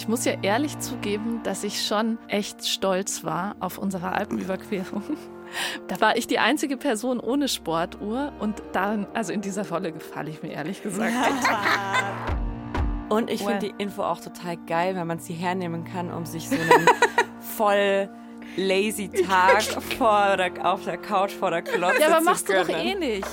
Ich 0.00 0.08
muss 0.08 0.24
ja 0.24 0.32
ehrlich 0.40 0.78
zugeben, 0.78 1.42
dass 1.42 1.62
ich 1.62 1.84
schon 1.86 2.16
echt 2.26 2.66
stolz 2.66 3.22
war 3.22 3.54
auf 3.60 3.76
unsere 3.76 4.12
Alpenüberquerung. 4.12 5.02
Da 5.88 6.00
war 6.00 6.16
ich 6.16 6.28
die 6.28 6.38
einzige 6.38 6.76
Person 6.76 7.18
ohne 7.18 7.48
Sportuhr 7.48 8.32
und 8.38 8.62
dann, 8.70 9.08
also 9.14 9.32
in 9.32 9.40
dieser 9.40 9.68
Rolle 9.68 9.90
gefalle 9.90 10.30
ich 10.30 10.44
mir 10.44 10.52
ehrlich 10.52 10.80
gesagt. 10.80 11.12
Und 13.08 13.28
ich 13.28 13.42
finde 13.42 13.58
die 13.58 13.74
Info 13.82 14.04
auch 14.04 14.20
total 14.20 14.56
geil, 14.68 14.94
wenn 14.94 15.08
man 15.08 15.18
sie 15.18 15.32
hernehmen 15.32 15.84
kann, 15.84 16.12
um 16.12 16.24
sich 16.24 16.48
so 16.48 16.54
einen 16.54 16.86
voll 17.56 18.08
lazy 18.56 19.08
Tag 19.08 19.62
vor 19.98 20.36
der, 20.36 20.52
auf 20.64 20.84
der 20.84 20.98
Couch 20.98 21.32
vor 21.32 21.50
der 21.50 21.62
Klotze 21.62 22.00
Ja, 22.00 22.06
aber 22.06 22.18
zu 22.18 22.24
machst 22.24 22.48
du 22.48 22.52
gönnen. 22.52 22.68
doch 22.68 22.78
eh 22.78 22.94
nicht. 22.94 23.26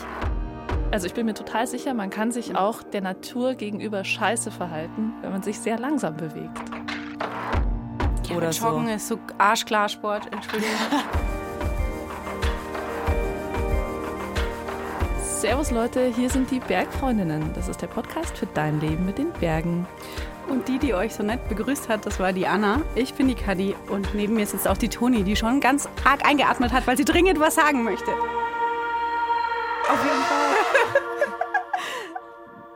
Also 0.89 1.05
ich 1.05 1.13
bin 1.13 1.25
mir 1.25 1.33
total 1.33 1.67
sicher, 1.67 1.93
man 1.93 2.09
kann 2.09 2.31
sich 2.31 2.55
auch 2.55 2.81
der 2.81 3.01
Natur 3.01 3.55
gegenüber 3.55 4.05
scheiße 4.05 4.51
verhalten, 4.51 5.11
wenn 5.21 5.31
man 5.31 5.43
sich 5.43 5.59
sehr 5.59 5.77
langsam 5.77 6.15
bewegt. 6.15 6.57
Ja, 8.29 8.35
Oder 8.37 8.51
Joggen 8.51 8.87
so. 8.87 8.93
ist 8.93 9.07
so 9.09 9.19
arschklar 9.37 9.89
Sport, 9.89 10.31
Entschuldigung. 10.31 10.75
Servus 15.21 15.71
Leute, 15.71 16.05
hier 16.15 16.29
sind 16.29 16.49
die 16.51 16.59
Bergfreundinnen. 16.59 17.51
Das 17.53 17.67
ist 17.67 17.81
der 17.81 17.87
Podcast 17.87 18.37
für 18.37 18.47
dein 18.47 18.79
Leben 18.79 19.05
mit 19.05 19.17
den 19.17 19.31
Bergen. 19.33 19.85
Und 20.49 20.69
die, 20.69 20.79
die 20.79 20.93
euch 20.93 21.13
so 21.13 21.21
nett 21.21 21.47
begrüßt 21.49 21.89
hat, 21.89 22.05
das 22.05 22.19
war 22.19 22.31
die 22.31 22.47
Anna. 22.47 22.81
Ich 22.95 23.13
bin 23.13 23.27
die 23.27 23.35
Kadi 23.35 23.75
und 23.89 24.15
neben 24.15 24.35
mir 24.35 24.47
sitzt 24.47 24.67
auch 24.67 24.77
die 24.77 24.89
Toni, 24.89 25.23
die 25.23 25.35
schon 25.35 25.59
ganz 25.59 25.89
arg 26.05 26.25
eingeatmet 26.25 26.71
hat, 26.71 26.87
weil 26.87 26.95
sie 26.95 27.05
dringend 27.05 27.39
was 27.41 27.55
sagen 27.55 27.83
möchte. 27.83 28.09
Auf 29.89 30.03
jeden 30.03 30.23
Fall. 30.23 30.46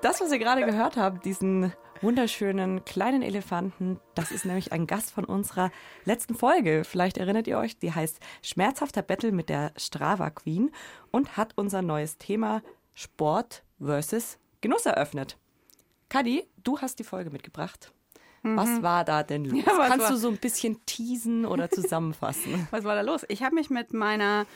Das, 0.01 0.19
was 0.19 0.31
ihr 0.31 0.39
gerade 0.39 0.65
gehört 0.65 0.97
habt, 0.97 1.25
diesen 1.25 1.73
wunderschönen 2.01 2.83
kleinen 2.85 3.21
Elefanten, 3.21 3.99
das 4.15 4.31
ist 4.31 4.45
nämlich 4.45 4.71
ein 4.71 4.87
Gast 4.87 5.11
von 5.11 5.25
unserer 5.25 5.71
letzten 6.05 6.33
Folge. 6.33 6.83
Vielleicht 6.83 7.17
erinnert 7.17 7.47
ihr 7.47 7.59
euch, 7.59 7.77
die 7.77 7.93
heißt 7.93 8.19
Schmerzhafter 8.41 9.03
Battle 9.03 9.31
mit 9.31 9.49
der 9.49 9.71
Strava 9.77 10.31
Queen 10.31 10.71
und 11.11 11.37
hat 11.37 11.53
unser 11.55 11.83
neues 11.83 12.17
Thema 12.17 12.63
Sport 12.95 13.63
versus 13.79 14.39
Genuss 14.61 14.85
eröffnet. 14.87 15.37
Kadi, 16.09 16.47
du 16.63 16.79
hast 16.79 16.97
die 16.99 17.03
Folge 17.03 17.29
mitgebracht. 17.29 17.91
Was 18.43 18.81
war 18.81 19.05
da 19.05 19.21
denn 19.21 19.45
los? 19.45 19.53
Mhm. 19.53 19.59
Ja, 19.59 19.87
Kannst 19.87 19.99
war- 19.99 20.09
du 20.09 20.17
so 20.17 20.27
ein 20.29 20.37
bisschen 20.37 20.83
teasen 20.87 21.45
oder 21.45 21.69
zusammenfassen? 21.69 22.67
Was 22.71 22.83
war 22.85 22.95
da 22.95 23.01
los? 23.01 23.23
Ich 23.27 23.43
habe 23.43 23.53
mich 23.53 23.69
mit 23.69 23.93
meiner 23.93 24.47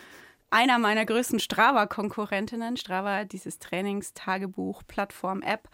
einer 0.50 0.80
meiner 0.80 1.06
größten 1.06 1.40
Strava-Konkurrentinnen, 1.40 2.78
Strava, 2.78 3.26
dieses 3.26 3.60
Trainingstagebuch-Plattform-App, 3.60 5.70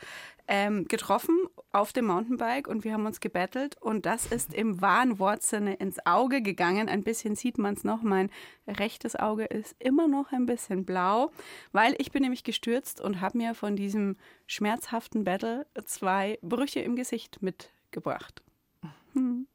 ähm, 0.48 0.86
getroffen 0.86 1.38
auf 1.72 1.94
dem 1.94 2.06
Mountainbike 2.06 2.68
und 2.68 2.84
wir 2.84 2.94
haben 2.94 3.06
uns 3.06 3.20
gebettelt 3.22 3.78
und 3.80 4.06
das 4.06 4.26
ist 4.26 4.54
im 4.54 4.82
wahren 4.82 5.18
Wortsinne 5.18 5.76
ins 5.76 6.06
Auge 6.06 6.42
gegangen. 6.42 6.90
Ein 6.90 7.04
bisschen 7.04 7.36
sieht 7.36 7.58
man 7.58 7.76
es 7.76 7.86
noch. 7.86 8.02
Mein 8.02 8.30
rechtes 8.68 9.16
Auge 9.16 9.46
ist 9.46 9.78
immer 9.80 10.10
noch 10.10 10.34
ein 10.34 10.46
bisschen 10.46 10.84
blau, 10.84 11.32
weil 11.72 11.96
ich 12.00 12.12
bin 12.12 12.24
nämlich 12.24 12.44
gestürzt 12.44 13.00
und 13.00 13.22
habe 13.22 13.38
mir 13.38 13.56
von 13.56 13.78
diesem 13.78 14.18
schmerzhaften 14.46 15.24
Battle 15.24 15.66
zwei 15.86 16.38
Brüche 16.42 16.82
im 16.82 16.98
Gesicht 16.98 17.42
mitgebracht. 17.42 18.42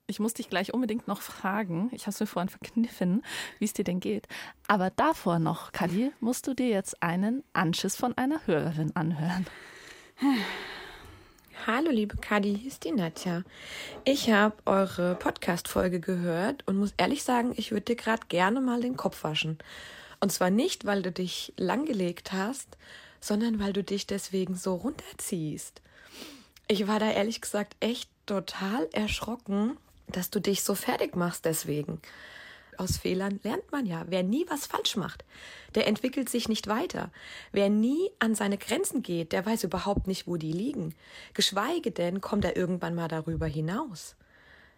Ich 0.07 0.21
muss 0.21 0.35
dich 0.35 0.51
gleich 0.51 0.75
unbedingt 0.75 1.09
noch 1.09 1.23
fragen, 1.23 1.89
ich 1.93 2.03
habe 2.03 2.11
es 2.11 2.21
mir 2.21 2.27
vorhin 2.27 2.49
verkniffen, 2.49 3.25
wie 3.59 3.65
es 3.65 3.73
dir 3.73 3.85
denn 3.85 4.01
geht. 4.01 4.29
Aber 4.69 4.91
davor 4.91 5.39
noch, 5.39 5.73
Kadi, 5.73 6.13
musst 6.21 6.47
du 6.47 6.55
dir 6.55 6.69
jetzt 6.69 7.03
einen 7.03 7.43
Anschiss 7.53 7.97
von 7.97 8.17
einer 8.17 8.47
Hörerin 8.47 8.95
anhören. 8.95 9.47
Hallo 11.67 11.91
liebe 11.91 12.17
Kadi, 12.19 12.57
hier 12.57 12.69
ist 12.69 12.85
die 12.85 12.93
Nadja. 12.93 13.43
Ich 14.05 14.31
habe 14.31 14.55
eure 14.67 15.15
Podcast-Folge 15.17 16.01
gehört 16.01 16.67
und 16.69 16.77
muss 16.77 16.95
ehrlich 16.97 17.25
sagen, 17.25 17.55
ich 17.57 17.73
würde 17.73 17.87
dir 17.87 17.97
gerade 17.97 18.27
gerne 18.29 18.61
mal 18.61 18.81
den 18.81 18.97
Kopf 18.97 19.25
waschen. 19.25 19.59
Und 20.21 20.31
zwar 20.33 20.51
nicht, 20.51 20.85
weil 20.85 21.03
du 21.03 21.11
dich 21.11 21.53
langgelegt 21.57 22.33
hast, 22.33 22.77
sondern 23.21 23.59
weil 23.59 23.73
du 23.73 23.83
dich 23.83 24.07
deswegen 24.07 24.55
so 24.55 24.75
runterziehst. 24.75 25.83
Ich 26.69 26.87
war 26.87 27.01
da 27.01 27.11
ehrlich 27.11 27.41
gesagt 27.41 27.77
echt 27.81 28.11
total 28.27 28.89
erschrocken, 28.93 29.77
dass 30.09 30.31
du 30.31 30.41
dich 30.41 30.63
so 30.63 30.75
fertig 30.75 31.17
machst 31.17 31.45
deswegen. 31.45 32.01
Aus 32.79 32.99
Fehlern 32.99 33.41
lernt 33.43 33.73
man 33.73 33.87
ja. 33.87 34.05
Wer 34.09 34.23
nie 34.23 34.45
was 34.49 34.67
falsch 34.67 34.97
macht, 34.97 35.25
der 35.75 35.87
entwickelt 35.87 36.29
sich 36.29 36.49
nicht 36.49 36.67
weiter. 36.67 37.11
Wer 37.53 37.71
nie 37.71 38.11
an 38.19 38.35
seine 38.35 38.59
Grenzen 38.59 39.03
geht, 39.03 39.33
der 39.33 39.47
weiß 39.47 39.65
überhaupt 39.65 40.07
nicht, 40.07 40.27
wo 40.27 40.37
die 40.37 40.53
liegen. 40.53 40.95
Geschweige 41.33 41.91
denn 41.91 42.21
kommt 42.21 42.45
er 42.45 42.57
irgendwann 42.57 42.95
mal 42.95 43.09
darüber 43.09 43.47
hinaus. 43.47 44.15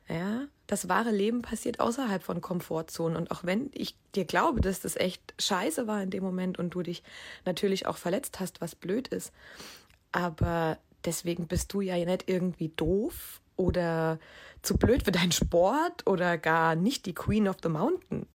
Ja, 0.08 0.46
das 0.66 0.88
wahre 0.88 1.10
Leben 1.10 1.42
passiert 1.42 1.80
außerhalb 1.80 2.22
von 2.22 2.40
Komfortzonen. 2.40 3.16
Und 3.16 3.30
auch 3.30 3.44
wenn 3.44 3.70
ich 3.74 3.94
dir 4.14 4.24
glaube, 4.24 4.60
dass 4.60 4.80
das 4.80 4.96
echt 4.96 5.34
scheiße 5.38 5.86
war 5.86 6.02
in 6.02 6.10
dem 6.10 6.22
Moment 6.22 6.58
und 6.58 6.70
du 6.70 6.82
dich 6.82 7.02
natürlich 7.44 7.86
auch 7.86 7.98
verletzt 7.98 8.40
hast, 8.40 8.60
was 8.60 8.74
blöd 8.74 9.08
ist. 9.08 9.32
Aber 10.10 10.78
deswegen 11.04 11.46
bist 11.46 11.72
du 11.72 11.80
ja 11.80 11.96
nicht 11.96 12.28
irgendwie 12.28 12.68
doof 12.70 13.40
oder 13.56 14.18
zu 14.62 14.76
blöd 14.76 15.04
für 15.04 15.12
deinen 15.12 15.32
Sport 15.32 16.06
oder 16.06 16.38
gar 16.38 16.74
nicht 16.74 17.06
die 17.06 17.14
Queen 17.14 17.48
of 17.48 17.56
the 17.62 17.68
Mountain. 17.68 18.26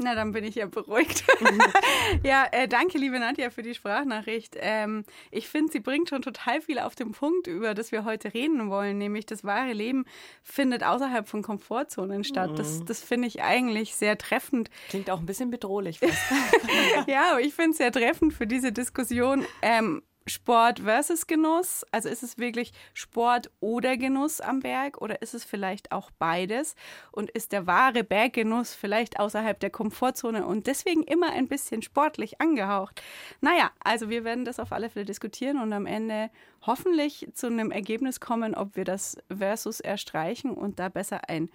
Na, 0.00 0.14
dann 0.14 0.30
bin 0.30 0.44
ich 0.44 0.54
ja 0.54 0.66
beruhigt. 0.66 1.24
ja, 2.22 2.46
äh, 2.52 2.68
danke, 2.68 2.98
liebe 2.98 3.18
Nadja, 3.18 3.50
für 3.50 3.62
die 3.62 3.74
Sprachnachricht. 3.74 4.56
Ähm, 4.60 5.02
ich 5.32 5.48
finde, 5.48 5.72
sie 5.72 5.80
bringt 5.80 6.08
schon 6.08 6.22
total 6.22 6.60
viel 6.60 6.78
auf 6.78 6.94
den 6.94 7.10
Punkt, 7.10 7.48
über 7.48 7.74
das 7.74 7.90
wir 7.90 8.04
heute 8.04 8.32
reden 8.32 8.70
wollen, 8.70 8.98
nämlich 8.98 9.26
das 9.26 9.42
wahre 9.42 9.72
Leben 9.72 10.04
findet 10.44 10.84
außerhalb 10.84 11.28
von 11.28 11.42
Komfortzonen 11.42 12.22
statt. 12.22 12.56
Das, 12.56 12.84
das 12.84 13.02
finde 13.02 13.26
ich 13.26 13.42
eigentlich 13.42 13.96
sehr 13.96 14.16
treffend. 14.16 14.70
Klingt 14.88 15.10
auch 15.10 15.18
ein 15.18 15.26
bisschen 15.26 15.50
bedrohlich. 15.50 16.00
Ja, 17.06 17.32
aber 17.32 17.40
ich 17.40 17.54
finde 17.54 17.70
es 17.70 17.78
sehr 17.78 17.92
treffend 17.92 18.32
für 18.34 18.46
diese 18.46 18.72
Diskussion. 18.72 19.44
Ähm, 19.62 20.02
Sport 20.28 20.80
versus 20.80 21.26
Genuss? 21.26 21.84
Also 21.92 22.08
ist 22.08 22.22
es 22.22 22.38
wirklich 22.38 22.72
Sport 22.94 23.50
oder 23.60 23.96
Genuss 23.96 24.40
am 24.40 24.60
Berg 24.60 25.00
oder 25.00 25.22
ist 25.22 25.34
es 25.34 25.44
vielleicht 25.44 25.92
auch 25.92 26.10
beides? 26.18 26.74
Und 27.12 27.30
ist 27.30 27.52
der 27.52 27.66
wahre 27.66 28.04
Berggenuss 28.04 28.74
vielleicht 28.74 29.18
außerhalb 29.18 29.58
der 29.60 29.70
Komfortzone 29.70 30.46
und 30.46 30.66
deswegen 30.66 31.02
immer 31.02 31.30
ein 31.32 31.48
bisschen 31.48 31.82
sportlich 31.82 32.40
angehaucht? 32.40 33.02
Naja, 33.40 33.70
also 33.82 34.10
wir 34.10 34.24
werden 34.24 34.44
das 34.44 34.60
auf 34.60 34.72
alle 34.72 34.90
Fälle 34.90 35.04
diskutieren 35.04 35.58
und 35.58 35.72
am 35.72 35.86
Ende 35.86 36.30
hoffentlich 36.62 37.28
zu 37.34 37.46
einem 37.46 37.70
Ergebnis 37.70 38.20
kommen, 38.20 38.54
ob 38.54 38.76
wir 38.76 38.84
das 38.84 39.16
versus 39.36 39.80
erstreichen 39.80 40.50
und 40.50 40.78
da 40.78 40.88
besser 40.88 41.28
ein 41.28 41.50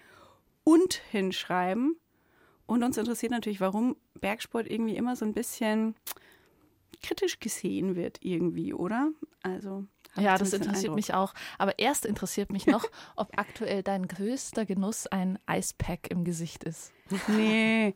und 0.64 0.96
hinschreiben. 1.12 1.98
Und 2.66 2.84
uns 2.84 2.98
interessiert 2.98 3.32
natürlich, 3.32 3.62
warum 3.62 3.98
Bergsport 4.20 4.70
irgendwie 4.70 4.96
immer 4.96 5.16
so 5.16 5.26
ein 5.26 5.34
bisschen 5.34 5.96
kritisch 7.04 7.40
gesehen 7.40 7.96
wird 7.96 8.18
irgendwie, 8.22 8.74
oder? 8.74 9.12
Also 9.44 9.86
Ja, 10.16 10.38
das 10.38 10.54
interessiert 10.54 10.78
Eindruck. 10.78 10.96
mich 10.96 11.14
auch. 11.14 11.34
Aber 11.58 11.78
erst 11.78 12.06
interessiert 12.06 12.52
mich 12.52 12.66
noch, 12.66 12.86
ob 13.16 13.38
aktuell 13.38 13.84
dein 13.84 14.08
größter 14.08 14.66
Genuss 14.66 15.06
ein 15.08 15.38
Eispack 15.46 16.10
im 16.10 16.24
Gesicht 16.24 16.64
ist. 16.64 16.92
Nee. 17.28 17.94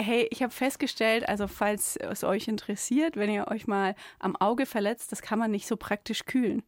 Hey, 0.00 0.26
ich 0.30 0.42
habe 0.42 0.52
festgestellt, 0.52 1.28
also 1.28 1.46
falls 1.46 1.96
es 1.96 2.24
euch 2.24 2.48
interessiert, 2.48 3.16
wenn 3.16 3.30
ihr 3.30 3.48
euch 3.48 3.66
mal 3.66 3.94
am 4.18 4.36
Auge 4.36 4.66
verletzt, 4.66 5.12
das 5.12 5.22
kann 5.22 5.38
man 5.38 5.50
nicht 5.50 5.66
so 5.66 5.76
praktisch 5.76 6.26
kühlen. 6.26 6.62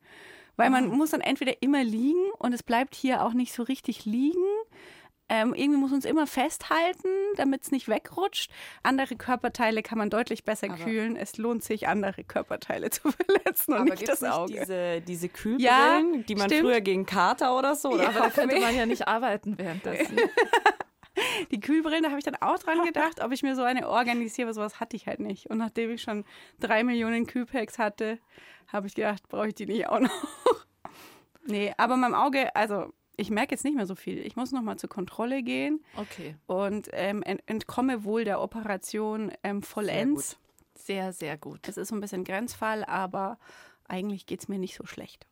Weil 0.56 0.68
man 0.70 0.88
muss 0.88 1.10
dann 1.10 1.22
entweder 1.22 1.62
immer 1.62 1.82
liegen 1.82 2.30
und 2.38 2.52
es 2.52 2.62
bleibt 2.62 2.94
hier 2.94 3.24
auch 3.24 3.32
nicht 3.32 3.52
so 3.54 3.62
richtig 3.62 4.04
liegen. 4.04 4.44
Ähm, 5.28 5.54
irgendwie 5.54 5.78
muss 5.78 5.90
man 5.90 6.00
es 6.00 6.04
immer 6.04 6.26
festhalten, 6.26 7.08
damit 7.36 7.62
es 7.62 7.70
nicht 7.70 7.88
wegrutscht. 7.88 8.50
Andere 8.82 9.16
Körperteile 9.16 9.82
kann 9.82 9.96
man 9.96 10.10
deutlich 10.10 10.44
besser 10.44 10.66
Aber- 10.70 10.76
kühlen. 10.84 11.16
Es 11.16 11.38
lohnt 11.38 11.64
sich, 11.64 11.88
andere 11.88 12.22
Körperteile 12.24 12.90
zu 12.90 13.10
verletzen 13.10 13.72
und 13.72 13.80
Aber 13.80 13.90
nicht 13.90 14.06
das 14.08 14.22
Auge. 14.22 14.52
nicht 14.52 14.62
diese, 14.64 15.00
diese 15.00 15.26
Ja, 15.26 15.32
Kühlbrillen, 15.32 16.26
die 16.26 16.34
man 16.34 16.48
stimmt. 16.50 16.60
früher 16.62 16.80
gegen 16.82 17.06
Kater 17.06 17.56
oder 17.56 17.74
so? 17.76 17.90
Oder 17.92 18.08
Aber 18.10 18.18
da 18.20 18.30
könnte 18.30 18.60
man 18.60 18.76
ja 18.76 18.84
nicht 18.84 19.08
arbeiten 19.08 19.56
währenddessen. 19.58 20.18
Die 21.50 21.60
Kühlbrillen, 21.60 22.02
da 22.02 22.08
habe 22.08 22.18
ich 22.18 22.24
dann 22.24 22.36
auch 22.36 22.58
dran 22.58 22.82
gedacht, 22.86 23.22
ob 23.22 23.32
ich 23.32 23.42
mir 23.42 23.54
so 23.54 23.62
eine 23.62 23.88
organisiere, 23.88 24.46
aber 24.48 24.54
sowas 24.54 24.80
hatte 24.80 24.96
ich 24.96 25.06
halt 25.06 25.20
nicht. 25.20 25.48
Und 25.50 25.58
nachdem 25.58 25.90
ich 25.90 26.02
schon 26.02 26.24
drei 26.58 26.84
Millionen 26.84 27.26
Kühlpacks 27.26 27.78
hatte, 27.78 28.18
habe 28.68 28.86
ich 28.86 28.94
gedacht, 28.94 29.28
brauche 29.28 29.48
ich 29.48 29.54
die 29.54 29.66
nicht 29.66 29.88
auch 29.88 30.00
noch. 30.00 30.10
nee, 31.46 31.72
aber 31.76 31.96
meinem 31.96 32.14
Auge, 32.14 32.54
also 32.56 32.92
ich 33.22 33.30
merke 33.30 33.54
jetzt 33.54 33.64
nicht 33.64 33.74
mehr 33.76 33.86
so 33.86 33.94
viel. 33.94 34.18
Ich 34.18 34.36
muss 34.36 34.52
noch 34.52 34.60
mal 34.62 34.76
zur 34.76 34.90
Kontrolle 34.90 35.42
gehen 35.42 35.82
Okay, 35.96 36.36
und 36.46 36.88
ähm, 36.92 37.22
ent 37.22 37.42
entkomme 37.46 38.04
wohl 38.04 38.24
der 38.24 38.40
Operation 38.40 39.32
ähm, 39.42 39.62
vollends. 39.62 40.36
sehr, 40.74 41.12
sehr 41.12 41.38
gut. 41.38 41.68
Es 41.68 41.76
ist 41.76 41.88
so 41.88 41.94
ein 41.94 42.00
bisschen 42.00 42.24
Grenzfall, 42.24 42.84
aber 42.84 43.38
eigentlich 43.88 44.26
geht 44.26 44.40
es 44.40 44.48
mir 44.48 44.58
nicht 44.58 44.76
so 44.76 44.84
schlecht. 44.84 45.26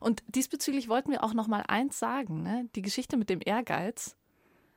Und 0.00 0.22
diesbezüglich 0.26 0.90
wollten 0.90 1.10
wir 1.12 1.24
auch 1.24 1.32
noch 1.32 1.46
mal 1.48 1.64
eins 1.66 1.98
sagen, 1.98 2.42
ne? 2.42 2.68
Die 2.74 2.82
Geschichte 2.82 3.16
mit 3.16 3.30
dem 3.30 3.40
Ehrgeiz. 3.42 4.16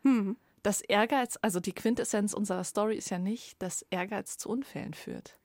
Hm. 0.03 0.37
Das 0.63 0.79
Ehrgeiz, 0.79 1.37
also 1.41 1.59
die 1.59 1.73
Quintessenz 1.73 2.33
unserer 2.33 2.63
Story 2.63 2.95
ist 2.95 3.09
ja 3.09 3.19
nicht, 3.19 3.61
dass 3.61 3.85
Ehrgeiz 3.89 4.37
zu 4.37 4.47
Unfällen 4.47 4.93
führt. 4.93 5.37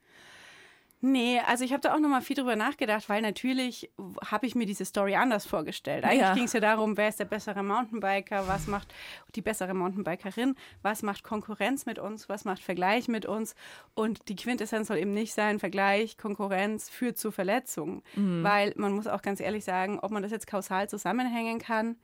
Nee, 1.02 1.40
also 1.46 1.64
ich 1.64 1.72
habe 1.72 1.80
da 1.80 1.94
auch 1.94 1.98
nochmal 1.98 2.20
viel 2.20 2.36
drüber 2.36 2.56
nachgedacht, 2.56 3.08
weil 3.08 3.22
natürlich 3.22 3.90
habe 4.26 4.46
ich 4.46 4.54
mir 4.54 4.66
diese 4.66 4.84
Story 4.84 5.14
anders 5.14 5.46
vorgestellt. 5.46 6.04
Eigentlich 6.04 6.20
Ja. 6.20 6.34
ging 6.34 6.44
es 6.44 6.52
ja 6.52 6.60
darum, 6.60 6.96
wer 6.98 7.08
ist 7.08 7.18
der 7.18 7.24
bessere 7.24 7.62
Mountainbiker, 7.62 8.46
was 8.46 8.66
macht 8.66 8.92
die 9.34 9.40
bessere 9.40 9.72
Mountainbikerin, 9.72 10.56
was 10.82 11.02
macht 11.02 11.24
Konkurrenz 11.24 11.86
mit 11.86 11.98
uns, 11.98 12.28
was 12.28 12.44
macht 12.44 12.62
Vergleich 12.62 13.08
mit 13.08 13.24
uns. 13.24 13.54
Und 13.94 14.28
die 14.28 14.36
Quintessenz 14.36 14.88
soll 14.88 14.98
eben 14.98 15.14
nicht 15.14 15.32
sein, 15.32 15.58
Vergleich, 15.58 16.18
Konkurrenz 16.18 16.90
führt 16.90 17.16
zu 17.16 17.30
Verletzungen. 17.30 18.02
Weil 18.14 18.74
man 18.76 18.92
muss 18.92 19.06
auch 19.06 19.22
ganz 19.22 19.40
ehrlich 19.40 19.64
sagen, 19.64 20.00
ob 20.00 20.10
man 20.10 20.22
das 20.22 20.32
jetzt 20.32 20.46
kausal 20.46 20.88
zusammenhängen 20.90 21.58
kann, 21.60 21.96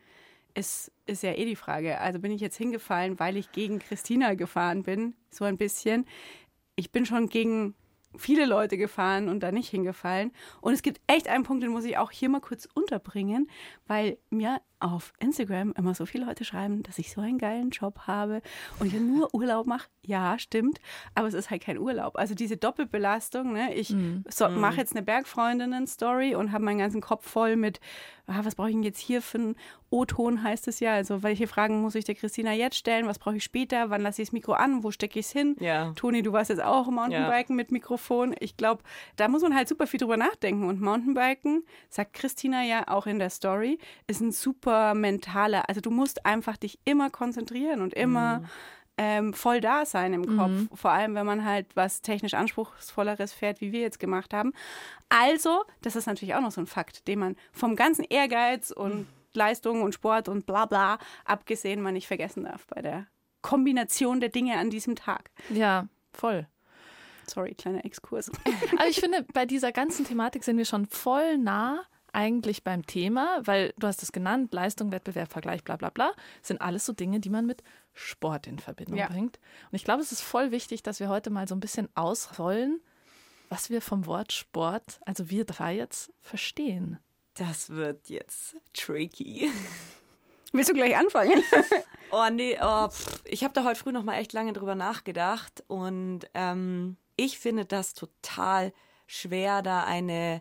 ist, 0.55 0.91
ist 1.05 1.23
ja 1.23 1.33
eh 1.33 1.45
die 1.45 1.55
Frage. 1.57 2.01
Also 2.01 2.19
bin 2.19 2.33
ich 2.33 2.41
jetzt 2.41 2.57
hingefallen, 2.57 3.21
weil 3.21 3.37
ich 3.37 3.53
gegen 3.53 3.79
Christina 3.79 4.33
gefahren 4.35 4.85
bin, 4.85 5.15
so 5.31 5.45
ein 5.45 5.59
bisschen. 5.59 6.07
Ich 6.77 6.91
bin 6.93 7.05
schon 7.05 7.29
gegen 7.29 7.75
viele 8.19 8.47
Leute 8.47 8.77
gefahren 8.77 9.29
und 9.29 9.41
da 9.41 9.53
nicht 9.53 9.69
hingefallen. 9.69 10.33
Und 10.61 10.73
es 10.73 10.83
gibt 10.83 11.01
echt 11.07 11.29
einen 11.29 11.45
Punkt, 11.45 11.63
den 11.63 11.71
muss 11.71 11.85
ich 11.85 11.99
auch 11.99 12.11
hier 12.11 12.29
mal 12.29 12.41
kurz 12.41 12.69
unterbringen, 12.73 13.49
weil 13.87 14.19
mir 14.31 14.61
auf 14.79 15.13
Instagram 15.19 15.73
immer 15.77 15.95
so 15.95 16.05
viele 16.05 16.27
Leute 16.27 16.45
schreiben, 16.45 16.83
dass 16.83 16.99
ich 16.99 17.11
so 17.11 17.21
einen 17.21 17.39
geilen 17.39 17.71
Job 17.71 18.01
habe 18.07 18.43
und 18.79 18.87
ich 18.87 19.01
nur 19.01 19.35
Urlaub 19.35 19.67
mache. 19.67 19.89
Ja, 20.03 20.39
stimmt, 20.39 20.81
aber 21.15 21.27
es 21.27 21.35
ist 21.35 21.51
halt 21.51 21.63
kein 21.63 21.79
Urlaub. 21.79 22.17
Also 22.17 22.35
diese 22.35 22.57
Doppelbelastung, 22.57 23.53
ne? 23.53 23.75
ich 23.75 23.95
so, 24.29 24.49
mache 24.49 24.77
jetzt 24.77 24.95
eine 24.95 25.03
Bergfreundinnen-Story 25.03 26.35
und 26.35 26.53
habe 26.53 26.65
meinen 26.65 26.79
ganzen 26.79 27.01
Kopf 27.01 27.29
voll 27.29 27.57
mit, 27.57 27.81
ah, 28.27 28.41
was 28.45 28.55
brauche 28.55 28.69
ich 28.69 28.75
denn 28.75 28.85
jetzt 28.85 29.01
hier 29.01 29.23
für 29.23 29.39
einen 29.39 29.57
O-Ton, 29.91 30.43
heißt 30.43 30.69
es 30.69 30.81
ja. 30.81 30.95
Also 30.95 31.23
welche 31.23 31.47
Fragen 31.47 31.81
muss 31.81 31.95
ich 31.95 32.05
der 32.05 32.15
Christina 32.15 32.53
jetzt 32.53 32.77
stellen, 32.77 33.07
was 33.07 33.19
brauche 33.19 33.37
ich 33.37 33.45
später, 33.45 33.91
wann 33.91 34.03
lasse 34.03 34.23
ich 34.23 34.29
das 34.29 34.33
Mikro 34.33 34.53
an, 34.53 34.85
wo 34.85 34.91
stecke 34.91 35.19
ich 35.19 35.27
es 35.27 35.33
hin? 35.33 35.57
Ja. 35.59 35.93
Toni, 35.97 36.23
du 36.23 36.33
warst 36.33 36.51
jetzt 36.51 36.63
auch 36.63 36.89
Mountainbiken 36.89 37.57
mit 37.57 37.73
Mikrofon. 37.73 38.35
Ich 38.39 38.57
glaube, 38.57 38.83
da 39.17 39.29
muss 39.29 39.43
man 39.43 39.55
halt 39.55 39.69
super 39.69 39.87
viel 39.87 39.99
drüber 39.99 40.17
nachdenken. 40.17 40.69
Und 40.69 40.81
Mountainbiken, 40.81 41.65
sagt 41.89 42.13
Christina 42.13 42.63
ja 42.65 42.89
auch 42.89 43.07
in 43.07 43.19
der 43.19 43.31
Story, 43.31 43.79
ist 44.07 44.21
ein 44.21 44.33
super 44.33 44.66
mentaler, 44.95 45.69
also 45.69 45.81
du 45.81 45.91
musst 45.91 46.27
einfach 46.27 46.57
dich 46.57 46.79
immer 46.85 47.11
konzentrieren 47.11 47.83
und 47.83 47.95
immer 47.95 48.43
ähm, 48.99 49.35
voll 49.35 49.61
da 49.61 49.85
sein 49.85 50.15
im 50.15 50.37
Kopf. 50.37 50.51
Vor 50.75 50.91
allem, 50.91 51.15
wenn 51.15 51.27
man 51.27 51.45
halt 51.45 51.67
was 51.75 52.01
technisch 52.01 52.35
anspruchsvolleres 52.35 53.33
fährt, 53.33 53.61
wie 53.61 53.73
wir 53.73 53.81
jetzt 53.81 53.99
gemacht 53.99 54.33
haben. 54.33 54.53
Also, 55.09 55.65
das 55.83 55.97
ist 55.97 56.07
natürlich 56.07 56.35
auch 56.35 56.41
noch 56.41 56.53
so 56.53 56.61
ein 56.61 56.67
Fakt, 56.67 57.07
den 57.07 57.19
man 57.19 57.37
vom 57.53 57.77
ganzen 57.77 58.05
Ehrgeiz 58.05 58.71
und 58.71 59.07
Leistung 59.35 59.83
und 59.83 59.93
Sport 59.93 60.29
und 60.29 60.47
bla 60.47 60.65
bla 60.65 60.99
abgesehen 61.25 61.83
man 61.83 61.95
nicht 61.95 62.07
vergessen 62.07 62.45
darf 62.45 62.67
bei 62.67 62.81
der 62.81 63.07
Kombination 63.43 64.19
der 64.19 64.31
Dinge 64.31 64.57
an 64.57 64.71
diesem 64.71 64.97
Tag. 64.97 65.31
Ja, 65.51 65.87
voll. 66.13 66.47
Sorry, 67.27 67.55
kleiner 67.55 67.85
Exkurs. 67.85 68.31
Aber 68.73 68.89
ich 68.89 69.01
finde, 69.01 69.25
bei 69.33 69.47
dieser 69.47 69.73
ganzen 69.73 70.07
Thematik 70.07 70.43
sind 70.43 70.57
wir 70.57 70.65
schon 70.65 70.87
voll 70.87 71.39
nah 71.39 71.83
eigentlich 72.17 72.65
beim 72.65 72.87
Thema, 72.87 73.41
weil 73.45 73.75
du 73.79 73.87
hast 73.87 74.03
es 74.03 74.11
genannt, 74.11 74.53
Leistung, 74.55 74.91
Wettbewerb, 74.91 75.31
Vergleich, 75.31 75.63
bla 75.63 75.77
bla 75.77 75.91
bla, 75.91 76.13
sind 76.43 76.61
alles 76.63 76.87
so 76.87 76.93
Dinge, 76.95 77.21
die 77.21 77.29
man 77.31 77.45
mit 77.47 77.63
Sport 77.93 78.47
in 78.47 78.59
Verbindung 78.59 78.97
Ja. 78.99 79.07
bringt. 79.09 79.39
Und 79.71 79.77
ich 79.77 79.85
glaube, 79.85 80.03
es 80.03 80.13
ist 80.13 80.23
voll 80.23 80.51
wichtig, 80.51 80.83
dass 80.83 80.99
wir 80.99 81.09
heute 81.11 81.31
mal 81.31 81.47
so 81.47 81.55
ein 81.55 81.61
bisschen 81.61 81.89
ausrollen, 81.95 82.81
was 83.51 83.69
wir 83.71 83.81
vom 83.83 84.07
Wort 84.07 84.33
Sport, 84.33 84.99
also 85.05 85.31
wir 85.31 85.45
drei 85.45 85.77
jetzt, 85.77 86.11
verstehen. 86.21 86.99
Das 87.35 87.69
wird 87.71 88.09
jetzt 88.09 88.57
tricky. 88.73 89.51
Willst 90.53 90.71
du 90.71 90.75
gleich 90.75 90.97
anfangen? 90.97 91.43
Oh 92.13 92.29
nee, 92.31 92.57
oh, 92.63 92.87
pff. 92.89 93.21
ich 93.25 93.43
habe 93.43 93.53
da 93.53 93.65
heute 93.65 93.81
früh 93.81 93.91
noch 93.91 94.05
mal 94.05 94.15
echt 94.15 94.33
lange 94.33 94.53
drüber 94.53 94.77
nachgedacht 94.77 95.65
und 95.67 96.21
ähm, 96.35 96.97
ich 97.17 97.41
finde 97.41 97.65
das 97.65 97.95
total 97.95 98.73
schwer, 99.09 99.61
da 99.61 99.83
eine 99.83 100.41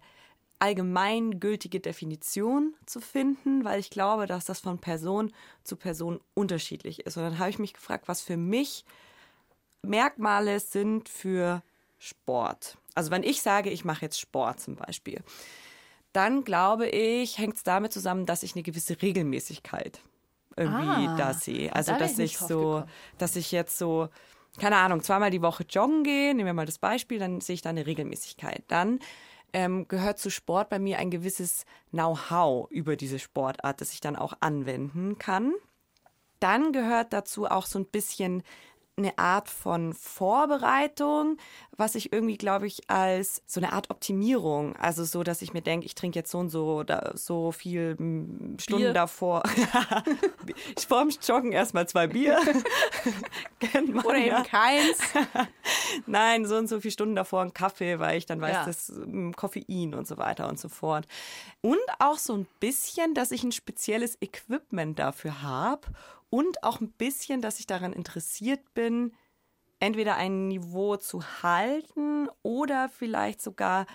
allgemeingültige 0.59 1.79
Definition 1.79 2.73
zu 2.85 3.01
finden, 3.01 3.65
weil 3.65 3.79
ich 3.79 3.89
glaube, 3.89 4.25
dass 4.25 4.45
das 4.45 4.59
von 4.61 4.79
Person 4.79 5.31
zu 5.63 5.75
Person 5.75 6.19
unterschiedlich 6.33 7.05
ist. 7.05 7.17
Und 7.17 7.23
dann 7.23 7.39
habe 7.39 7.49
ich 7.49 7.59
mich 7.59 7.73
gefragt, 7.73 8.07
was 8.07 8.21
für 8.21 8.37
mich 8.37 8.85
Merkmale 9.81 10.59
sind 10.59 11.09
für 11.09 11.61
Sport. 11.99 12.77
Also 12.95 13.11
wenn 13.11 13.23
ich 13.23 13.41
sage, 13.41 13.69
ich 13.69 13.85
mache 13.85 14.01
jetzt 14.03 14.19
Sport 14.19 14.59
zum 14.59 14.75
Beispiel, 14.75 15.21
dann 16.13 16.43
glaube 16.43 16.87
ich, 16.87 17.37
hängt 17.37 17.57
es 17.57 17.63
damit 17.63 17.91
zusammen, 17.91 18.25
dass 18.25 18.43
ich 18.43 18.55
eine 18.55 18.63
gewisse 18.63 19.01
Regelmäßigkeit 19.01 19.99
irgendwie 20.57 21.07
Ah, 21.07 21.15
da 21.17 21.33
sehe. 21.33 21.75
Also 21.75 21.91
da 21.91 21.97
dass 21.99 22.17
ich 22.17 22.31
ich 22.33 22.37
so, 22.37 22.45
gekommen. 22.47 22.89
dass 23.17 23.35
ich 23.35 23.51
jetzt 23.51 23.77
so, 23.77 24.07
keine 24.57 24.77
Ahnung, 24.77 25.03
zweimal 25.03 25.29
die 25.31 25.41
Woche 25.41 25.65
joggen 25.69 26.03
gehe, 26.03 26.33
nehmen 26.33 26.45
wir 26.45 26.53
mal 26.53 26.65
das 26.65 26.77
Beispiel, 26.79 27.19
dann 27.19 27.41
sehe 27.41 27.55
ich 27.55 27.61
da 27.61 27.69
eine 27.71 27.85
Regelmäßigkeit. 27.85 28.63
Dann 28.69 28.99
ähm, 29.55 29.87
gehört 29.87 30.19
zu 30.19 30.29
Sport 30.29 30.67
bei 30.67 30.79
mir 30.79 30.99
ein 30.99 31.09
gewisses 31.09 31.65
Know-how 31.91 32.69
über 32.71 32.97
diese 32.97 33.19
Sportart, 33.19 33.79
das 33.79 33.93
ich 33.93 34.01
dann 34.01 34.17
auch 34.17 34.33
anwenden 34.41 35.17
kann. 35.17 35.53
Dann 36.41 36.73
gehört 36.73 37.13
dazu 37.13 37.45
auch 37.45 37.65
so 37.65 37.79
ein 37.79 37.85
bisschen 37.85 38.43
eine 38.97 39.17
Art 39.17 39.49
von 39.49 39.93
Vorbereitung, 39.93 41.37
was 41.75 41.95
ich 41.95 42.13
irgendwie, 42.13 42.37
glaube 42.37 42.67
ich, 42.67 42.89
als 42.89 43.41
so 43.45 43.59
eine 43.59 43.73
Art 43.73 43.89
Optimierung, 43.89 44.75
also 44.77 45.03
so, 45.03 45.23
dass 45.23 45.41
ich 45.41 45.53
mir 45.53 45.61
denke, 45.61 45.85
ich 45.85 45.95
trinke 45.95 46.17
jetzt 46.17 46.31
so 46.31 46.37
und 46.39 46.49
so, 46.49 46.83
da, 46.83 47.11
so 47.15 47.51
viel 47.51 47.95
mm, 47.95 48.57
Stunden 48.59 48.83
Bier. 48.83 48.93
davor. 48.93 49.43
ich 50.77 50.87
vorm 50.87 51.09
Joggen 51.21 51.51
erstmal 51.51 51.87
zwei 51.89 52.07
Bier. 52.07 52.39
Man 53.73 54.05
Oder 54.05 54.17
ja. 54.17 54.37
eben 54.37 54.43
keins. 54.45 54.97
Nein, 56.05 56.45
so 56.45 56.55
und 56.55 56.67
so 56.67 56.79
viele 56.79 56.91
Stunden 56.93 57.15
davor 57.15 57.41
einen 57.41 57.53
Kaffee, 57.53 57.99
weil 57.99 58.17
ich 58.17 58.25
dann 58.25 58.39
weiß, 58.39 58.53
Ja. 58.53 58.65
das 58.65 58.89
ähm, 58.89 59.35
Koffein 59.35 59.93
und 59.93 60.07
so 60.07 60.17
weiter 60.17 60.47
und 60.47 60.57
so 60.57 60.69
fort. 60.69 61.05
Und 61.59 61.77
auch 61.99 62.17
so 62.17 62.33
ein 62.33 62.47
bisschen, 62.61 63.13
dass 63.13 63.31
ich 63.31 63.43
ein 63.43 63.51
spezielles 63.51 64.17
Equipment 64.21 64.99
dafür 64.99 65.41
habe 65.41 65.87
und 66.29 66.63
auch 66.63 66.81
ein 66.81 66.91
bisschen, 66.91 67.41
dass 67.41 67.59
ich 67.59 67.67
daran 67.67 67.93
interessiert 67.93 68.73
bin, 68.73 69.13
entweder 69.79 70.15
ein 70.15 70.47
Niveau 70.47 70.97
zu 70.97 71.23
halten 71.43 72.29
oder 72.41 72.89
vielleicht 72.89 73.41
sogar 73.41 73.85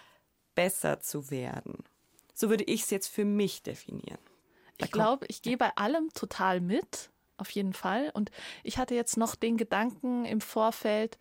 besser 0.54 1.00
zu 1.00 1.30
werden. 1.30 1.84
So 2.34 2.50
würde 2.50 2.64
ich 2.64 2.82
es 2.82 2.90
jetzt 2.90 3.08
für 3.08 3.24
mich 3.24 3.62
definieren. 3.62 4.18
Da 4.78 4.86
Ich 4.86 4.92
glaube, 4.92 5.26
ich 5.28 5.42
gehe 5.42 5.56
bei 5.56 5.76
allem 5.76 6.08
total 6.14 6.60
mit, 6.60 7.10
auf 7.36 7.50
jeden 7.50 7.72
Fall. 7.72 8.10
Und 8.14 8.30
ich 8.62 8.78
hatte 8.78 8.94
jetzt 8.94 9.16
noch 9.16 9.34
den 9.34 9.56
Gedanken 9.56 10.24
im 10.24 10.40
Vorfeld, 10.40 11.18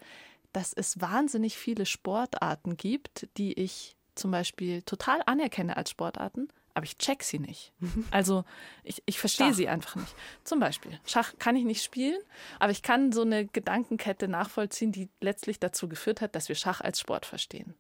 dass 0.54 0.74
es 0.74 1.00
wahnsinnig 1.02 1.58
viele 1.58 1.86
Sportarten 1.86 2.78
gibt, 2.78 3.28
die 3.38 3.54
ich 3.54 3.96
zum 4.16 4.32
Beispiel 4.32 4.82
total 4.82 5.22
anerkenne 5.26 5.78
als 5.78 5.90
Sportarten, 5.90 6.50
aber 6.80 6.86
ich 6.86 6.98
check 6.98 7.24
sie 7.24 7.40
nicht. 7.40 7.74
Also 8.10 8.46
ich, 8.84 9.04
ich 9.06 9.20
verstehe 9.20 9.54
sie 9.54 9.68
einfach 9.68 9.98
nicht. 9.98 10.16
Zum 10.46 10.62
Beispiel, 10.62 10.98
Schach 11.06 11.34
kann 11.38 11.58
ich 11.58 11.66
nicht 11.66 11.84
spielen, 11.84 12.18
aber 12.58 12.72
ich 12.72 12.82
kann 12.84 13.12
so 13.12 13.24
eine 13.24 13.46
Gedankenkette 13.46 14.30
nachvollziehen, 14.30 14.94
die 14.94 15.10
letztlich 15.20 15.60
dazu 15.60 15.90
geführt 15.90 16.22
hat, 16.22 16.36
dass 16.36 16.48
wir 16.48 16.56
Schach 16.56 16.80
als 16.80 17.02
Sport 17.02 17.26
verstehen. 17.26 17.76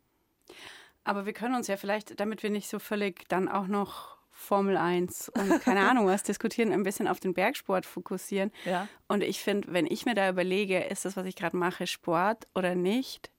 Aber 1.06 1.26
wir 1.26 1.32
können 1.32 1.56
uns 1.56 1.68
ja 1.68 1.78
vielleicht, 1.78 2.20
damit 2.20 2.44
wir 2.44 2.50
nicht 2.50 2.68
so 2.68 2.78
völlig 2.78 3.28
dann 3.30 3.48
auch 3.48 3.68
noch 3.68 4.18
Formel 4.32 4.76
1 4.76 5.30
und 5.30 5.62
keine 5.62 5.90
Ahnung 5.90 6.08
was 6.08 6.24
diskutieren, 6.32 6.74
ein 6.74 6.84
bisschen 6.84 7.08
auf 7.08 7.22
den 7.22 7.34
Bergsport 7.34 7.86
fokussieren. 7.86 8.52
Ja. 8.66 8.90
Und 9.08 9.24
ich 9.24 9.40
finde, 9.40 9.72
wenn 9.72 9.86
ich 9.86 10.06
mir 10.06 10.14
da 10.14 10.28
überlege, 10.28 10.84
ist 10.84 11.06
das, 11.06 11.16
was 11.16 11.26
ich 11.26 11.38
gerade 11.38 11.56
mache, 11.56 11.88
Sport 11.88 12.48
oder 12.54 12.76
nicht, 12.76 13.32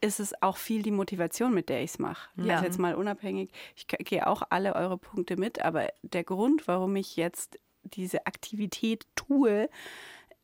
ist 0.00 0.20
es 0.20 0.40
auch 0.42 0.56
viel 0.56 0.82
die 0.82 0.90
Motivation, 0.90 1.54
mit 1.54 1.68
der 1.68 1.82
ich 1.82 1.90
es 1.90 1.98
mache. 1.98 2.28
Ja. 2.36 2.54
Also 2.54 2.64
jetzt 2.66 2.78
mal 2.78 2.94
unabhängig, 2.94 3.50
ich 3.74 3.86
gehe 3.86 4.26
auch 4.26 4.42
alle 4.50 4.74
eure 4.74 4.98
Punkte 4.98 5.36
mit, 5.36 5.62
aber 5.62 5.88
der 6.02 6.24
Grund, 6.24 6.68
warum 6.68 6.96
ich 6.96 7.16
jetzt 7.16 7.58
diese 7.82 8.26
Aktivität 8.26 9.06
tue, 9.14 9.68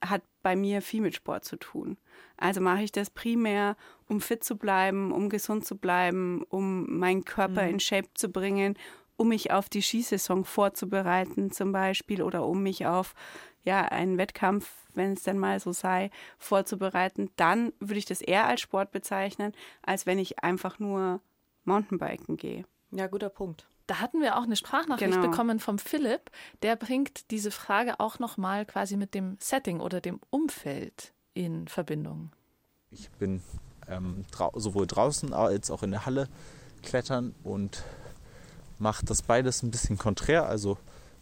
hat 0.05 0.23
bei 0.43 0.57
mir 0.57 0.83
viel 0.83 1.01
mit 1.01 1.15
Sport 1.15 1.45
zu 1.45 1.57
tun. 1.57 1.97
Also 2.37 2.61
mache 2.61 2.83
ich 2.83 2.93
das 2.93 3.11
primär, 3.11 3.77
um 4.09 4.21
fit 4.21 4.43
zu 4.43 4.57
bleiben, 4.57 5.13
um 5.13 5.29
gesund 5.29 5.65
zu 5.65 5.77
bleiben, 5.77 6.43
um 6.49 6.99
meinen 6.99 7.25
Körper 7.25 7.67
in 7.67 7.79
Shape 7.79 8.09
zu 8.15 8.29
bringen, 8.29 8.77
um 9.17 9.29
mich 9.29 9.51
auf 9.53 9.69
die 9.69 9.83
Skisaison 9.83 10.45
vorzubereiten 10.45 11.51
zum 11.51 11.73
Beispiel 11.73 12.23
oder 12.23 12.45
um 12.47 12.63
mich 12.63 12.87
auf 12.87 13.15
ja, 13.65 13.83
einen 13.83 14.19
Wettkampf, 14.19 14.69
wenn 14.95 15.13
es 15.13 15.23
dann 15.23 15.39
mal 15.39 15.61
so 15.61 15.73
sei, 15.73 16.11
vorzubereiten. 16.39 17.31
Dann 17.37 17.73
würde 17.79 17.99
ich 17.99 18.05
das 18.05 18.21
eher 18.21 18.47
als 18.47 18.61
Sport 18.61 18.91
bezeichnen, 18.91 19.53
als 19.83 20.05
wenn 20.07 20.19
ich 20.19 20.43
einfach 20.43 20.79
nur 20.79 21.21
Mountainbiken 21.65 22.37
gehe. 22.37 22.65
Ja, 22.91 23.07
guter 23.07 23.29
Punkt. 23.29 23.67
Da 23.87 24.01
hatten 24.01 24.21
wir 24.21 24.37
auch 24.37 24.43
eine 24.43 24.57
Sprachnachricht 24.57 25.13
Genau. 25.13 25.29
bekommen 25.29 25.61
vom 25.61 25.79
Philipp. 25.79 26.31
Der 26.63 26.77
bringt 26.77 27.31
diese 27.31 27.51
Frage 27.51 28.01
auch 28.01 28.19
nochmal 28.19 28.65
quasi 28.67 28.97
mit 28.97 29.15
dem 29.15 29.37
Setting 29.41 29.81
oder 29.81 30.01
dem 30.01 30.21
Umfeld 30.31 31.13
in 31.35 31.69
Verbindung. 31.69 32.33
Ich 32.91 33.11
bin 33.13 33.43
ähm, 33.89 34.25
drau 34.31 34.53
sowohl 34.55 34.87
draußen 34.87 35.33
als 35.33 35.71
auch 35.71 35.83
in 35.83 35.91
der 35.91 36.07
Halle 36.07 36.29
klettern 36.83 37.35
und 37.43 37.85
mache 38.83 39.07
das 39.07 39.23
beides 39.23 39.63
ein 39.63 39.71
bisschen 39.71 39.97
konträr. 39.97 40.47
Also 40.47 40.77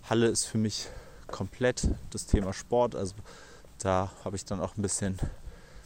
Halle 0.08 0.28
ist 0.28 0.46
für 0.46 0.58
mich 0.58 0.88
komplett 1.26 1.86
das 2.08 2.26
Thema 2.26 2.52
Sport. 2.52 2.96
Also 2.96 3.14
da 3.78 4.10
habe 4.24 4.36
ich 4.36 4.46
dann 4.46 4.60
auch 4.60 4.76
ein 4.76 4.82
bisschen 4.82 5.18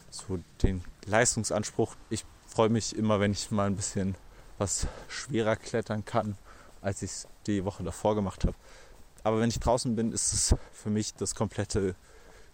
so 0.09 0.39
den 0.63 0.83
Leistungsanspruch. 1.05 1.95
Ich 2.09 2.25
freue 2.47 2.69
mich 2.69 2.95
immer, 2.95 3.19
wenn 3.19 3.33
ich 3.33 3.51
mal 3.51 3.67
ein 3.67 3.75
bisschen 3.75 4.15
was 4.57 4.87
schwerer 5.09 5.57
klettern 5.57 6.05
kann, 6.05 6.37
als 6.81 7.01
ich 7.01 7.11
es 7.11 7.27
die 7.45 7.65
Woche 7.65 7.83
davor 7.83 8.15
gemacht 8.15 8.45
habe. 8.45 8.55
Aber 9.23 9.41
wenn 9.41 9.49
ich 9.49 9.59
draußen 9.59 9.95
bin, 9.97 10.13
ist 10.13 10.31
es 10.31 10.55
für 10.71 10.89
mich 10.89 11.13
das 11.15 11.35
komplette 11.35 11.95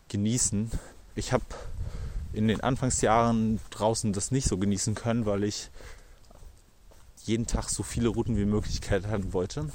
Genießen. 0.08 0.72
Ich 1.14 1.32
habe 1.32 1.46
in 2.34 2.48
den 2.48 2.62
Anfangsjahren 2.62 3.60
draußen 3.70 4.14
das 4.14 4.32
nicht 4.32 4.48
so 4.48 4.58
genießen 4.58 4.96
können, 4.96 5.28
weil 5.28 5.44
ich 5.44 5.70
jeden 7.26 7.46
Tag 7.48 7.70
so 7.70 7.84
viele 7.84 8.10
Routen 8.10 8.38
wie 8.38 8.46
möglich 8.46 8.82
klettern 8.82 9.34
wollte. 9.34 9.70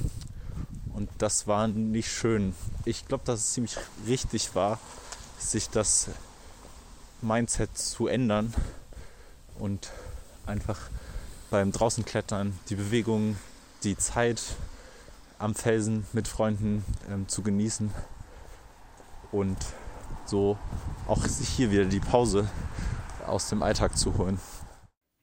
Und 0.92 1.10
das 1.18 1.46
war 1.46 1.68
nicht 1.68 2.10
schön. 2.10 2.54
Ich 2.84 3.06
glaube, 3.06 3.24
dass 3.24 3.40
es 3.40 3.52
ziemlich 3.52 3.76
richtig 4.06 4.54
war, 4.54 4.78
sich 5.38 5.68
das 5.68 6.08
Mindset 7.22 7.76
zu 7.76 8.06
ändern 8.06 8.54
und 9.58 9.90
einfach 10.46 10.78
beim 11.50 11.72
Draußenklettern 11.72 12.58
die 12.68 12.76
Bewegung, 12.76 13.36
die 13.82 13.96
Zeit 13.96 14.42
am 15.38 15.54
Felsen 15.54 16.06
mit 16.12 16.28
Freunden 16.28 16.84
ähm, 17.10 17.28
zu 17.28 17.42
genießen 17.42 17.90
und 19.32 19.58
so 20.24 20.58
auch 21.06 21.24
sich 21.26 21.48
hier 21.48 21.70
wieder 21.70 21.84
die 21.84 22.00
Pause 22.00 22.48
aus 23.26 23.48
dem 23.48 23.62
Alltag 23.62 23.98
zu 23.98 24.16
holen. 24.16 24.40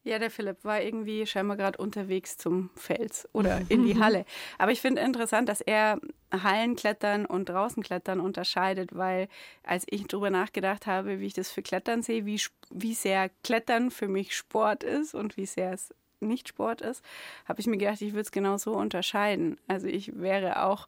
Ja, 0.05 0.19
der 0.19 0.29
Philipp 0.29 0.63
war 0.63 0.81
irgendwie 0.81 1.25
scheinbar 1.25 1.55
gerade 1.55 1.77
unterwegs 1.77 2.37
zum 2.37 2.69
Fels 2.75 3.27
oder 3.31 3.61
in 3.69 3.85
die 3.85 3.99
Halle. 3.99 4.25
Aber 4.57 4.71
ich 4.71 4.81
finde 4.81 5.01
interessant, 5.01 5.47
dass 5.47 5.61
er 5.61 5.99
Hallenklettern 6.31 7.25
und 7.25 7.47
Draußenklettern 7.47 8.19
unterscheidet, 8.19 8.95
weil 8.95 9.29
als 9.63 9.85
ich 9.89 10.05
darüber 10.07 10.29
nachgedacht 10.29 10.87
habe, 10.87 11.19
wie 11.19 11.25
ich 11.27 11.33
das 11.33 11.51
für 11.51 11.61
Klettern 11.61 12.03
sehe, 12.03 12.25
wie, 12.25 12.41
wie 12.69 12.93
sehr 12.93 13.29
Klettern 13.43 13.91
für 13.91 14.09
mich 14.09 14.35
Sport 14.35 14.83
ist 14.83 15.15
und 15.15 15.37
wie 15.37 15.45
sehr 15.45 15.71
es 15.71 15.93
nicht 16.19 16.49
Sport 16.49 16.81
ist, 16.81 17.03
habe 17.45 17.59
ich 17.59 17.67
mir 17.67 17.77
gedacht, 17.77 18.01
ich 18.01 18.13
würde 18.13 18.21
es 18.21 18.31
genau 18.31 18.57
so 18.57 18.73
unterscheiden. 18.73 19.57
Also 19.67 19.87
ich 19.87 20.19
wäre 20.19 20.63
auch 20.63 20.87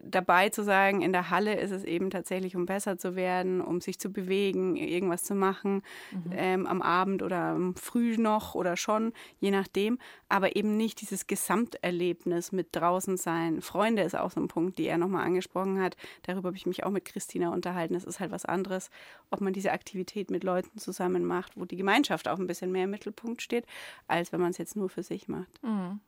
dabei 0.00 0.50
zu 0.50 0.62
sagen, 0.62 1.02
in 1.02 1.12
der 1.12 1.30
Halle 1.30 1.58
ist 1.58 1.72
es 1.72 1.84
eben 1.84 2.10
tatsächlich, 2.10 2.54
um 2.54 2.66
besser 2.66 2.96
zu 2.96 3.16
werden, 3.16 3.60
um 3.60 3.80
sich 3.80 3.98
zu 3.98 4.10
bewegen, 4.10 4.76
irgendwas 4.76 5.24
zu 5.24 5.34
machen, 5.34 5.82
mhm. 6.12 6.32
ähm, 6.32 6.66
am 6.66 6.80
Abend 6.80 7.22
oder 7.22 7.58
früh 7.74 8.16
noch 8.16 8.54
oder 8.54 8.76
schon, 8.76 9.12
je 9.40 9.50
nachdem, 9.50 9.98
aber 10.28 10.56
eben 10.56 10.76
nicht 10.76 11.00
dieses 11.00 11.26
Gesamterlebnis 11.26 12.52
mit 12.52 12.68
draußen 12.72 13.16
sein. 13.16 13.62
Freunde 13.62 14.02
ist 14.02 14.16
auch 14.16 14.30
so 14.30 14.40
ein 14.40 14.48
Punkt, 14.48 14.78
die 14.78 14.86
er 14.86 14.98
nochmal 14.98 15.24
angesprochen 15.24 15.80
hat. 15.80 15.96
Darüber 16.22 16.48
habe 16.48 16.56
ich 16.56 16.66
mich 16.66 16.84
auch 16.84 16.90
mit 16.90 17.04
Christina 17.04 17.50
unterhalten. 17.50 17.94
Es 17.94 18.04
ist 18.04 18.20
halt 18.20 18.30
was 18.30 18.44
anderes, 18.44 18.90
ob 19.30 19.40
man 19.40 19.52
diese 19.52 19.72
Aktivität 19.72 20.30
mit 20.30 20.44
Leuten 20.44 20.78
zusammen 20.78 21.24
macht, 21.24 21.56
wo 21.56 21.64
die 21.64 21.76
Gemeinschaft 21.76 22.28
auch 22.28 22.38
ein 22.38 22.46
bisschen 22.46 22.70
mehr 22.70 22.84
im 22.84 22.90
Mittelpunkt 22.90 23.42
steht, 23.42 23.66
als 24.06 24.32
wenn 24.32 24.40
man 24.40 24.50
es 24.50 24.58
jetzt 24.58 24.76
nur 24.76 24.88
für 24.88 25.02
sich 25.02 25.26
macht. 25.26 25.62
Mhm. 25.62 26.00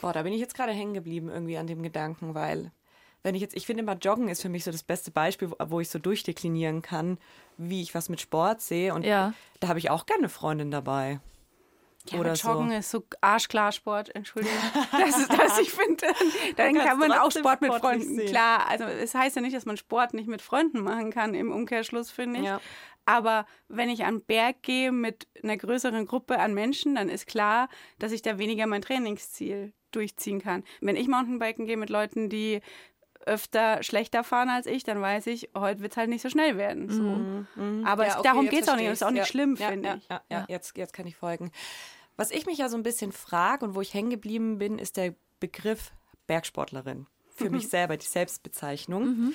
Boah, 0.00 0.12
da 0.12 0.22
bin 0.22 0.32
ich 0.32 0.40
jetzt 0.40 0.54
gerade 0.54 0.72
hängen 0.72 0.94
geblieben 0.94 1.28
irgendwie 1.28 1.56
an 1.56 1.66
dem 1.66 1.82
Gedanken, 1.82 2.34
weil 2.34 2.72
wenn 3.22 3.34
ich 3.34 3.40
jetzt, 3.40 3.56
ich 3.56 3.66
finde 3.66 3.82
immer 3.82 3.94
Joggen 3.94 4.28
ist 4.28 4.42
für 4.42 4.48
mich 4.48 4.64
so 4.64 4.70
das 4.70 4.82
beste 4.82 5.10
Beispiel, 5.10 5.50
wo 5.66 5.80
ich 5.80 5.88
so 5.88 5.98
durchdeklinieren 5.98 6.82
kann, 6.82 7.18
wie 7.56 7.82
ich 7.82 7.94
was 7.94 8.08
mit 8.08 8.20
Sport 8.20 8.60
sehe. 8.60 8.94
Und 8.94 9.04
ja. 9.04 9.32
da 9.60 9.68
habe 9.68 9.78
ich 9.78 9.90
auch 9.90 10.06
gerne 10.06 10.20
eine 10.20 10.28
Freundin 10.28 10.70
dabei. 10.70 11.20
Ja, 12.10 12.18
Oder 12.18 12.32
Joggen 12.32 12.70
so. 12.70 12.76
ist 12.76 12.90
so 12.90 13.04
arschklar 13.20 13.70
Sport, 13.70 14.14
Entschuldigung. 14.14 14.58
Das 14.90 15.16
ist 15.18 15.32
das, 15.32 15.58
ich 15.60 15.70
finde, 15.70 16.06
dann 16.56 16.74
kann 16.74 16.98
man 16.98 17.12
auch 17.12 17.30
Sport 17.30 17.60
mit 17.60 17.72
Freunden. 17.74 18.16
Sehen. 18.16 18.28
Klar, 18.28 18.68
also 18.68 18.84
es 18.84 19.14
heißt 19.14 19.36
ja 19.36 19.42
nicht, 19.42 19.54
dass 19.54 19.66
man 19.66 19.76
Sport 19.76 20.12
nicht 20.14 20.28
mit 20.28 20.42
Freunden 20.42 20.80
machen 20.82 21.12
kann, 21.12 21.34
im 21.34 21.52
Umkehrschluss, 21.52 22.10
finde 22.10 22.40
ich. 22.40 22.46
Ja. 22.46 22.60
Aber 23.04 23.46
wenn 23.68 23.88
ich 23.88 24.04
an 24.04 24.18
den 24.18 24.24
Berg 24.24 24.62
gehe 24.62 24.92
mit 24.92 25.28
einer 25.42 25.56
größeren 25.56 26.06
Gruppe 26.06 26.38
an 26.38 26.54
Menschen, 26.54 26.94
dann 26.94 27.08
ist 27.08 27.26
klar, 27.26 27.68
dass 27.98 28.12
ich 28.12 28.22
da 28.22 28.38
weniger 28.38 28.66
mein 28.66 28.82
Trainingsziel 28.82 29.72
durchziehen 29.92 30.40
kann. 30.40 30.64
Wenn 30.80 30.96
ich 30.96 31.08
Mountainbiken 31.08 31.66
gehe 31.66 31.76
mit 31.76 31.90
Leuten, 31.90 32.28
die 32.28 32.60
öfter 33.26 33.82
schlechter 33.82 34.24
fahren 34.24 34.48
als 34.48 34.66
ich, 34.66 34.84
dann 34.84 35.00
weiß 35.00 35.26
ich, 35.28 35.50
heute 35.56 35.80
wird 35.80 35.92
es 35.92 35.96
halt 35.96 36.08
nicht 36.08 36.22
so 36.22 36.28
schnell 36.28 36.56
werden. 36.56 36.90
So. 36.90 37.02
Mhm, 37.02 37.46
mh. 37.54 37.90
Aber 37.90 38.06
ja, 38.06 38.18
okay, 38.18 38.28
darum 38.28 38.48
geht 38.48 38.62
es 38.62 38.68
auch 38.68 38.76
nicht. 38.76 38.86
Und 38.86 38.92
ist 38.92 39.04
auch 39.04 39.10
nicht 39.10 39.20
ja, 39.20 39.26
schlimm, 39.26 39.56
ja, 39.56 39.68
finde 39.68 39.98
ich. 39.98 40.08
Ja, 40.30 40.46
Jetzt, 40.48 40.76
jetzt 40.76 40.92
kann 40.92 41.06
ich 41.06 41.16
folgen. 41.16 41.50
Was 42.16 42.30
ich 42.30 42.46
mich 42.46 42.58
ja 42.58 42.68
so 42.68 42.76
ein 42.76 42.82
bisschen 42.82 43.12
frage 43.12 43.64
und 43.64 43.74
wo 43.74 43.80
ich 43.80 43.94
hängen 43.94 44.10
geblieben 44.10 44.58
bin, 44.58 44.78
ist 44.78 44.96
der 44.96 45.14
Begriff 45.40 45.92
Bergsportlerin. 46.26 47.06
Für 47.30 47.46
mhm. 47.46 47.52
mich 47.52 47.68
selber, 47.68 47.96
die 47.96 48.06
Selbstbezeichnung. 48.06 49.04
Mhm. 49.04 49.34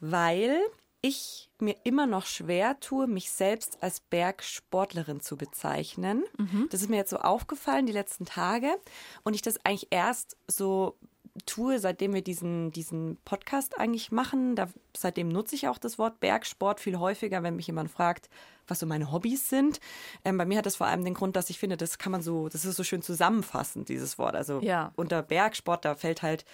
Weil 0.00 0.60
ich 1.00 1.50
mir 1.58 1.76
immer 1.84 2.06
noch 2.06 2.26
schwer 2.26 2.80
tue, 2.80 3.06
mich 3.06 3.30
selbst 3.30 3.82
als 3.82 4.00
Bergsportlerin 4.00 5.20
zu 5.20 5.36
bezeichnen. 5.36 6.24
Mhm. 6.36 6.68
Das 6.70 6.82
ist 6.82 6.90
mir 6.90 6.96
jetzt 6.96 7.10
so 7.10 7.18
aufgefallen 7.18 7.86
die 7.86 7.92
letzten 7.92 8.24
Tage 8.24 8.74
und 9.22 9.34
ich 9.34 9.42
das 9.42 9.64
eigentlich 9.64 9.88
erst 9.90 10.36
so 10.48 10.96
tue, 11.44 11.78
seitdem 11.78 12.14
wir 12.14 12.22
diesen, 12.22 12.72
diesen 12.72 13.18
Podcast 13.24 13.78
eigentlich 13.78 14.10
machen. 14.10 14.56
Da, 14.56 14.68
seitdem 14.96 15.28
nutze 15.28 15.54
ich 15.54 15.68
auch 15.68 15.78
das 15.78 15.98
Wort 15.98 16.20
Bergsport 16.20 16.80
viel 16.80 16.98
häufiger, 16.98 17.42
wenn 17.42 17.56
mich 17.56 17.66
jemand 17.66 17.90
fragt, 17.90 18.30
was 18.66 18.78
so 18.78 18.86
meine 18.86 19.12
Hobbys 19.12 19.48
sind. 19.48 19.80
Ähm, 20.24 20.38
bei 20.38 20.46
mir 20.46 20.58
hat 20.58 20.66
das 20.66 20.76
vor 20.76 20.86
allem 20.86 21.04
den 21.04 21.14
Grund, 21.14 21.36
dass 21.36 21.50
ich 21.50 21.58
finde, 21.58 21.76
das 21.76 21.98
kann 21.98 22.12
man 22.12 22.22
so, 22.22 22.48
das 22.48 22.64
ist 22.64 22.76
so 22.76 22.84
schön 22.84 23.02
zusammenfassend, 23.02 23.88
dieses 23.88 24.18
Wort. 24.18 24.34
Also 24.34 24.60
ja. 24.60 24.92
unter 24.96 25.22
Bergsport, 25.22 25.84
da 25.84 25.94
fällt 25.94 26.22
halt 26.22 26.44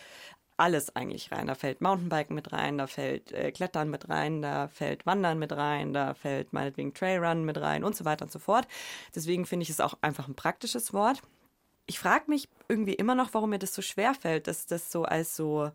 alles 0.57 0.95
eigentlich 0.95 1.33
rein. 1.33 1.47
Da 1.47 1.55
fällt 1.55 1.81
Mountainbiken 1.81 2.35
mit 2.35 2.53
rein, 2.53 2.79
da 2.79 2.87
fällt 2.87 3.33
äh, 3.33 3.51
Klettern 3.53 3.91
mit 3.91 4.09
rein, 4.09 4.43
da 4.43 4.69
fällt 4.69 5.07
Wandern 5.07 5.39
mit 5.39 5.53
rein, 5.53 5.93
da 5.93 6.15
fällt 6.15 6.53
meinetwegen 6.53 6.95
Trailrun 6.95 7.45
mit 7.45 7.61
rein 7.61 7.85
und 7.85 7.97
so 7.97 8.05
weiter 8.05 8.25
und 8.25 8.31
so 8.31 8.39
fort. 8.39 8.69
Deswegen 9.15 9.47
finde 9.47 9.65
ich 9.65 9.71
es 9.71 9.81
auch 9.81 9.95
einfach 10.03 10.29
ein 10.29 10.35
praktisches 10.35 10.93
Wort 10.93 11.23
ich 11.87 11.99
frage 11.99 12.25
mich 12.29 12.49
irgendwie 12.69 12.95
immer 12.95 13.15
noch, 13.15 13.35
warum 13.35 13.51
mir 13.51 13.59
das 13.59 13.75
so 13.75 13.83
schwer 13.83 14.15
fällt, 14.15 14.47
das, 14.47 14.67
das 14.67 14.91
so 14.91 15.05
als 15.05 15.37
so 15.37 15.71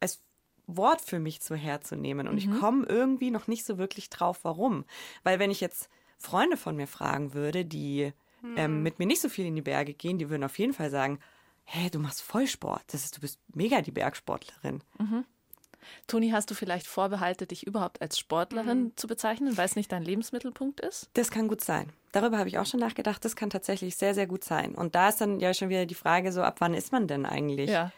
als 0.00 0.22
Wort 0.66 1.00
für 1.00 1.18
mich 1.18 1.40
so 1.40 1.54
herzunehmen. 1.54 2.28
Und 2.28 2.34
mhm. 2.34 2.38
ich 2.38 2.60
komme 2.60 2.86
irgendwie 2.86 3.30
noch 3.30 3.46
nicht 3.46 3.64
so 3.64 3.78
wirklich 3.78 4.10
drauf, 4.10 4.40
warum. 4.42 4.84
Weil 5.22 5.38
wenn 5.38 5.50
ich 5.50 5.60
jetzt 5.60 5.88
Freunde 6.18 6.56
von 6.56 6.76
mir 6.76 6.86
fragen 6.86 7.34
würde, 7.34 7.64
die 7.64 8.12
ähm, 8.42 8.50
mhm. 8.50 8.58
ähm, 8.58 8.82
mit 8.82 8.98
mir 8.98 9.06
nicht 9.06 9.20
so 9.20 9.28
viel 9.28 9.46
in 9.46 9.54
die 9.54 9.62
Berge 9.62 9.94
gehen, 9.94 10.18
die 10.18 10.30
würden 10.30 10.44
auf 10.44 10.58
jeden 10.58 10.72
Fall 10.72 10.90
sagen, 10.90 11.18
hey, 11.64 11.90
du 11.90 11.98
machst 11.98 12.22
Vollsport. 12.22 12.82
Das 12.88 13.04
ist, 13.04 13.16
du 13.16 13.20
bist 13.20 13.40
mega 13.52 13.80
die 13.80 13.90
Bergsportlerin. 13.90 14.82
Mhm. 14.98 15.24
Toni, 16.06 16.30
hast 16.30 16.50
du 16.50 16.54
vielleicht 16.54 16.86
Vorbehalte, 16.86 17.46
dich 17.46 17.66
überhaupt 17.66 18.00
als 18.00 18.18
Sportlerin 18.18 18.84
mhm. 18.84 18.96
zu 18.96 19.06
bezeichnen, 19.06 19.56
weil 19.56 19.66
es 19.66 19.76
nicht 19.76 19.92
dein 19.92 20.02
Lebensmittelpunkt 20.02 20.80
ist? 20.80 21.10
Das 21.14 21.30
kann 21.30 21.48
gut 21.48 21.62
sein. 21.62 21.92
Darüber 22.12 22.38
habe 22.38 22.48
ich 22.48 22.58
auch 22.58 22.66
schon 22.66 22.80
nachgedacht. 22.80 23.24
Das 23.24 23.36
kann 23.36 23.50
tatsächlich 23.50 23.96
sehr, 23.96 24.14
sehr 24.14 24.26
gut 24.26 24.44
sein. 24.44 24.74
Und 24.74 24.94
da 24.94 25.08
ist 25.08 25.20
dann 25.20 25.40
ja 25.40 25.52
schon 25.52 25.68
wieder 25.68 25.86
die 25.86 25.94
Frage 25.94 26.32
so, 26.32 26.42
ab 26.42 26.56
wann 26.60 26.74
ist 26.74 26.92
man 26.92 27.06
denn 27.06 27.26
eigentlich 27.26 27.70
ja. 27.70 27.92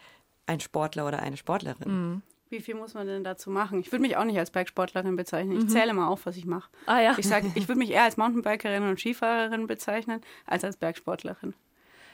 ein 0.46 0.60
Sportler 0.60 1.06
oder 1.06 1.20
eine 1.20 1.36
Sportlerin? 1.36 2.12
Mhm. 2.12 2.22
Wie 2.50 2.60
viel 2.60 2.74
muss 2.74 2.94
man 2.94 3.06
denn 3.06 3.24
dazu 3.24 3.50
machen? 3.50 3.80
Ich 3.80 3.92
würde 3.92 4.02
mich 4.02 4.16
auch 4.16 4.24
nicht 4.24 4.38
als 4.38 4.50
Bergsportlerin 4.50 5.16
bezeichnen. 5.16 5.56
Ich 5.58 5.64
mhm. 5.64 5.68
zähle 5.68 5.92
mal 5.92 6.08
auf, 6.08 6.24
was 6.24 6.36
ich 6.36 6.46
mache. 6.46 6.70
Ah, 6.86 7.00
ja. 7.00 7.14
Ich 7.18 7.28
sage, 7.28 7.50
ich 7.54 7.68
würde 7.68 7.78
mich 7.78 7.90
eher 7.90 8.04
als 8.04 8.16
Mountainbikerin 8.16 8.84
und 8.84 8.98
Skifahrerin 8.98 9.66
bezeichnen, 9.66 10.22
als 10.46 10.64
als 10.64 10.76
Bergsportlerin. 10.76 11.54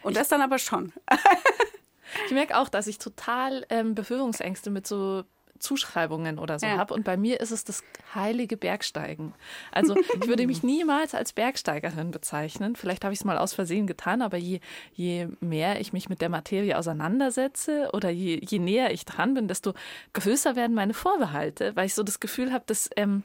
Und 0.03 0.17
das 0.17 0.29
dann 0.29 0.43
aber 0.43 0.59
schon. 0.59 0.93
ich 2.27 2.33
merke 2.33 2.59
auch, 2.59 2.69
dass 2.69 2.89
ich 2.89 2.99
total 2.99 3.65
ähm, 3.71 3.95
Berührungsängste 3.95 4.71
mit 4.71 4.87
so 4.87 5.25
Zuschreibungen 5.59 6.39
oder 6.39 6.59
so 6.59 6.67
ja. 6.67 6.77
habe. 6.77 6.95
Und 6.95 7.05
bei 7.05 7.17
mir 7.17 7.41
ist 7.41 7.51
es 7.51 7.65
das 7.65 7.83
heilige 8.15 8.57
Bergsteigen. 8.57 9.35
Also 9.73 9.97
ich 9.97 10.27
würde 10.27 10.47
mich 10.47 10.63
niemals 10.65 11.15
als 11.15 11.33
Bergsteigerin 11.33 12.11
bezeichnen. 12.11 12.77
Vielleicht 12.77 13.05
habe 13.05 13.13
ich 13.13 13.21
es 13.21 13.25
mal 13.25 13.39
aus 13.39 13.55
Versehen 13.55 13.87
getan, 13.87 14.23
aber 14.23 14.37
je, 14.37 14.61
je 14.93 15.29
mehr 15.41 15.81
ich 15.81 15.93
mich 15.93 16.09
mit 16.09 16.21
der 16.21 16.29
Materie 16.29 16.77
auseinandersetze 16.77 17.91
oder 17.93 18.11
je, 18.11 18.41
je 18.43 18.59
näher 18.59 18.93
ich 18.93 19.05
dran 19.05 19.35
bin, 19.35 19.49
desto 19.49 19.75
größer 20.13 20.57
werden 20.57 20.75
meine 20.75 20.95
Vorbehalte, 20.95 21.75
weil 21.77 21.87
ich 21.87 21.95
so 21.95 22.03
das 22.03 22.21
Gefühl 22.21 22.53
habe, 22.53 22.65
dass 22.67 22.91
ähm, 22.97 23.23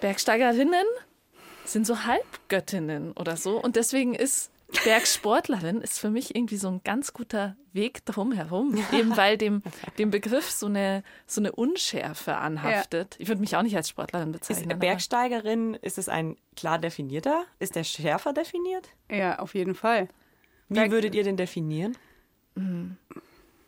Bergsteigerinnen 0.00 0.86
sind 1.64 1.86
so 1.86 2.04
Halbgöttinnen 2.04 3.12
oder 3.12 3.36
so. 3.36 3.60
Und 3.60 3.76
deswegen 3.76 4.14
ist 4.14 4.50
Bergsportlerin 4.84 5.80
ist 5.80 5.98
für 5.98 6.10
mich 6.10 6.34
irgendwie 6.34 6.56
so 6.56 6.68
ein 6.68 6.80
ganz 6.84 7.12
guter 7.12 7.56
Weg 7.72 8.04
drumherum, 8.06 8.76
eben 8.92 9.16
weil 9.16 9.36
dem, 9.36 9.62
dem 9.98 10.10
Begriff 10.10 10.50
so 10.50 10.66
eine, 10.66 11.02
so 11.26 11.40
eine 11.40 11.52
Unschärfe 11.52 12.36
anhaftet. 12.36 13.14
Ja. 13.14 13.20
Ich 13.22 13.28
würde 13.28 13.40
mich 13.40 13.56
auch 13.56 13.62
nicht 13.62 13.76
als 13.76 13.88
Sportlerin 13.88 14.32
bezeichnen. 14.32 14.70
Ist 14.70 14.78
Bergsteigerin, 14.78 15.74
ist 15.74 15.98
es 15.98 16.08
ein 16.08 16.36
klar 16.56 16.78
definierter? 16.78 17.44
Ist 17.58 17.74
der 17.74 17.84
schärfer 17.84 18.32
definiert? 18.32 18.88
Ja, 19.10 19.38
auf 19.38 19.54
jeden 19.54 19.74
Fall. 19.74 20.08
Wie 20.68 20.74
Berg 20.74 20.90
würdet 20.90 21.14
ihr 21.14 21.24
den 21.24 21.36
definieren? 21.36 21.96
Mhm. 22.54 22.96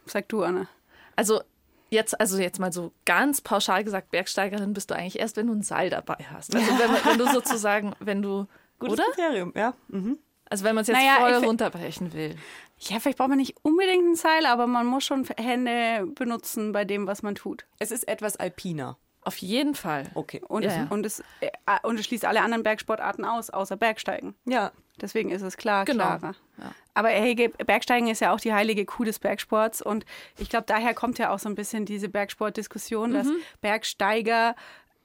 Sag 0.06 0.28
du, 0.28 0.42
Anna. 0.42 0.68
Also 1.16 1.42
jetzt, 1.90 2.18
also 2.20 2.38
jetzt 2.38 2.58
mal 2.58 2.72
so 2.72 2.92
ganz 3.04 3.40
pauschal 3.40 3.84
gesagt, 3.84 4.10
Bergsteigerin 4.10 4.72
bist 4.72 4.90
du 4.90 4.94
eigentlich 4.94 5.18
erst, 5.18 5.36
wenn 5.36 5.46
du 5.46 5.52
ein 5.52 5.62
Seil 5.62 5.90
dabei 5.90 6.18
hast. 6.32 6.54
Also 6.54 6.70
wenn, 6.78 6.90
wenn 7.04 7.18
du 7.18 7.28
sozusagen, 7.32 7.94
wenn 8.00 8.22
du. 8.22 8.46
Gutes 8.78 8.94
oder? 8.94 9.04
Kriterium, 9.12 9.52
ja. 9.54 9.74
Mhm. 9.88 10.18
Also 10.52 10.64
wenn 10.64 10.74
man 10.74 10.82
es 10.82 10.88
jetzt 10.88 10.96
naja, 10.98 11.16
voll 11.16 11.44
runterbrechen 11.44 12.12
will. 12.12 12.36
Ja, 12.78 13.00
vielleicht 13.00 13.18
braucht 13.18 13.28
man 13.30 13.38
nicht 13.38 13.56
unbedingt 13.62 14.04
ein 14.04 14.14
Seil, 14.16 14.46
aber 14.46 14.66
man 14.66 14.86
muss 14.86 15.04
schon 15.04 15.24
Hände 15.36 16.06
benutzen 16.14 16.72
bei 16.72 16.84
dem, 16.84 17.06
was 17.06 17.22
man 17.22 17.34
tut. 17.34 17.64
Es 17.78 17.90
ist 17.90 18.06
etwas 18.06 18.36
alpiner. 18.36 18.96
Auf 19.24 19.36
jeden 19.36 19.76
Fall. 19.76 20.10
Okay. 20.14 20.42
Und, 20.48 20.62
Ja, 20.64 20.68
es, 20.70 20.76
ja. 20.76 20.86
Und, 20.90 21.06
es, 21.06 21.20
äh, 21.40 21.48
und 21.84 21.98
es 21.98 22.06
schließt 22.06 22.24
alle 22.24 22.42
anderen 22.42 22.64
Bergsportarten 22.64 23.24
aus, 23.24 23.50
außer 23.50 23.76
Bergsteigen. 23.76 24.34
Ja. 24.46 24.72
Deswegen 25.00 25.30
ist 25.30 25.42
es 25.42 25.56
klar, 25.56 25.84
Genau. 25.84 26.02
klarer. 26.04 26.34
Ja. 26.58 26.74
Aber 26.94 27.08
hey, 27.10 27.34
Ge- 27.36 27.52
Bergsteigen 27.64 28.08
ist 28.08 28.20
ja 28.20 28.32
auch 28.34 28.40
die 28.40 28.52
heilige 28.52 28.84
Kuh 28.84 29.04
des 29.04 29.20
Bergsports. 29.20 29.80
Und 29.80 30.04
ich 30.38 30.48
glaube, 30.50 30.64
daher 30.66 30.92
kommt 30.92 31.18
ja 31.18 31.30
auch 31.32 31.38
so 31.38 31.48
ein 31.48 31.54
bisschen 31.54 31.84
diese 31.86 32.08
Bergsportdiskussion, 32.08 33.12
dass 33.14 33.28
Bergsteiger 33.60 34.54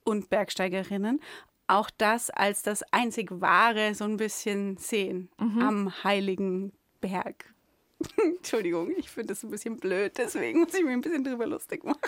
und 0.04 0.30
Bergsteigerinnen 0.30 1.22
auch 1.68 1.90
das 1.98 2.30
als 2.30 2.62
das 2.62 2.84
einzig 2.92 3.30
Wahre 3.42 3.94
so 3.94 4.06
ein 4.06 4.18
bisschen 4.18 4.78
sehen 4.78 5.30
am 5.38 6.04
heiligen 6.04 6.72
Berg. 7.02 7.54
Entschuldigung, 8.24 8.92
ich 8.98 9.10
finde 9.10 9.30
das 9.30 9.44
ein 9.44 9.50
bisschen 9.50 9.78
blöd, 9.78 10.14
deswegen 10.18 10.60
muss 10.60 10.74
ich 10.74 10.84
mir 10.84 10.92
ein 10.92 11.02
bisschen 11.02 11.24
drüber 11.24 11.48
lustig 11.48 11.84
machen. 11.84 12.00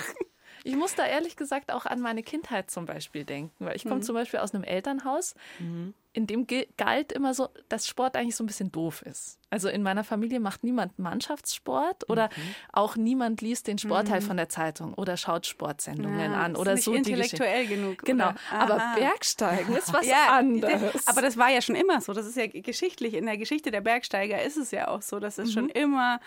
Ich 0.64 0.76
muss 0.76 0.94
da 0.96 1.06
ehrlich 1.06 1.36
gesagt 1.38 1.72
auch 1.72 1.86
an 1.86 2.02
meine 2.02 2.22
Kindheit 2.22 2.70
zum 2.70 2.86
Beispiel 2.86 3.24
denken, 3.24 3.66
weil 3.66 3.76
ich 3.76 3.84
komme 3.84 4.02
zum 4.02 4.14
Beispiel 4.16 4.40
aus 4.40 4.54
einem 4.54 4.64
Elternhaus, 4.64 5.36
in 6.14 6.26
dem 6.26 6.48
galt 6.78 7.12
immer 7.12 7.34
so, 7.34 7.50
dass 7.70 7.88
Sport 7.88 8.16
eigentlich 8.16 8.36
so 8.36 8.44
ein 8.44 8.48
bisschen 8.48 8.72
doof 8.72 9.04
ist. 9.04 9.38
Also 9.52 9.70
in 9.70 9.84
meiner 9.84 10.04
Familie 10.04 10.40
macht 10.40 10.64
niemand 10.64 10.98
Mannschaftssport 10.98 12.10
oder 12.10 12.30
auch 12.74 12.96
niemand 12.96 13.42
liest 13.42 13.68
den 13.68 13.78
Sportteil 13.78 14.22
von 14.22 14.38
der 14.38 14.50
Zeitung 14.50 14.94
oder 14.96 15.18
schaut 15.18 15.46
Sportsendungen 15.46 16.34
an 16.34 16.54
ist 16.54 16.60
oder 16.60 16.74
nicht 16.76 16.84
so 16.84 16.94
intellektuell 16.94 17.68
genug. 17.68 18.04
Genau, 18.04 18.30
oder? 18.30 18.40
aber. 18.52 18.96
Bergsteigen 18.96 19.76
ist 19.76 19.94
was 19.94 20.06
Ja, 20.08 20.38
anderes. 20.38 21.08
Aber 21.08 21.22
das 21.22 21.38
war 21.38 21.50
ja 21.50 21.62
schon 21.62 21.76
immer 21.76 22.02
so. 22.02 22.14
Das 22.14 22.26
ist 22.26 22.38
ja 22.38 22.48
geschichtlich. 22.48 23.14
In 23.14 23.26
der 23.26 23.38
Geschichte 23.38 23.70
der 23.72 23.82
Bergsteiger 23.82 24.42
ist 24.42 24.58
es 24.58 24.72
ja 24.72 24.88
auch 24.88 25.02
so, 25.02 25.20
dass 25.20 25.38
es 25.38 25.54
schon 25.54 25.70
immer 25.70 26.20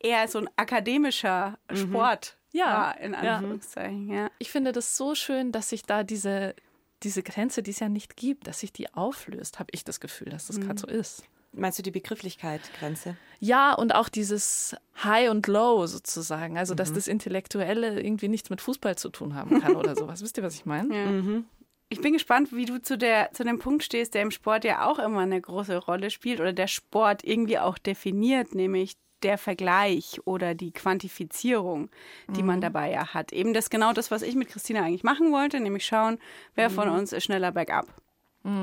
eher 0.00 0.26
so 0.28 0.38
ein 0.38 0.50
akademischer 0.56 1.58
Sport 1.72 2.36
Ja, 2.52 2.66
war, 2.66 3.00
in 3.00 3.12
ja. 3.12 3.36
Anführungszeichen. 3.36 4.08
Ja. 4.12 4.30
ich 4.38 4.50
finde 4.50 4.72
das 4.72 4.96
so 4.96 5.14
schön, 5.14 5.52
dass 5.52 5.68
sich 5.70 5.82
da 5.82 6.02
diese, 6.02 6.54
diese 7.02 7.22
Grenze, 7.22 7.62
die 7.62 7.70
es 7.70 7.80
ja 7.80 7.88
nicht 7.88 8.16
gibt, 8.16 8.46
dass 8.46 8.60
sich 8.60 8.72
die 8.72 8.92
auflöst, 8.94 9.58
habe 9.58 9.70
ich 9.72 9.84
das 9.84 10.00
Gefühl, 10.00 10.30
dass 10.30 10.46
das 10.46 10.60
gerade 10.60 10.78
so 10.78 10.86
ist. 10.86 11.24
Meinst 11.52 11.78
du 11.78 11.82
die 11.82 11.90
Begrifflichkeit, 11.90 12.60
Grenze? 12.78 13.16
Ja, 13.40 13.72
und 13.72 13.94
auch 13.94 14.08
dieses 14.08 14.76
High 15.02 15.30
und 15.30 15.46
Low 15.46 15.86
sozusagen. 15.86 16.58
Also, 16.58 16.74
dass 16.74 16.92
das 16.92 17.08
Intellektuelle 17.08 18.00
irgendwie 18.00 18.28
nichts 18.28 18.50
mit 18.50 18.60
Fußball 18.60 18.96
zu 18.96 19.08
tun 19.08 19.34
haben 19.34 19.60
kann 19.60 19.74
oder 19.74 19.96
sowas. 19.96 20.22
Wisst 20.22 20.36
ihr, 20.36 20.42
was 20.42 20.54
ich 20.54 20.66
meine? 20.66 20.94
Ja. 20.94 21.42
Ich 21.88 22.02
bin 22.02 22.12
gespannt, 22.12 22.52
wie 22.52 22.66
du 22.66 22.82
zu, 22.82 22.98
der, 22.98 23.32
zu 23.32 23.44
dem 23.44 23.58
Punkt 23.58 23.82
stehst, 23.82 24.14
der 24.14 24.22
im 24.22 24.30
Sport 24.30 24.64
ja 24.64 24.86
auch 24.86 24.98
immer 24.98 25.20
eine 25.20 25.40
große 25.40 25.78
Rolle 25.78 26.10
spielt 26.10 26.38
oder 26.38 26.52
der 26.52 26.66
Sport 26.66 27.24
irgendwie 27.24 27.58
auch 27.58 27.78
definiert, 27.78 28.54
nämlich 28.54 28.96
der 29.22 29.38
Vergleich 29.38 30.20
oder 30.24 30.54
die 30.54 30.72
Quantifizierung, 30.72 31.90
die 32.28 32.42
man 32.42 32.60
dabei 32.60 32.90
ja 32.90 33.14
hat. 33.14 33.32
Eben 33.32 33.52
das 33.52 33.70
genau 33.70 33.92
das, 33.92 34.10
was 34.10 34.22
ich 34.22 34.34
mit 34.34 34.48
Christina 34.48 34.82
eigentlich 34.82 35.04
machen 35.04 35.32
wollte, 35.32 35.60
nämlich 35.60 35.84
schauen, 35.84 36.18
wer 36.54 36.70
von 36.70 36.88
uns 36.88 37.12
ist 37.12 37.24
schneller 37.24 37.52
bergab. 37.52 37.86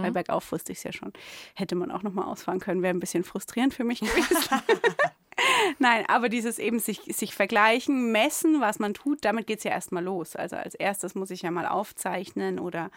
Weil 0.01 0.11
bergauf 0.11 0.51
wusste 0.51 0.71
ich 0.71 0.79
es 0.79 0.83
ja 0.83 0.93
schon. 0.93 1.13
Hätte 1.53 1.75
man 1.75 1.91
auch 1.91 2.01
nochmal 2.01 2.25
ausfahren 2.25 2.59
können, 2.59 2.81
wäre 2.81 2.93
ein 2.93 2.99
bisschen 2.99 3.23
frustrierend 3.23 3.73
für 3.73 3.83
mich 3.83 3.99
gewesen. 3.99 4.37
Nein, 5.79 6.05
aber 6.07 6.29
dieses 6.29 6.59
eben 6.59 6.79
sich, 6.79 7.01
sich 7.01 7.35
vergleichen, 7.35 8.11
messen, 8.11 8.61
was 8.61 8.79
man 8.79 8.93
tut, 8.93 9.25
damit 9.25 9.47
geht 9.47 9.59
es 9.59 9.63
ja 9.65 9.71
erstmal 9.71 10.03
los. 10.03 10.35
Also 10.35 10.55
als 10.55 10.75
erstes 10.75 11.13
muss 11.13 11.29
ich 11.29 11.41
ja 11.41 11.51
mal 11.51 11.67
aufzeichnen 11.67 12.57
oder 12.57 12.89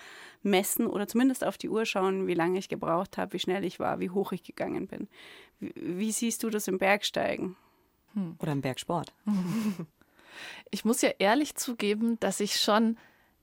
messen 0.43 0.87
oder 0.87 1.09
zumindest 1.09 1.45
auf 1.45 1.59
die 1.59 1.69
Uhr 1.69 1.85
schauen, 1.85 2.27
wie 2.27 2.35
lange 2.35 2.59
ich 2.59 2.69
gebraucht 2.69 3.19
habe, 3.19 3.33
wie 3.33 3.39
schnell 3.41 3.65
ich 3.65 3.81
war, 3.81 3.99
wie 3.99 4.11
hoch 4.11 4.33
ich 4.33 4.45
gegangen 4.45 4.87
bin. 4.87 5.09
Wie, 5.61 6.13
siehst 6.13 6.43
du 6.43 6.51
das 6.51 6.69
im 6.69 6.79
Bergsteigen? 6.79 7.57
Oder 8.39 8.53
im 8.53 8.61
Bergsport? 8.61 9.13
Ich 10.71 10.85
muss 10.85 11.03
ja 11.03 11.11
ehrlich 11.19 11.57
zugeben, 11.57 12.21
dass 12.21 12.39
ich 12.39 12.61
schon 12.61 12.97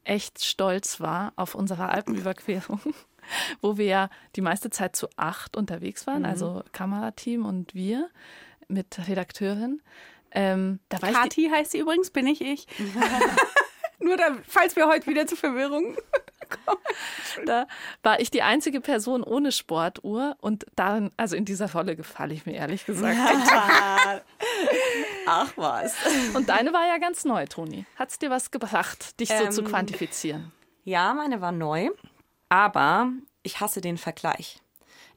echt 0.05 0.43
stolz 0.45 0.99
war 0.99 1.33
auf 1.35 1.55
unsere 1.55 1.89
Alpenüberquerung, 1.89 2.79
wo 3.61 3.77
wir 3.77 3.85
ja 3.85 4.09
die 4.35 4.41
meiste 4.41 4.69
Zeit 4.69 4.95
zu 4.95 5.07
acht 5.17 5.57
unterwegs 5.57 6.07
waren, 6.07 6.25
also 6.25 6.63
Kamerateam 6.71 7.45
und 7.45 7.73
wir 7.73 8.09
mit 8.67 9.07
Redakteurin. 9.07 9.81
Ähm, 10.31 10.79
da 10.89 11.01
war 11.01 11.09
ich 11.09 11.15
die, 11.15 11.21
Kati 11.21 11.49
heißt 11.49 11.71
sie 11.71 11.79
übrigens, 11.79 12.11
bin 12.11 12.27
ich 12.27 12.41
ich. 12.41 12.67
Nur 13.99 14.17
da, 14.17 14.37
falls 14.47 14.75
wir 14.75 14.87
heute 14.87 15.07
wieder 15.07 15.25
zu 15.25 15.35
Verwirrung. 15.35 15.97
Da 17.45 17.67
war 18.03 18.19
ich 18.19 18.31
die 18.31 18.41
einzige 18.41 18.81
Person 18.81 19.23
ohne 19.23 19.51
Sportuhr 19.51 20.35
und 20.41 20.65
darin, 20.75 21.11
also 21.17 21.35
in 21.35 21.45
dieser 21.45 21.71
Rolle 21.71 21.95
gefalle 21.95 22.33
ich 22.33 22.45
mir 22.45 22.53
ehrlich 22.53 22.85
gesagt. 22.85 23.17
Ach 25.27 25.51
was. 25.55 25.95
Und 26.33 26.49
deine 26.49 26.73
war 26.73 26.87
ja 26.87 26.97
ganz 26.97 27.25
neu, 27.25 27.45
Toni. 27.45 27.85
Hat 27.95 28.09
es 28.09 28.19
dir 28.19 28.29
was 28.29 28.51
gebracht, 28.51 29.19
dich 29.19 29.29
so 29.29 29.49
zu 29.49 29.61
Ähm, 29.61 29.67
quantifizieren? 29.67 30.51
Ja, 30.83 31.13
meine 31.13 31.41
war 31.41 31.51
neu, 31.51 31.89
aber 32.49 33.11
ich 33.43 33.59
hasse 33.59 33.81
den 33.81 33.97
Vergleich. 33.97 34.61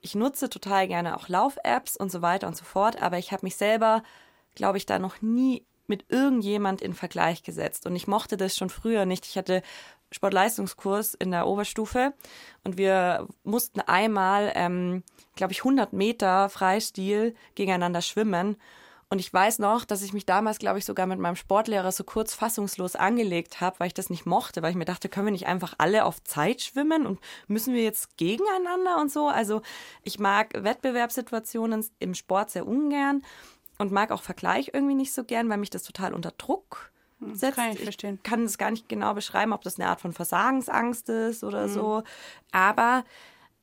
Ich 0.01 0.15
nutze 0.15 0.49
total 0.49 0.89
gerne 0.89 1.17
auch 1.17 1.29
Lauf-Apps 1.29 1.97
und 1.97 2.11
so 2.11 2.23
weiter 2.23 2.47
und 2.47 2.57
so 2.57 2.65
fort, 2.65 3.03
aber 3.03 3.19
ich 3.19 3.33
habe 3.33 3.45
mich 3.45 3.57
selber, 3.57 4.03
glaube 4.55 4.79
ich, 4.79 4.87
da 4.87 4.99
noch 4.99 5.21
nie 5.21 5.65
mit 5.89 6.05
irgendjemand 6.09 6.83
in 6.83 6.95
Vergleich 6.95 7.43
gesetzt. 7.43 7.87
Und 7.87 7.97
ich 7.97 8.07
mochte 8.07 8.37
das 8.37 8.57
schon 8.57 8.71
früher 8.71 9.07
nicht. 9.07 9.27
Ich 9.27 9.37
hatte 9.39 9.63
Sportleistungskurs 10.11 11.15
in 11.15 11.31
der 11.31 11.47
Oberstufe 11.47 12.15
und 12.65 12.79
wir 12.79 13.27
mussten 13.45 13.81
einmal, 13.81 14.53
ähm, 14.55 15.03
glaube 15.37 15.53
ich, 15.53 15.61
100 15.61 15.93
Meter 15.93 16.49
Freistil 16.49 17.35
gegeneinander 17.55 18.03
schwimmen. 18.03 18.57
Und 19.11 19.21
ich 19.21 19.33
weiß 19.33 19.59
noch, 19.59 19.87
dass 19.87 20.03
ich 20.03 20.13
mich 20.13 20.27
damals, 20.27 20.59
glaube 20.59 20.79
ich, 20.79 20.85
sogar 20.85 21.07
mit 21.07 21.19
meinem 21.19 21.37
Sportlehrer 21.37 21.93
so 21.93 22.05
kurz 22.05 22.35
fassungslos 22.35 22.95
angelegt 22.95 23.63
habe, 23.63 23.81
weil 23.81 23.87
ich 23.87 23.95
das 23.95 24.11
nicht 24.11 24.27
mochte, 24.27 24.61
weil 24.61 24.71
ich 24.71 24.77
mir 24.77 24.85
dachte, 24.85 25.09
können 25.09 25.27
wir 25.27 25.33
nicht 25.33 25.47
einfach 25.47 25.75
alle 25.79 26.05
auf 26.05 26.23
Zeit 26.25 26.61
schwimmen 26.61 27.07
und 27.07 27.19
müssen 27.47 27.73
wir 27.73 27.83
jetzt 27.83 28.19
gegeneinander 28.19 28.99
und 29.01 29.11
so? 29.11 29.29
Also 29.29 29.63
ich 30.03 30.19
mag 30.19 30.53
Wettbewerbssituationen 30.53 31.87
im 32.01 32.15
Sport 32.15 32.51
sehr 32.51 32.67
ungern 32.67 33.23
und 33.79 33.93
mag 33.93 34.11
auch 34.11 34.23
Vergleich 34.23 34.73
irgendwie 34.75 34.95
nicht 34.95 35.15
so 35.15 35.25
gern, 35.25 35.49
weil 35.49 35.59
mich 35.59 35.71
das 35.71 35.85
total 35.85 36.13
unter 36.13 36.33
Druck 36.33 36.93
setzt. 37.33 37.57
kann 37.57 37.73
ich 37.73 37.81
verstehen. 37.81 38.21
kann 38.23 38.45
es 38.45 38.59
gar 38.59 38.71
nicht 38.71 38.89
genau 38.89 39.15
beschreiben, 39.15 39.53
ob 39.53 39.63
das 39.63 39.79
eine 39.79 39.89
Art 39.89 40.01
von 40.01 40.13
Versagensangst 40.13 41.09
ist 41.09 41.45
oder 41.45 41.69
so. 41.69 42.03
Aber 42.53 43.05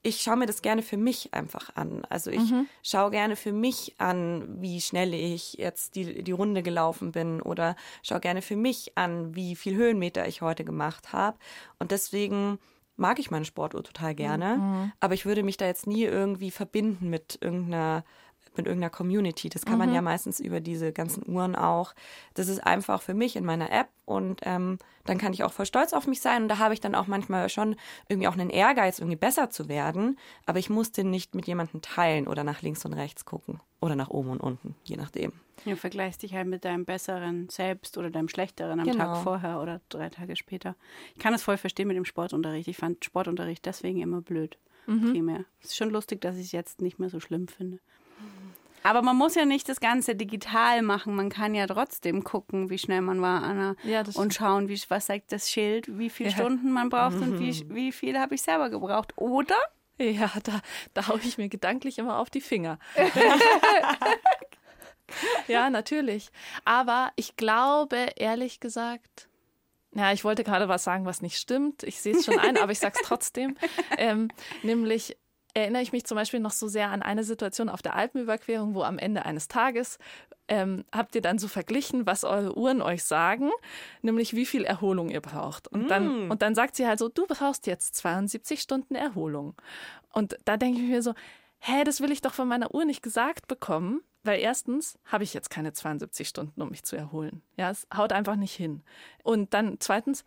ich 0.04 0.22
schaue 0.22 0.38
mir 0.38 0.46
das 0.46 0.62
gerne 0.62 0.84
für 0.84 0.98
mich 0.98 1.34
einfach 1.34 1.76
an. 1.76 2.06
Also 2.10 2.30
ich 2.30 2.54
schaue 2.84 3.10
gerne 3.10 3.36
für 3.36 3.52
mich 3.52 3.96
an, 3.98 4.62
wie 4.62 4.80
schnell 4.80 5.16
ich 5.16 5.54
jetzt 5.54 5.96
die, 5.96 6.24
die 6.24 6.32
Runde 6.32 6.62
gelaufen 6.62 7.12
bin 7.12 7.42
oder 7.42 7.76
schaue 8.04 8.20
gerne 8.20 8.44
für 8.44 8.56
mich 8.56 8.96
an, 8.96 9.36
wie 9.36 9.56
viel 9.56 9.76
Höhenmeter 9.76 10.28
ich 10.28 10.42
heute 10.42 10.64
gemacht 10.64 11.12
habe. 11.12 11.38
Und 11.80 11.90
deswegen 11.90 12.60
mag 12.98 13.18
ich 13.18 13.32
meine 13.32 13.46
Sportuhr 13.46 13.84
total 13.84 14.14
gerne. 14.14 14.94
Aber 15.00 15.16
ich 15.16 15.26
würde 15.26 15.42
mich 15.42 15.58
da 15.58 15.66
jetzt 15.66 15.88
nie 15.88 16.04
irgendwie 16.04 16.52
verbinden 16.52 17.10
mit 17.10 17.40
irgendeiner 17.42 18.04
mit 18.58 18.66
irgendeiner 18.68 18.90
Community. 18.90 19.50
Das 19.50 19.66
kann 19.66 19.78
man 19.78 19.94
ja 19.94 20.02
meistens 20.02 20.40
über 20.40 20.60
diese 20.60 20.92
ganzen 20.92 21.28
Uhren 21.28 21.56
auch. 21.56 21.94
Das 22.34 22.48
ist 22.48 22.60
einfach 22.66 23.02
für 23.02 23.14
mich 23.14 23.36
in 23.36 23.46
meiner 23.46 23.72
App 23.72 23.88
und 24.06 24.42
ähm, 24.44 24.78
dann 25.06 25.18
kann 25.18 25.34
ich 25.34 25.44
auch 25.44 25.54
voll 25.54 25.66
stolz 25.66 25.94
auf 25.94 26.08
mich 26.08 26.22
sein 26.22 26.44
und 26.44 26.50
da 26.50 26.58
habe 26.60 26.74
ich 26.74 26.80
dann 26.82 26.96
auch 26.96 27.08
manchmal 27.08 27.50
schon 27.50 27.76
irgendwie 28.08 28.28
auch 28.28 28.34
einen 28.34 28.50
Ehrgeiz, 28.50 29.00
irgendwie 29.00 29.16
besser 29.18 29.50
zu 29.50 29.68
werden, 29.70 30.18
aber 30.46 30.60
ich 30.60 30.70
muss 30.70 30.92
den 30.92 31.10
nicht 31.10 31.36
mit 31.36 31.48
jemandem 31.48 31.82
teilen 31.82 32.28
oder 32.28 32.44
nach 32.44 32.62
links 32.62 32.86
und 32.86 32.94
rechts 32.94 33.26
gucken 33.26 33.60
oder 33.82 33.96
nach 33.96 34.10
oben 34.10 34.30
und 34.32 34.40
unten, 34.42 34.76
je 34.84 34.98
nachdem. 34.98 35.34
Du 35.64 35.76
vergleichst 35.76 36.22
dich 36.22 36.34
halt 36.36 36.48
mit 36.48 36.66
deinem 36.66 36.86
besseren 36.86 37.50
Selbst 37.50 37.98
oder 37.98 38.10
deinem 38.12 38.28
schlechteren 38.30 38.80
am 38.80 38.86
Genau. 38.86 38.98
Tag 39.06 39.24
vorher 39.24 39.62
oder 39.62 39.82
drei 39.90 40.10
Tage 40.10 40.36
später. 40.36 40.76
Ich 41.14 41.20
kann 41.20 41.34
es 41.34 41.44
voll 41.44 41.58
verstehen 41.58 41.88
mit 41.88 41.98
dem 41.98 42.06
Sportunterricht. 42.06 42.68
Ich 42.68 42.78
fand 42.78 43.04
Sportunterricht 43.06 43.66
deswegen 43.66 44.02
immer 44.02 44.22
blöd. 44.22 44.58
Primär. 44.86 45.46
Es 45.62 45.70
ist 45.72 45.78
schon 45.78 45.90
lustig, 45.90 46.22
dass 46.22 46.36
ich 46.36 46.46
es 46.48 46.52
jetzt 46.52 46.80
nicht 46.82 47.00
mehr 47.00 47.10
so 47.10 47.20
schlimm 47.20 47.48
finde. 47.48 47.80
Aber 48.86 49.02
man 49.02 49.16
muss 49.16 49.34
ja 49.34 49.46
nicht 49.46 49.68
das 49.68 49.80
Ganze 49.80 50.16
digital 50.16 50.84
machen. 50.84 51.16
Man 51.16 51.30
kann 51.30 51.56
ja 51.56 51.66
trotzdem 51.66 52.24
gucken, 52.24 52.70
wie 52.70 52.78
schnell 52.78 53.02
man 53.02 53.20
war, 53.20 53.42
Anna. 53.42 53.76
Ja, 53.84 54.04
und 54.14 54.36
schauen, 54.36 54.70
wie, 54.70 54.80
was 54.90 55.08
sagt 55.08 55.32
das 55.32 55.50
Schild, 55.50 55.98
wie 55.98 56.12
viele 56.12 56.30
Ja. 56.30 56.36
Stunden 56.36 56.72
man 56.72 56.90
braucht 56.90 57.16
und 57.16 57.40
wie, 57.40 57.68
wie 57.74 57.92
viel 57.92 58.20
habe 58.20 58.36
ich 58.36 58.44
selber 58.44 58.70
gebraucht. 58.70 59.14
Oder? 59.18 59.58
Ja, 59.98 60.32
da, 60.44 60.62
da 60.94 61.08
haue 61.08 61.20
ich 61.24 61.40
mir 61.40 61.50
gedanklich 61.50 61.98
immer 61.98 62.20
auf 62.20 62.30
die 62.30 62.42
Finger. 62.42 62.78
ja, 65.48 65.72
natürlich. 65.72 66.30
Aber 66.64 67.12
ich 67.16 67.38
glaube, 67.38 68.10
ehrlich 68.18 68.60
gesagt, 68.60 69.30
ja, 69.96 70.12
ich 70.12 70.24
wollte 70.24 70.44
gerade 70.44 70.68
was 70.68 70.84
sagen, 70.84 71.06
was 71.06 71.24
nicht 71.24 71.38
stimmt. 71.38 71.82
Ich 71.84 72.02
sehe 72.02 72.16
es 72.16 72.26
schon 72.26 72.38
ein, 72.38 72.58
aber 72.58 72.72
ich 72.72 72.80
sage 72.80 73.00
es 73.02 73.08
trotzdem. 73.08 73.58
Ähm, 73.98 74.28
nämlich 74.62 75.18
erinnere 75.56 75.82
ich 75.82 75.92
mich 75.92 76.06
zum 76.06 76.16
Beispiel 76.16 76.40
noch 76.40 76.52
so 76.52 76.68
sehr 76.68 76.90
an 76.90 77.02
eine 77.02 77.24
Situation 77.24 77.70
auf 77.70 77.82
der 77.82 77.96
Alpenüberquerung, 77.96 78.76
wo 78.76 78.84
am 78.84 79.00
Ende 79.00 79.26
eines 79.26 79.48
Tages 79.48 79.98
ähm, 80.48 80.86
habt 80.92 81.16
ihr 81.16 81.22
dann 81.22 81.40
so 81.40 81.48
verglichen, 81.48 82.06
was 82.06 82.24
eure 82.24 82.56
Uhren 82.58 82.82
euch 82.82 83.04
sagen, 83.04 83.50
nämlich 84.02 84.36
wie 84.36 84.46
viel 84.46 84.64
Erholung 84.64 85.10
ihr 85.10 85.22
braucht. 85.22 85.68
Und 85.68 85.90
dann, 85.90 86.30
und 86.30 86.42
dann 86.42 86.54
sagt 86.54 86.76
sie 86.76 86.86
halt 86.86 87.00
so, 87.00 87.10
du 87.10 87.26
brauchst 87.26 87.68
jetzt 87.68 87.96
72 87.96 88.62
Stunden 88.62 88.96
Erholung. 88.96 89.56
Und 90.14 90.38
da 90.46 90.58
denke 90.58 90.82
ich 90.82 90.88
mir 90.88 91.02
so, 91.02 91.14
hä, 91.60 91.84
das 91.84 92.02
will 92.02 92.12
ich 92.12 92.22
doch 92.22 92.34
von 92.34 92.48
meiner 92.48 92.76
Uhr 92.76 92.86
nicht 92.86 93.02
gesagt 93.02 93.48
bekommen, 93.48 94.02
weil 94.24 94.40
erstens 94.40 94.98
habe 95.06 95.24
ich 95.24 95.34
jetzt 95.34 95.50
keine 95.50 95.74
72 95.74 96.28
Stunden, 96.28 96.62
um 96.62 96.70
mich 96.70 96.84
zu 96.84 96.96
erholen. 96.96 97.42
Ja, 97.58 97.70
es 97.70 97.88
haut 97.96 98.12
einfach 98.12 98.36
nicht 98.36 98.56
hin. 98.56 98.84
Und 99.24 99.54
dann 99.54 99.78
zweitens, 99.80 100.26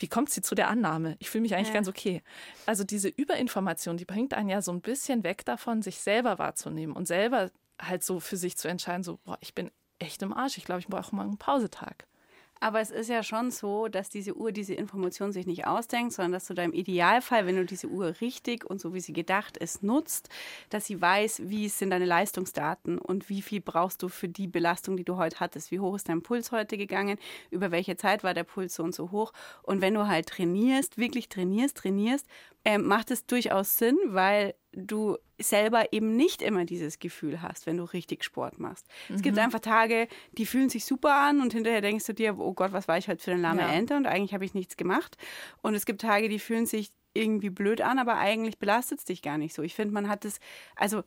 wie 0.00 0.08
kommt 0.08 0.30
sie 0.30 0.42
zu 0.42 0.54
der 0.54 0.68
Annahme? 0.68 1.16
Ich 1.20 1.30
fühle 1.30 1.42
mich 1.42 1.54
eigentlich 1.54 1.68
Ja. 1.68 1.74
ganz 1.74 1.88
okay. 1.88 2.22
Also 2.66 2.84
diese 2.84 3.08
Überinformation, 3.08 3.96
die 3.96 4.04
bringt 4.04 4.34
einen 4.34 4.48
ja 4.48 4.62
so 4.62 4.72
ein 4.72 4.80
bisschen 4.80 5.22
weg 5.24 5.44
davon, 5.44 5.82
sich 5.82 6.00
selber 6.00 6.38
wahrzunehmen 6.38 6.96
und 6.96 7.06
selber 7.06 7.50
halt 7.80 8.02
so 8.02 8.18
für 8.18 8.36
sich 8.36 8.56
zu 8.56 8.68
entscheiden, 8.68 9.02
so, 9.02 9.18
boah, 9.24 9.38
ich 9.40 9.54
bin 9.54 9.70
echt 9.98 10.22
im 10.22 10.32
Arsch. 10.32 10.58
Ich 10.58 10.64
glaube, 10.64 10.80
ich 10.80 10.88
brauche 10.88 11.14
mal 11.14 11.22
einen 11.22 11.38
Pausetag. 11.38 12.06
Aber 12.62 12.80
es 12.80 12.90
ist 12.90 13.08
ja 13.08 13.22
schon 13.22 13.50
so, 13.50 13.88
dass 13.88 14.10
diese 14.10 14.36
Uhr 14.36 14.52
diese 14.52 14.74
Information 14.74 15.32
sich 15.32 15.46
nicht 15.46 15.66
ausdenkt, 15.66 16.12
sondern 16.12 16.32
dass 16.32 16.46
du 16.46 16.52
da 16.52 16.62
im 16.62 16.74
Idealfall, 16.74 17.46
wenn 17.46 17.56
du 17.56 17.64
diese 17.64 17.88
Uhr 17.88 18.20
richtig 18.20 18.68
und 18.68 18.82
so 18.82 18.92
wie 18.92 19.00
sie 19.00 19.14
gedacht 19.14 19.56
ist, 19.56 19.82
nutzt, 19.82 20.28
dass 20.68 20.84
sie 20.84 21.00
weiß, 21.00 21.42
wie 21.46 21.70
sind 21.70 21.88
deine 21.88 22.04
Leistungsdaten 22.04 22.98
und 22.98 23.30
wie 23.30 23.40
viel 23.40 23.62
brauchst 23.62 24.02
du 24.02 24.08
für 24.08 24.28
die 24.28 24.46
Belastung, 24.46 24.98
die 24.98 25.04
du 25.04 25.16
heute 25.16 25.40
hattest. 25.40 25.70
Wie 25.70 25.80
hoch 25.80 25.96
ist 25.96 26.10
dein 26.10 26.22
Puls 26.22 26.52
heute 26.52 26.76
gegangen? 26.76 27.18
Über 27.50 27.70
welche 27.70 27.96
Zeit 27.96 28.22
war 28.24 28.34
der 28.34 28.44
Puls 28.44 28.74
so 28.74 28.82
und 28.82 28.94
so 28.94 29.10
hoch? 29.10 29.32
Und 29.62 29.80
wenn 29.80 29.94
du 29.94 30.06
halt 30.06 30.28
trainierst, 30.28 30.98
wirklich 30.98 31.30
trainierst, 31.30 31.78
trainierst, 31.78 32.26
ähm, 32.64 32.86
macht 32.86 33.10
es 33.10 33.26
durchaus 33.26 33.78
Sinn, 33.78 33.96
weil 34.06 34.54
du 34.72 35.16
selber 35.38 35.92
eben 35.92 36.16
nicht 36.16 36.42
immer 36.42 36.64
dieses 36.64 36.98
Gefühl 36.98 37.42
hast, 37.42 37.66
wenn 37.66 37.78
du 37.78 37.84
richtig 37.84 38.24
Sport 38.24 38.58
machst. 38.58 38.86
Es 39.08 39.22
gibt 39.22 39.38
einfach 39.38 39.60
Tage, 39.60 40.06
die 40.32 40.46
fühlen 40.46 40.68
sich 40.68 40.84
super 40.84 41.14
an 41.14 41.40
und 41.40 41.52
hinterher 41.52 41.80
denkst 41.80 42.04
du 42.06 42.14
dir, 42.14 42.38
oh 42.38 42.52
Gott, 42.52 42.72
was 42.72 42.86
war 42.86 42.98
ich 42.98 43.08
heute 43.08 43.22
für 43.22 43.32
eine 43.32 43.40
lahme 43.40 43.62
Ja. 43.62 43.72
Ente 43.72 43.96
und 43.96 44.06
eigentlich 44.06 44.34
habe 44.34 44.44
ich 44.44 44.54
nichts 44.54 44.76
gemacht. 44.76 45.16
Und 45.62 45.74
es 45.74 45.86
gibt 45.86 46.02
Tage, 46.02 46.28
die 46.28 46.38
fühlen 46.38 46.66
sich 46.66 46.92
irgendwie 47.14 47.50
blöd 47.50 47.80
an, 47.80 47.98
aber 47.98 48.18
eigentlich 48.18 48.58
belastet 48.58 49.00
es 49.00 49.04
dich 49.04 49.22
gar 49.22 49.38
nicht 49.38 49.54
so. 49.54 49.62
Ich 49.62 49.74
finde, 49.74 49.94
man 49.94 50.08
hat 50.08 50.24
es, 50.24 50.38
also 50.76 51.02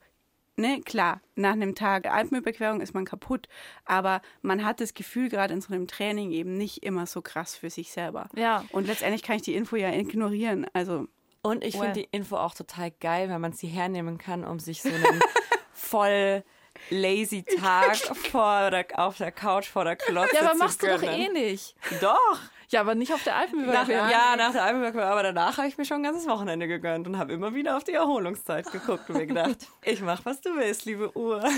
Ne, 0.56 0.82
klar, 0.82 1.20
nach 1.36 1.54
einem 1.54 1.74
Tag 1.74 2.06
Alpenüberquerung 2.06 2.80
ist 2.80 2.94
man 2.94 3.06
kaputt, 3.06 3.48
aber 3.86 4.22
man 4.44 4.64
hat 4.64 4.82
das 4.82 4.94
Gefühl 4.94 5.30
gerade 5.30 5.52
in 5.52 5.62
so 5.62 5.74
einem 5.74 5.88
Training 5.88 6.32
eben 6.32 6.58
nicht 6.58 6.84
immer 6.84 7.08
so 7.08 7.24
krass 7.24 7.56
für 7.56 7.72
sich 7.72 7.92
selber. 7.92 8.30
Ja. 8.36 8.64
Und 8.72 8.86
letztendlich 8.86 9.24
kann 9.24 9.38
ich 9.38 9.42
die 9.42 9.56
Info 9.56 9.78
ja 9.78 9.92
ignorieren. 9.92 10.68
Also 10.74 11.08
Und 11.44 11.64
ich 11.64 11.76
Well. 11.76 11.82
finde 11.94 12.00
die 12.02 12.08
Info 12.12 12.38
auch 12.38 12.56
total 12.56 12.90
geil, 13.00 13.30
weil 13.30 13.38
man 13.40 13.54
sie 13.54 13.68
hernehmen 13.68 14.18
kann, 14.18 14.44
um 14.44 14.60
sich 14.60 14.82
so 14.82 14.90
einen 14.90 15.22
voll 15.74 16.44
lazy 16.90 17.44
Tag 17.44 17.96
vor 17.98 18.72
der, 18.72 18.88
auf 18.98 19.18
der 19.18 19.32
Couch 19.32 19.68
vor 19.68 19.84
der 19.84 19.96
Klotze 19.96 20.34
Ja, 20.36 20.42
aber 20.42 20.52
zu 20.54 20.58
machst 20.58 20.82
du 20.82 20.88
doch 20.88 21.02
gönnen. 21.02 21.20
eh 21.20 21.30
nicht. 21.30 21.76
Doch. 22.02 22.40
Ja, 22.74 22.82
aber 22.82 22.96
nicht 22.96 23.14
auf 23.14 23.24
der 23.24 23.36
Alpenüberquerung. 23.36 24.10
ja, 24.10 24.36
nach 24.36 24.52
der 24.52 24.64
Alpenüberquerung, 24.64 25.08
aber 25.08 25.22
danach 25.22 25.58
habe 25.58 25.68
ich 25.68 25.78
mir 25.78 25.86
schon 25.86 25.98
ein 25.98 26.04
ganzes 26.04 26.28
Wochenende 26.28 26.68
gegönnt 26.68 27.08
und 27.08 27.20
habe 27.20 27.32
immer 27.32 27.54
wieder 27.54 27.78
auf 27.78 27.84
die 27.84 27.94
Erholungszeit 27.94 28.72
geguckt 28.72 29.08
und 29.10 29.18
mir 29.18 29.28
gedacht, 29.28 29.68
ich 29.84 30.02
mach, 30.02 30.26
was 30.26 30.42
du 30.42 30.56
willst, 30.56 30.86
liebe 30.86 31.16
Uhr. 31.16 31.44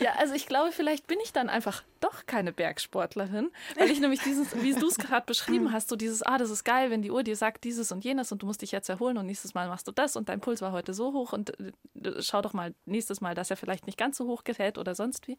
Ja, 0.00 0.12
also 0.18 0.34
ich 0.34 0.46
glaube, 0.46 0.72
vielleicht 0.72 1.06
bin 1.06 1.18
ich 1.22 1.32
dann 1.32 1.48
einfach 1.48 1.82
doch 2.00 2.26
keine 2.26 2.52
Bergsportlerin, 2.52 3.50
weil 3.76 3.90
ich 3.90 4.00
nämlich 4.00 4.20
dieses, 4.20 4.60
wie 4.62 4.72
du 4.74 4.86
es 4.86 4.96
gerade 4.96 5.26
beschrieben 5.26 5.72
hast, 5.72 5.88
so 5.88 5.96
dieses, 5.96 6.22
ah, 6.22 6.38
das 6.38 6.50
ist 6.50 6.64
geil, 6.64 6.90
wenn 6.90 7.02
die 7.02 7.10
Uhr 7.10 7.22
dir 7.22 7.36
sagt 7.36 7.64
dieses 7.64 7.90
und 7.92 8.04
jenes 8.04 8.32
und 8.32 8.42
du 8.42 8.46
musst 8.46 8.62
dich 8.62 8.72
jetzt 8.72 8.88
erholen 8.88 9.18
und 9.18 9.26
nächstes 9.26 9.54
Mal 9.54 9.68
machst 9.68 9.86
du 9.88 9.92
das 9.92 10.16
und 10.16 10.28
dein 10.28 10.40
Puls 10.40 10.62
war 10.62 10.72
heute 10.72 10.94
so 10.94 11.12
hoch 11.12 11.32
und 11.32 11.58
äh, 11.60 11.72
schau 12.20 12.42
doch 12.42 12.52
mal 12.52 12.74
nächstes 12.86 13.20
Mal, 13.20 13.34
dass 13.34 13.50
er 13.50 13.56
vielleicht 13.56 13.86
nicht 13.86 13.98
ganz 13.98 14.16
so 14.16 14.26
hoch 14.26 14.44
gerät 14.44 14.78
oder 14.78 14.94
sonst 14.94 15.28
wie. 15.28 15.38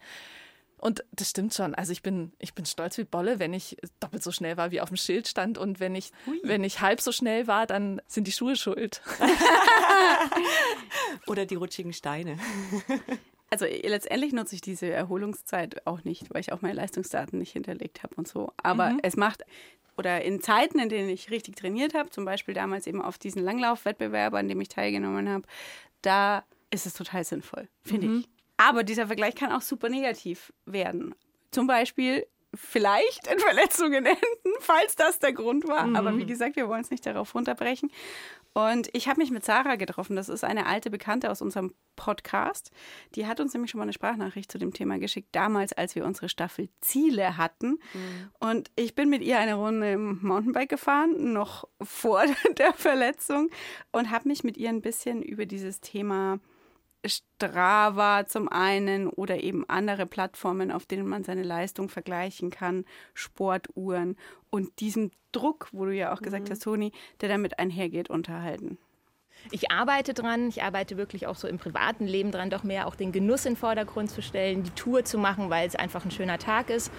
Und 0.80 1.04
das 1.12 1.30
stimmt 1.30 1.54
schon. 1.54 1.76
Also 1.76 1.92
ich 1.92 2.02
bin, 2.02 2.32
ich 2.40 2.54
bin 2.54 2.66
stolz 2.66 2.98
wie 2.98 3.04
Bolle, 3.04 3.40
wenn 3.40 3.54
ich 3.54 3.78
doppelt 4.00 4.24
so 4.24 4.32
schnell 4.32 4.58
war, 4.58 4.72
wie 4.72 4.82
auf 4.82 4.90
dem 4.90 4.98
Schild 4.98 5.28
stand. 5.28 5.58
Und 5.58 5.80
wenn 5.80 5.96
ich, 5.96 6.12
wenn 6.44 6.64
ich 6.64 6.82
halb 6.82 7.02
so 7.02 7.12
schnell 7.12 7.48
war, 7.48 7.68
dann 7.68 8.02
sind 8.08 8.28
die 8.28 8.32
Schuhe 8.32 8.56
schuld. 8.56 9.02
Oder 11.28 11.46
die 11.46 11.56
rutschigen 11.56 11.94
Steine. 11.94 12.38
Also 13.52 13.66
letztendlich 13.66 14.32
nutze 14.32 14.54
ich 14.54 14.62
diese 14.62 14.92
Erholungszeit 14.92 15.88
auch 15.88 16.04
nicht, 16.04 16.32
weil 16.32 16.42
ich 16.42 16.52
auch 16.52 16.62
meine 16.62 16.76
Leistungsdaten 16.76 17.40
nicht 17.40 17.54
hinterlegt 17.54 18.04
habe 18.04 18.14
und 18.14 18.28
so. 18.28 18.54
Aber 18.62 18.96
es 19.02 19.18
macht, 19.18 19.44
oder 19.98 20.22
in 20.22 20.40
Zeiten, 20.40 20.78
in 20.78 20.88
denen 20.88 21.10
ich 21.10 21.32
richtig 21.32 21.56
trainiert 21.56 21.96
habe, 21.96 22.12
zum 22.12 22.26
Beispiel 22.26 22.54
damals 22.54 22.86
eben 22.86 23.02
auf 23.02 23.18
diesen 23.18 23.44
Langlaufwettbewerb, 23.44 24.36
an 24.36 24.48
dem 24.48 24.62
ich 24.62 24.70
teilgenommen 24.70 25.28
habe, 25.28 25.48
da 26.04 26.44
ist 26.70 26.86
es 26.86 26.94
total 26.94 27.24
sinnvoll, 27.24 27.68
finde 27.82 28.20
ich. 28.20 28.30
Aber 28.60 28.84
dieser 28.84 29.08
Vergleich 29.08 29.36
kann 29.36 29.54
auch 29.54 29.62
super 29.62 29.88
negativ 29.88 30.52
werden. 30.66 31.16
Zum 31.50 31.66
Beispiel 31.66 32.28
vielleicht 32.54 33.32
in 33.32 33.40
Verletzungen 33.40 34.06
enden, 34.06 34.54
falls 34.60 34.98
das 34.98 35.20
der 35.20 35.32
Grund 35.32 35.66
war. 35.66 35.96
Aber 35.96 36.18
wie 36.18 36.26
gesagt, 36.26 36.58
wir 36.58 36.68
wollen 36.68 36.82
es 36.82 36.92
nicht 36.92 37.06
darauf 37.06 37.34
runterbrechen. 37.34 37.90
Und 38.52 38.90
ich 38.92 39.08
habe 39.08 39.22
mich 39.22 39.32
mit 39.32 39.46
Sarah 39.46 39.78
getroffen. 39.78 40.18
Das 40.18 40.28
ist 40.28 40.44
eine 40.44 40.66
alte 40.66 40.90
Bekannte 40.90 41.32
aus 41.32 41.42
unserem 41.42 41.74
Podcast. 41.96 42.72
Die 43.16 43.28
hat 43.28 43.40
uns 43.40 43.54
nämlich 43.54 43.72
schon 43.72 43.80
mal 43.80 43.84
eine 43.84 43.94
Sprachnachricht 43.94 44.52
zu 44.52 44.58
dem 44.58 44.74
Thema 44.74 45.00
geschickt, 45.00 45.30
damals, 45.32 45.72
als 45.72 45.96
wir 45.96 46.04
unsere 46.04 46.28
Staffel 46.28 46.68
Ziele 46.82 47.38
hatten. 47.38 47.80
Und 48.40 48.72
ich 48.76 48.94
bin 48.94 49.10
mit 49.10 49.22
ihr 49.22 49.40
eine 49.40 49.56
Runde 49.56 49.94
im 49.94 50.20
Mountainbike 50.22 50.70
gefahren, 50.70 51.32
noch 51.32 51.66
vor 51.82 52.26
der 52.58 52.74
Verletzung, 52.74 53.52
und 53.94 54.12
habe 54.12 54.28
mich 54.28 54.44
mit 54.44 54.58
ihr 54.58 54.68
ein 54.68 54.82
bisschen 54.82 55.22
über 55.22 55.46
dieses 55.46 55.80
Thema 55.80 56.40
Strava 57.06 58.26
zum 58.28 58.50
einen 58.50 59.08
oder 59.08 59.42
eben 59.42 59.68
andere 59.70 60.06
Plattformen, 60.06 60.72
auf 60.72 60.86
denen 60.86 61.08
man 61.08 61.24
seine 61.24 61.44
Leistung 61.44 61.88
vergleichen 61.90 62.50
kann, 62.50 62.86
Sportuhren 63.14 64.18
und 64.50 64.80
diesem 64.80 65.12
Druck, 65.32 65.70
wo 65.72 65.86
du 65.86 65.96
ja 65.96 66.14
auch 66.14 66.22
gesagt 66.22 66.50
hast, 66.50 66.64
Toni, 66.64 66.92
der 67.22 67.30
damit 67.30 67.60
einhergeht, 67.60 68.10
unterhalten. 68.10 68.78
Ich 69.52 69.72
arbeite 69.72 70.14
dran, 70.14 70.50
ich 70.50 70.64
arbeite 70.64 70.98
wirklich 70.98 71.28
auch 71.28 71.36
so 71.36 71.48
im 71.48 71.58
privaten 71.58 72.06
Leben 72.06 72.32
dran, 72.32 72.50
doch 72.50 72.64
mehr 72.64 72.88
auch 72.88 72.96
den 72.96 73.14
Genuss 73.14 73.46
in 73.46 73.54
den 73.54 73.60
Vordergrund 73.60 74.12
zu 74.12 74.22
stellen, 74.22 74.64
die 74.64 74.72
Tour 74.72 75.06
zu 75.06 75.18
machen, 75.18 75.50
weil 75.50 75.68
es 75.68 75.76
einfach 75.76 76.04
ein 76.04 76.12
schöner 76.12 76.40
Tag 76.40 76.70
ist. 76.70 76.92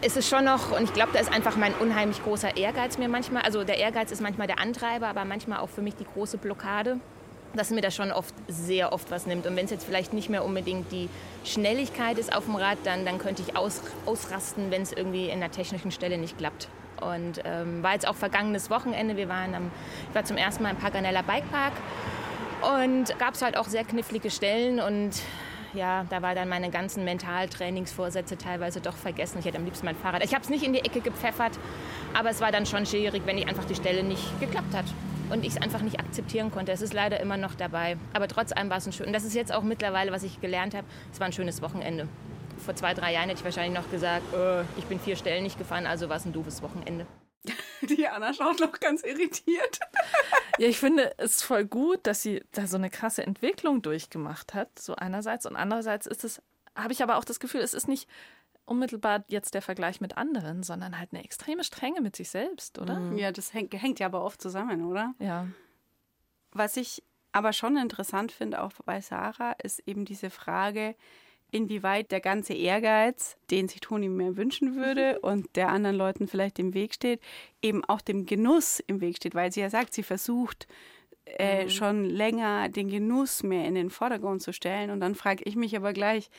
Es 0.00 0.16
ist 0.16 0.28
schon 0.28 0.44
noch, 0.44 0.70
und 0.70 0.84
ich 0.84 0.92
glaube, 0.92 1.10
da 1.12 1.18
ist 1.18 1.32
einfach 1.32 1.56
mein 1.56 1.74
unheimlich 1.74 2.22
großer 2.22 2.56
Ehrgeiz 2.56 2.98
mir 2.98 3.08
manchmal, 3.08 3.42
also 3.42 3.64
der 3.64 3.78
Ehrgeiz 3.78 4.12
ist 4.12 4.20
manchmal 4.20 4.46
der 4.46 4.60
Antreiber, 4.60 5.08
aber 5.08 5.24
manchmal 5.24 5.58
auch 5.58 5.68
für 5.68 5.82
mich 5.82 5.96
die 5.96 6.04
große 6.04 6.38
Blockade, 6.38 7.00
dass 7.54 7.70
mir 7.70 7.80
das 7.80 7.94
schon 7.94 8.12
oft, 8.12 8.34
sehr 8.46 8.92
oft 8.92 9.10
was 9.10 9.26
nimmt. 9.26 9.46
Und 9.46 9.56
wenn 9.56 9.64
es 9.64 9.70
jetzt 9.70 9.84
vielleicht 9.84 10.12
nicht 10.12 10.28
mehr 10.28 10.44
unbedingt 10.44 10.92
die 10.92 11.08
Schnelligkeit 11.44 12.18
ist 12.18 12.34
auf 12.34 12.44
dem 12.44 12.56
Rad, 12.56 12.78
dann, 12.84 13.04
dann 13.04 13.18
könnte 13.18 13.42
ich 13.42 13.56
aus, 13.56 13.82
ausrasten, 14.06 14.70
wenn 14.70 14.82
es 14.82 14.92
irgendwie 14.92 15.28
in 15.28 15.40
der 15.40 15.50
technischen 15.50 15.90
Stelle 15.90 16.18
nicht 16.18 16.38
klappt. 16.38 16.68
Und 17.00 17.40
ähm, 17.44 17.82
war 17.82 17.92
jetzt 17.94 18.08
auch 18.08 18.16
vergangenes 18.16 18.70
Wochenende. 18.70 19.16
Wir 19.16 19.28
waren 19.28 19.54
am, 19.54 19.70
ich 20.08 20.14
war 20.14 20.24
zum 20.24 20.36
ersten 20.36 20.62
Mal 20.62 20.70
im 20.70 20.76
Paganella 20.76 21.22
Bikepark 21.22 21.72
und 22.80 23.16
gab 23.18 23.34
es 23.34 23.42
halt 23.42 23.56
auch 23.56 23.66
sehr 23.66 23.84
knifflige 23.84 24.30
Stellen 24.30 24.80
und 24.80 25.12
ja, 25.74 26.04
da 26.10 26.22
war 26.22 26.34
dann 26.34 26.48
meine 26.48 26.70
ganzen 26.70 27.04
Mentaltrainingsvorsätze 27.04 28.36
teilweise 28.36 28.80
doch 28.80 28.96
vergessen. 28.96 29.38
Ich 29.38 29.44
hätte 29.44 29.58
am 29.58 29.64
liebsten 29.64 29.86
mein 29.86 29.96
Fahrrad. 29.96 30.24
Ich 30.24 30.34
habe 30.34 30.42
es 30.42 30.48
nicht 30.48 30.64
in 30.64 30.72
die 30.72 30.80
Ecke 30.80 31.00
gepfeffert, 31.00 31.52
aber 32.14 32.30
es 32.30 32.40
war 32.40 32.50
dann 32.50 32.66
schon 32.66 32.84
schwierig, 32.86 33.22
wenn 33.26 33.38
ich 33.38 33.46
einfach 33.46 33.66
die 33.66 33.74
Stelle 33.74 34.02
nicht 34.02 34.40
geklappt 34.40 34.74
hat 34.74 34.86
und 35.30 35.44
ich 35.44 35.54
es 35.54 35.62
einfach 35.62 35.80
nicht 35.80 36.00
akzeptieren 36.00 36.50
konnte. 36.50 36.72
Es 36.72 36.82
ist 36.82 36.94
leider 36.94 37.20
immer 37.20 37.36
noch 37.36 37.54
dabei, 37.54 37.96
aber 38.12 38.28
trotz 38.28 38.52
allem 38.52 38.70
war 38.70 38.78
es 38.78 38.86
ein 38.86 38.92
schön. 38.92 39.06
Und 39.06 39.12
das 39.12 39.24
ist 39.24 39.34
jetzt 39.34 39.52
auch 39.52 39.62
mittlerweile, 39.62 40.12
was 40.12 40.22
ich 40.22 40.40
gelernt 40.40 40.74
habe. 40.74 40.86
Es 41.12 41.20
war 41.20 41.26
ein 41.26 41.32
schönes 41.32 41.62
Wochenende. 41.62 42.08
Vor 42.64 42.74
zwei, 42.74 42.94
drei 42.94 43.12
Jahren 43.12 43.28
hätte 43.28 43.38
ich 43.38 43.44
wahrscheinlich 43.44 43.78
noch 43.78 43.90
gesagt, 43.90 44.34
äh, 44.34 44.62
ich 44.76 44.84
bin 44.88 44.98
vier 44.98 45.16
Stellen 45.16 45.44
nicht 45.44 45.58
gefahren, 45.58 45.86
also 45.86 46.08
war 46.08 46.16
es 46.16 46.24
ein 46.24 46.32
doofes 46.32 46.62
Wochenende. 46.62 47.06
Die 47.82 48.08
Anna 48.08 48.34
schaut 48.34 48.60
noch 48.60 48.78
ganz 48.80 49.02
irritiert. 49.02 49.78
Ja, 50.58 50.66
ich 50.66 50.78
finde 50.78 51.14
es 51.18 51.42
voll 51.42 51.64
gut, 51.64 52.00
dass 52.06 52.22
sie 52.22 52.42
da 52.52 52.66
so 52.66 52.76
eine 52.76 52.90
krasse 52.90 53.22
Entwicklung 53.22 53.80
durchgemacht 53.80 54.54
hat, 54.54 54.78
so 54.78 54.96
einerseits. 54.96 55.46
Und 55.46 55.54
andererseits 55.56 56.06
ist 56.06 56.24
es, 56.24 56.42
habe 56.74 56.92
ich 56.92 57.02
aber 57.02 57.16
auch 57.16 57.24
das 57.24 57.38
Gefühl, 57.38 57.60
es 57.60 57.74
ist 57.74 57.86
nicht 57.86 58.08
unmittelbar 58.68 59.24
jetzt 59.28 59.54
der 59.54 59.62
Vergleich 59.62 60.00
mit 60.00 60.16
anderen, 60.16 60.62
sondern 60.62 60.98
halt 60.98 61.12
eine 61.12 61.24
extreme 61.24 61.64
Strenge 61.64 62.00
mit 62.00 62.16
sich 62.16 62.30
selbst, 62.30 62.78
oder? 62.78 63.12
Ja, 63.16 63.32
das 63.32 63.54
hängt, 63.54 63.72
hängt 63.74 63.98
ja 63.98 64.06
aber 64.06 64.24
oft 64.24 64.40
zusammen, 64.40 64.84
oder? 64.84 65.14
Ja. 65.18 65.46
Was 66.52 66.76
ich 66.76 67.02
aber 67.32 67.52
schon 67.52 67.76
interessant 67.76 68.32
finde, 68.32 68.62
auch 68.62 68.72
bei 68.84 69.00
Sarah, 69.00 69.52
ist 69.62 69.80
eben 69.86 70.04
diese 70.04 70.30
Frage, 70.30 70.94
inwieweit 71.50 72.10
der 72.10 72.20
ganze 72.20 72.54
Ehrgeiz, 72.54 73.36
den 73.50 73.68
sich 73.68 73.80
Toni 73.80 74.08
mehr 74.08 74.36
wünschen 74.36 74.76
würde 74.76 75.18
und 75.22 75.56
der 75.56 75.68
anderen 75.68 75.96
Leuten 75.96 76.28
vielleicht 76.28 76.58
im 76.58 76.74
Weg 76.74 76.94
steht, 76.94 77.20
eben 77.62 77.84
auch 77.84 78.00
dem 78.00 78.26
Genuss 78.26 78.80
im 78.86 79.00
Weg 79.00 79.16
steht, 79.16 79.34
weil 79.34 79.52
sie 79.52 79.60
ja 79.60 79.70
sagt, 79.70 79.94
sie 79.94 80.02
versucht 80.02 80.66
äh, 81.24 81.68
schon 81.68 82.04
länger 82.04 82.68
den 82.68 82.88
Genuss 82.88 83.42
mehr 83.42 83.66
in 83.66 83.74
den 83.74 83.90
Vordergrund 83.90 84.42
zu 84.42 84.52
stellen. 84.52 84.90
Und 84.90 85.00
dann 85.00 85.14
frage 85.14 85.44
ich 85.44 85.56
mich 85.56 85.76
aber 85.76 85.92
gleich, 85.92 86.30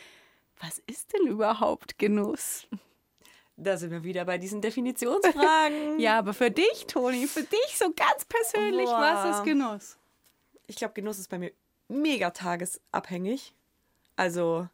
was 0.59 0.79
ist 0.87 1.13
denn 1.13 1.27
überhaupt 1.27 1.97
Genuss? 1.97 2.67
Da 3.55 3.75
sind 3.77 3.91
wir 3.91 4.03
wieder 4.03 4.25
bei 4.25 4.37
diesen 4.37 4.61
Definitionsfragen. 4.61 5.99
Ja, 5.99 6.19
aber 6.19 6.33
für 6.33 6.49
dich, 6.49 6.85
Toni, 6.87 7.27
für 7.27 7.43
dich 7.43 7.77
so 7.77 7.91
ganz 7.93 8.25
persönlich, 8.25 8.85
Boah. 8.85 9.01
was 9.01 9.37
ist 9.37 9.43
Genuss? 9.43 9.97
Ich 10.67 10.77
glaube, 10.77 10.93
Genuss 10.93 11.19
ist 11.19 11.29
bei 11.29 11.37
mir 11.37 11.51
mega 11.89 12.29
tagesabhängig. 12.29 13.53
Also, 14.15 14.67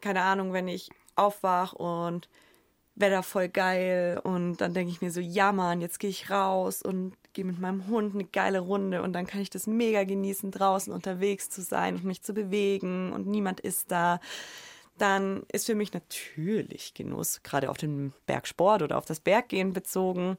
keine 0.00 0.22
Ahnung, 0.22 0.52
wenn 0.52 0.68
ich 0.68 0.90
aufwach 1.16 1.72
und 1.72 2.28
Wetter 2.96 3.22
voll 3.24 3.48
geil 3.48 4.20
und 4.22 4.58
dann 4.58 4.74
denke 4.74 4.92
ich 4.92 5.00
mir 5.00 5.10
so, 5.10 5.20
ja 5.20 5.50
Mann, 5.50 5.80
jetzt 5.80 5.98
gehe 5.98 6.10
ich 6.10 6.30
raus 6.30 6.82
und 6.82 7.16
gehe 7.32 7.44
mit 7.44 7.58
meinem 7.58 7.88
Hund 7.88 8.14
eine 8.14 8.24
geile 8.24 8.60
Runde 8.60 9.02
und 9.02 9.12
dann 9.12 9.26
kann 9.26 9.40
ich 9.40 9.50
das 9.50 9.66
mega 9.66 10.04
genießen, 10.04 10.52
draußen 10.52 10.92
unterwegs 10.92 11.50
zu 11.50 11.62
sein 11.62 11.96
und 11.96 12.04
mich 12.04 12.22
zu 12.22 12.32
bewegen 12.32 13.12
und 13.12 13.26
niemand 13.26 13.58
ist 13.60 13.90
da. 13.90 14.20
Dann 14.98 15.42
ist 15.52 15.66
für 15.66 15.74
mich 15.74 15.92
natürlich 15.92 16.94
Genuss, 16.94 17.42
gerade 17.42 17.70
auf 17.70 17.76
den 17.76 18.12
Bergsport 18.26 18.82
oder 18.82 18.96
auf 18.96 19.06
das 19.06 19.20
Berggehen 19.20 19.72
bezogen, 19.72 20.38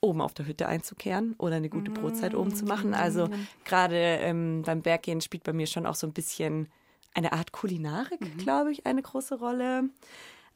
oben 0.00 0.20
auf 0.20 0.34
der 0.34 0.46
Hütte 0.46 0.68
einzukehren 0.68 1.34
oder 1.38 1.56
eine 1.56 1.70
gute 1.70 1.90
Brotzeit 1.90 2.34
oben 2.34 2.54
zu 2.54 2.64
machen. 2.66 2.94
Also 2.94 3.28
gerade 3.64 3.96
ähm, 3.96 4.62
beim 4.64 4.82
Berggehen 4.82 5.20
spielt 5.20 5.42
bei 5.42 5.52
mir 5.52 5.66
schon 5.66 5.86
auch 5.86 5.94
so 5.94 6.06
ein 6.06 6.12
bisschen 6.12 6.68
eine 7.14 7.32
Art 7.32 7.52
Kulinarik, 7.52 8.20
glaube 8.38 8.72
ich, 8.72 8.86
eine 8.86 9.02
große 9.02 9.36
Rolle. 9.36 9.88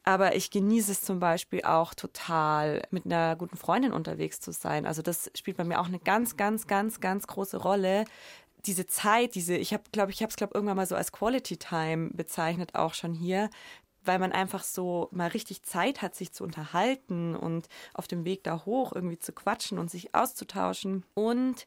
Aber 0.04 0.34
ich 0.34 0.50
genieße 0.50 0.90
es 0.90 1.02
zum 1.02 1.20
Beispiel 1.20 1.62
auch 1.62 1.94
total, 1.94 2.82
mit 2.90 3.06
einer 3.06 3.36
guten 3.36 3.56
Freundin 3.56 3.92
unterwegs 3.92 4.40
zu 4.40 4.52
sein. 4.52 4.84
Also 4.84 5.00
das 5.00 5.30
spielt 5.34 5.56
bei 5.56 5.64
mir 5.64 5.80
auch 5.80 5.86
eine 5.86 6.00
ganz, 6.00 6.36
ganz, 6.36 6.66
ganz, 6.66 7.00
ganz 7.00 7.26
große 7.28 7.56
Rolle. 7.56 8.04
Diese 8.66 8.86
Zeit, 8.86 9.34
diese, 9.34 9.56
ich 9.56 9.72
habe, 9.72 9.84
glaube 9.92 10.12
ich, 10.12 10.22
habe 10.22 10.30
es 10.30 10.36
glaube 10.36 10.54
irgendwann 10.54 10.76
mal 10.76 10.86
so 10.86 10.94
als 10.94 11.12
Quality 11.12 11.56
Time 11.56 12.10
bezeichnet, 12.12 12.74
auch 12.74 12.94
schon 12.94 13.12
hier, 13.12 13.50
weil 14.04 14.18
man 14.18 14.32
einfach 14.32 14.62
so 14.64 15.08
mal 15.12 15.28
richtig 15.28 15.62
Zeit 15.62 16.02
hat, 16.02 16.14
sich 16.14 16.32
zu 16.32 16.44
unterhalten 16.44 17.36
und 17.36 17.68
auf 17.94 18.08
dem 18.08 18.24
Weg 18.24 18.44
da 18.44 18.64
hoch 18.64 18.92
irgendwie 18.94 19.18
zu 19.18 19.32
quatschen 19.32 19.78
und 19.78 19.90
sich 19.90 20.14
auszutauschen. 20.14 21.04
Und 21.14 21.66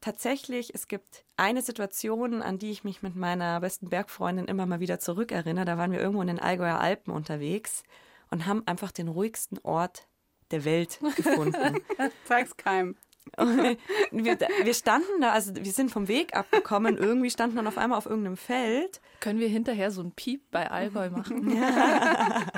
tatsächlich, 0.00 0.74
es 0.74 0.88
gibt 0.88 1.24
eine 1.36 1.62
Situation, 1.62 2.42
an 2.42 2.58
die 2.58 2.70
ich 2.70 2.84
mich 2.84 3.02
mit 3.02 3.16
meiner 3.16 3.60
besten 3.60 3.88
Bergfreundin 3.88 4.46
immer 4.46 4.66
mal 4.66 4.80
wieder 4.80 4.98
zurückerinnere. 4.98 5.64
Da 5.64 5.78
waren 5.78 5.92
wir 5.92 6.00
irgendwo 6.00 6.22
in 6.22 6.28
den 6.28 6.40
Allgäuer 6.40 6.80
Alpen 6.80 7.12
unterwegs 7.12 7.82
und 8.30 8.46
haben 8.46 8.66
einfach 8.66 8.92
den 8.92 9.08
ruhigsten 9.08 9.58
Ort 9.62 10.08
der 10.50 10.64
Welt 10.64 10.98
gefunden. 11.16 11.80
Sag's 12.24 12.56
keinem. 12.56 12.96
Wir, 13.36 14.38
wir 14.62 14.74
standen 14.74 15.20
da, 15.20 15.32
also 15.32 15.54
wir 15.54 15.72
sind 15.72 15.90
vom 15.90 16.08
Weg 16.08 16.34
abgekommen, 16.34 16.96
irgendwie 16.96 17.30
standen 17.30 17.56
dann 17.56 17.66
auf 17.66 17.78
einmal 17.78 17.98
auf 17.98 18.06
irgendeinem 18.06 18.36
Feld. 18.36 19.00
Können 19.20 19.40
wir 19.40 19.48
hinterher 19.48 19.90
so 19.90 20.02
ein 20.02 20.12
Piep 20.12 20.50
bei 20.50 20.70
Allgäu 20.70 21.10
machen? 21.10 21.58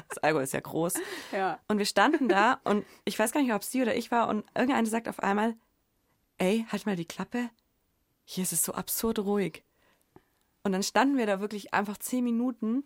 Das 0.09 0.18
Allgäu 0.18 0.42
ist 0.42 0.52
ja 0.52 0.61
groß. 0.61 0.94
Ja. 1.33 1.59
Und 1.68 1.78
wir 1.78 1.85
standen 1.85 2.28
da 2.28 2.61
und 2.64 2.85
ich 3.04 3.18
weiß 3.18 3.33
gar 3.33 3.42
nicht, 3.42 3.52
ob 3.52 3.62
es 3.62 3.70
sie 3.70 3.83
oder 3.83 3.94
ich 3.94 4.11
war 4.11 4.28
und 4.28 4.44
irgendeine 4.54 4.87
sagt 4.88 5.09
auf 5.09 5.20
einmal, 5.20 5.56
ey, 6.38 6.66
halt 6.70 6.87
mal 6.87 6.96
die 6.96 7.04
Klappe, 7.04 7.50
hier 8.24 8.42
ist 8.42 8.52
es 8.52 8.64
so 8.64 8.72
absurd 8.72 9.18
ruhig. 9.20 9.64
Und 10.62 10.72
dann 10.72 10.83
standen 10.83 11.16
wir 11.16 11.26
da 11.26 11.40
wirklich 11.40 11.72
einfach 11.72 11.98
zehn 11.98 12.24
Minuten 12.24 12.85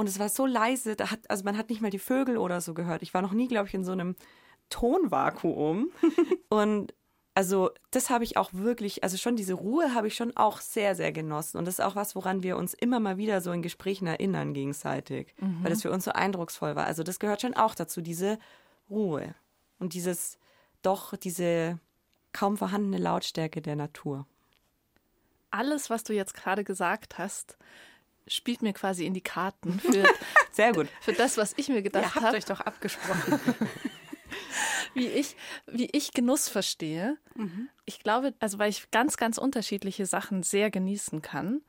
und 0.00 0.08
es 0.08 0.18
war 0.18 0.30
so 0.30 0.46
leise, 0.46 0.96
da 0.96 1.10
hat, 1.10 1.28
also 1.28 1.44
man 1.44 1.58
hat 1.58 1.68
nicht 1.68 1.82
mal 1.82 1.90
die 1.90 1.98
Vögel 1.98 2.38
oder 2.38 2.62
so 2.62 2.72
gehört. 2.72 3.02
Ich 3.02 3.12
war 3.12 3.20
noch 3.20 3.32
nie, 3.32 3.48
glaube 3.48 3.68
ich, 3.68 3.74
in 3.74 3.84
so 3.84 3.92
einem 3.92 4.16
Tonvakuum. 4.70 5.90
und 6.48 6.94
also 7.40 7.70
das 7.90 8.10
habe 8.10 8.22
ich 8.22 8.36
auch 8.36 8.50
wirklich, 8.52 9.02
also 9.02 9.16
schon 9.16 9.34
diese 9.34 9.54
Ruhe 9.54 9.94
habe 9.94 10.08
ich 10.08 10.14
schon 10.14 10.36
auch 10.36 10.60
sehr, 10.60 10.94
sehr 10.94 11.10
genossen. 11.10 11.56
Und 11.56 11.64
das 11.64 11.78
ist 11.78 11.80
auch 11.80 11.96
was, 11.96 12.14
woran 12.14 12.42
wir 12.42 12.58
uns 12.58 12.74
immer 12.74 13.00
mal 13.00 13.16
wieder 13.16 13.40
so 13.40 13.50
in 13.50 13.62
Gesprächen 13.62 14.06
erinnern 14.06 14.52
gegenseitig, 14.52 15.34
weil 15.62 15.70
das 15.70 15.80
für 15.80 15.90
uns 15.90 16.04
so 16.04 16.12
eindrucksvoll 16.12 16.76
war. 16.76 16.84
Also 16.84 17.02
das 17.02 17.18
gehört 17.18 17.40
schon 17.40 17.54
auch 17.54 17.74
dazu, 17.74 18.02
diese 18.02 18.38
Ruhe 18.90 19.34
und 19.78 19.94
dieses, 19.94 20.36
doch 20.82 21.16
diese 21.16 21.78
kaum 22.34 22.58
vorhandene 22.58 22.98
Lautstärke 22.98 23.62
der 23.62 23.76
Natur. 23.76 24.26
Alles, 25.50 25.88
was 25.88 26.04
du 26.04 26.12
jetzt 26.12 26.34
gerade 26.34 26.62
gesagt 26.62 27.16
hast, 27.16 27.56
spielt 28.26 28.60
mir 28.60 28.74
quasi 28.74 29.06
in 29.06 29.14
die 29.14 29.22
Karten 29.22 29.80
für, 29.80 30.04
Sehr 30.52 30.74
gut. 30.74 30.88
für 31.00 31.14
das, 31.14 31.38
was 31.38 31.54
ich 31.56 31.70
mir 31.70 31.80
gedacht 31.80 32.04
Ihr 32.04 32.14
habt 32.16 32.26
habe. 32.26 32.36
euch 32.36 32.44
doch 32.44 32.60
abgesprochen. 32.60 33.40
wie 34.94 35.06
ich, 35.06 35.36
wie 35.66 35.88
ich 35.92 36.12
Genuss 36.12 36.48
verstehe. 36.48 37.16
Ich 37.84 38.00
glaube, 38.00 38.34
also 38.40 38.58
weil 38.58 38.70
ich 38.70 38.90
ganz, 38.90 39.16
ganz 39.16 39.38
unterschiedliche 39.38 40.06
Sachen 40.06 40.42
sehr 40.42 40.70
genießen 40.70 41.22
kann, 41.22 41.62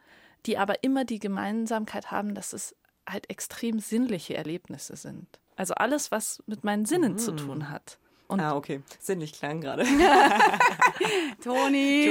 die 0.46 0.58
aber 0.58 0.84
immer 0.84 1.06
die 1.06 1.20
Gemeinsamkeit 1.20 2.12
haben, 2.12 2.36
dass 2.36 2.54
es 2.54 2.76
halt 3.08 3.30
extrem 3.30 3.80
sinnliche 3.80 4.36
Erlebnisse 4.36 4.96
sind. 4.96 5.40
Also 5.56 5.74
alles, 5.76 6.12
was 6.12 6.42
mit 6.48 6.64
meinen 6.64 6.86
Sinnen 6.86 7.18
zu 7.18 7.34
tun 7.34 7.70
hat. 7.70 7.98
Und 8.28 8.40
ah, 8.40 8.56
okay. 8.56 8.82
Sinnlich 9.00 9.34
klang 9.34 9.60
gerade. 9.60 9.84
Toni! 11.44 12.06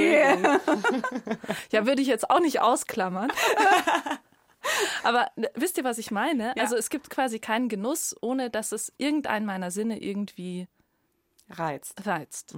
ja, 1.71 1.85
würde 1.87 2.01
ich 2.01 2.07
jetzt 2.07 2.29
auch 2.29 2.39
nicht 2.39 2.61
ausklammern. 2.61 3.31
Aber 5.03 5.31
ne, 5.35 5.49
wisst 5.55 5.79
ihr, 5.79 5.83
was 5.83 5.97
ich 5.97 6.11
meine? 6.11 6.53
Ja. 6.55 6.63
Also 6.63 6.75
es 6.75 6.91
gibt 6.91 7.09
quasi 7.09 7.39
keinen 7.39 7.69
Genuss, 7.69 8.15
ohne 8.21 8.51
dass 8.51 8.71
es 8.71 8.93
irgendeinen 8.97 9.47
meiner 9.47 9.71
Sinne 9.71 9.99
irgendwie 9.99 10.67
Reizt. 11.51 12.05
reizt. 12.05 12.55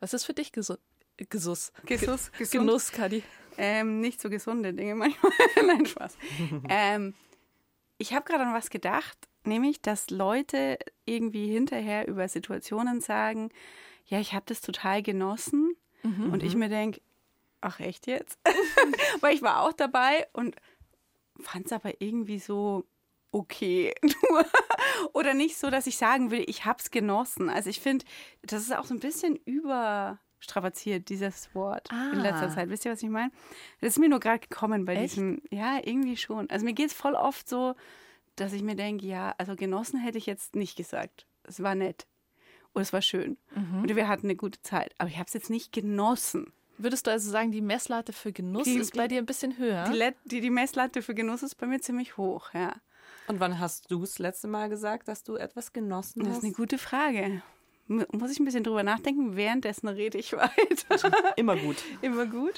Was 0.00 0.12
ist 0.14 0.24
für 0.24 0.34
dich 0.34 0.52
Gesu 0.52 0.74
Gesuss? 1.16 1.72
Gesuss, 1.86 2.30
Ge- 2.32 2.38
gesund. 2.40 2.66
Genuss, 2.66 2.92
Kadi. 2.92 3.22
Ähm, 3.56 4.00
nicht 4.00 4.20
so 4.20 4.28
gesunde 4.28 4.74
Dinge 4.74 4.94
manchmal. 4.94 5.32
Nein, 5.66 5.86
Spaß. 5.86 6.18
ähm, 6.68 7.14
ich 7.96 8.12
habe 8.12 8.24
gerade 8.26 8.44
an 8.44 8.52
was 8.52 8.68
gedacht, 8.68 9.16
nämlich, 9.44 9.80
dass 9.80 10.10
Leute 10.10 10.78
irgendwie 11.06 11.50
hinterher 11.50 12.06
über 12.06 12.28
Situationen 12.28 13.00
sagen, 13.00 13.50
ja, 14.04 14.20
ich 14.20 14.34
habe 14.34 14.44
das 14.46 14.60
total 14.60 15.02
genossen. 15.02 15.74
Und 16.02 16.44
ich 16.44 16.54
mir 16.54 16.68
denke, 16.68 17.00
ach 17.60 17.80
echt 17.80 18.06
jetzt? 18.06 18.38
Weil 19.20 19.34
ich 19.34 19.42
war 19.42 19.62
auch 19.62 19.72
dabei 19.72 20.28
und 20.34 20.54
fand 21.40 21.66
es 21.66 21.72
aber 21.72 22.00
irgendwie 22.00 22.38
so 22.38 22.84
okay. 23.38 23.94
Nur- 24.02 24.44
Oder 25.12 25.34
nicht 25.34 25.56
so, 25.58 25.70
dass 25.70 25.86
ich 25.86 25.96
sagen 25.96 26.30
will, 26.30 26.44
ich 26.46 26.64
habe 26.64 26.78
es 26.80 26.90
genossen. 26.90 27.48
Also 27.50 27.70
ich 27.70 27.80
finde, 27.80 28.04
das 28.42 28.62
ist 28.62 28.74
auch 28.76 28.84
so 28.84 28.94
ein 28.94 29.00
bisschen 29.00 29.36
überstrapaziert, 29.36 31.08
dieses 31.08 31.54
Wort 31.54 31.88
in 32.12 32.20
letzter 32.20 32.46
Ah. 32.46 32.54
Zeit. 32.54 32.68
Wisst 32.70 32.84
ihr, 32.84 32.92
was 32.92 33.02
ich 33.02 33.08
meine? 33.08 33.30
Das 33.80 33.90
ist 33.90 33.98
mir 33.98 34.08
nur 34.08 34.20
gerade 34.20 34.40
gekommen 34.40 34.84
bei 34.84 34.94
Echt? 34.96 35.14
diesem, 35.14 35.42
ja, 35.50 35.78
irgendwie 35.82 36.16
schon. 36.16 36.48
Also 36.50 36.64
mir 36.64 36.72
geht 36.74 36.88
es 36.88 36.92
voll 36.94 37.14
oft 37.14 37.48
so, 37.48 37.74
dass 38.36 38.52
ich 38.52 38.62
mir 38.62 38.76
denke, 38.76 39.06
ja, 39.06 39.34
also 39.38 39.56
genossen 39.56 39.98
hätte 40.00 40.18
ich 40.18 40.26
jetzt 40.26 40.56
nicht 40.56 40.76
gesagt. 40.76 41.26
Es 41.44 41.62
war 41.62 41.74
nett. 41.74 42.06
Und 42.72 42.82
es 42.82 42.92
war 42.92 43.00
schön. 43.00 43.38
Und 43.54 43.94
wir 43.96 44.06
hatten 44.06 44.26
eine 44.26 44.36
gute 44.36 44.60
Zeit. 44.60 44.94
Aber 44.98 45.08
ich 45.08 45.16
habe 45.16 45.24
es 45.26 45.32
jetzt 45.32 45.48
nicht 45.48 45.72
genossen. 45.72 46.52
Würdest 46.76 47.06
du 47.06 47.10
also 47.10 47.30
sagen, 47.30 47.50
die 47.50 47.62
Messlatte 47.62 48.12
für 48.12 48.32
Genuss 48.32 48.64
Die- 48.64 48.76
ist 48.76 48.94
bei 48.94 49.08
dir 49.08 49.16
ein 49.16 49.24
bisschen 49.24 49.56
höher? 49.56 49.84
Die, 49.88 50.10
die, 50.28 50.40
die 50.42 50.50
Messlatte 50.50 51.00
für 51.00 51.14
Genuss 51.14 51.42
ist 51.42 51.54
bei 51.54 51.66
mir 51.66 51.80
ziemlich 51.80 52.18
hoch, 52.18 52.52
ja. 52.52 52.74
Und 53.28 53.40
wann 53.40 53.58
hast 53.58 53.90
du 53.90 54.00
das 54.00 54.18
letzte 54.18 54.48
Mal 54.48 54.68
gesagt, 54.68 55.08
dass 55.08 55.22
du 55.24 55.36
etwas 55.36 55.72
genossen 55.72 56.20
Das 56.20 56.28
ist 56.28 56.36
hast? 56.38 56.44
eine 56.44 56.52
gute 56.52 56.78
Frage. 56.78 57.42
Mu- 57.88 58.04
Muss 58.12 58.30
ich 58.32 58.40
ein 58.40 58.44
bisschen 58.44 58.64
drüber 58.64 58.82
nachdenken? 58.82 59.36
Währenddessen 59.36 59.88
rede 59.88 60.18
ich 60.18 60.32
weiter. 60.36 61.12
Immer 61.36 61.56
gut. 61.56 61.76
Immer 62.02 62.26
gut. 62.26 62.54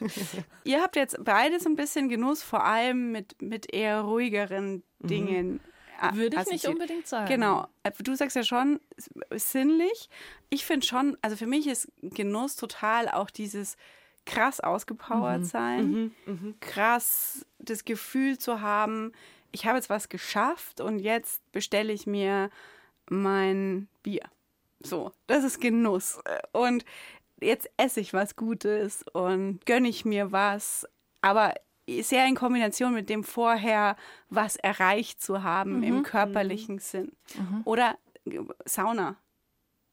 Ihr 0.65 0.81
habt 0.83 0.97
jetzt 0.97 1.23
beides 1.25 1.67
ein 1.67 1.77
bisschen 1.77 2.09
Genuss, 2.09 2.43
vor 2.43 2.65
allem 2.65 3.13
mit, 3.13 3.41
mit 3.43 3.73
eher 3.73 4.01
ruhigeren 4.03 4.83
Dingen. 5.01 5.61
a- 6.01 6.15
Würde 6.15 6.39
ich 6.41 6.51
nicht 6.51 6.67
unbedingt 6.67 7.07
sagen. 7.07 7.29
Genau. 7.29 7.67
Äh, 7.83 7.91
Du 8.03 8.15
sagst 8.15 8.37
ja 8.37 8.43
schon, 8.43 8.81
es 8.97 9.11
ist 9.31 9.53
sinnlich. 9.53 10.09
Ich 10.51 10.65
finde 10.65 10.87
schon, 10.87 11.17
also 11.23 11.37
für 11.37 11.47
mich 11.47 11.67
ist 11.67 11.91
Genuss 12.03 12.57
total 12.57 13.09
auch 13.09 13.31
dieses 13.31 13.77
krass 14.25 14.61
ausgepowert 14.61 15.47
sein, 15.47 16.13
krass 16.61 17.47
das 17.59 17.85
Gefühl 17.87 18.37
zu 18.39 18.61
haben, 18.61 19.13
ich 19.53 19.67
habe 19.67 19.77
jetzt 19.77 19.91
was 19.91 20.09
geschafft 20.09 20.81
und 20.81 20.99
jetzt 20.99 21.51
bestelle 21.53 21.93
ich 21.93 22.07
mir 22.07 22.51
mein 23.11 23.89
Bier. 24.03 24.23
So, 24.81 25.13
das 25.27 25.45
ist 25.45 25.61
Genuss. 25.61 26.21
Und 26.53 26.85
jetzt 27.41 27.69
esse 27.77 28.01
ich 28.01 28.13
was 28.13 28.37
Gutes 28.37 29.05
und 29.13 29.65
gönne 29.67 29.89
ich 29.89 30.05
mir 30.05 30.31
was. 30.33 30.87
Aber 31.21 31.55
sehr 32.03 32.27
in 32.27 32.35
Kombination 32.35 32.93
mit 32.95 33.09
dem 33.09 33.25
vorher 33.25 33.97
was 34.29 34.57
erreicht 34.57 35.23
zu 35.23 35.43
haben 35.43 35.83
im 35.83 36.03
körperlichen 36.03 36.79
Sinn. 36.79 37.13
Oder 37.65 37.97
äh, 38.27 38.41
Sauna. 38.65 39.17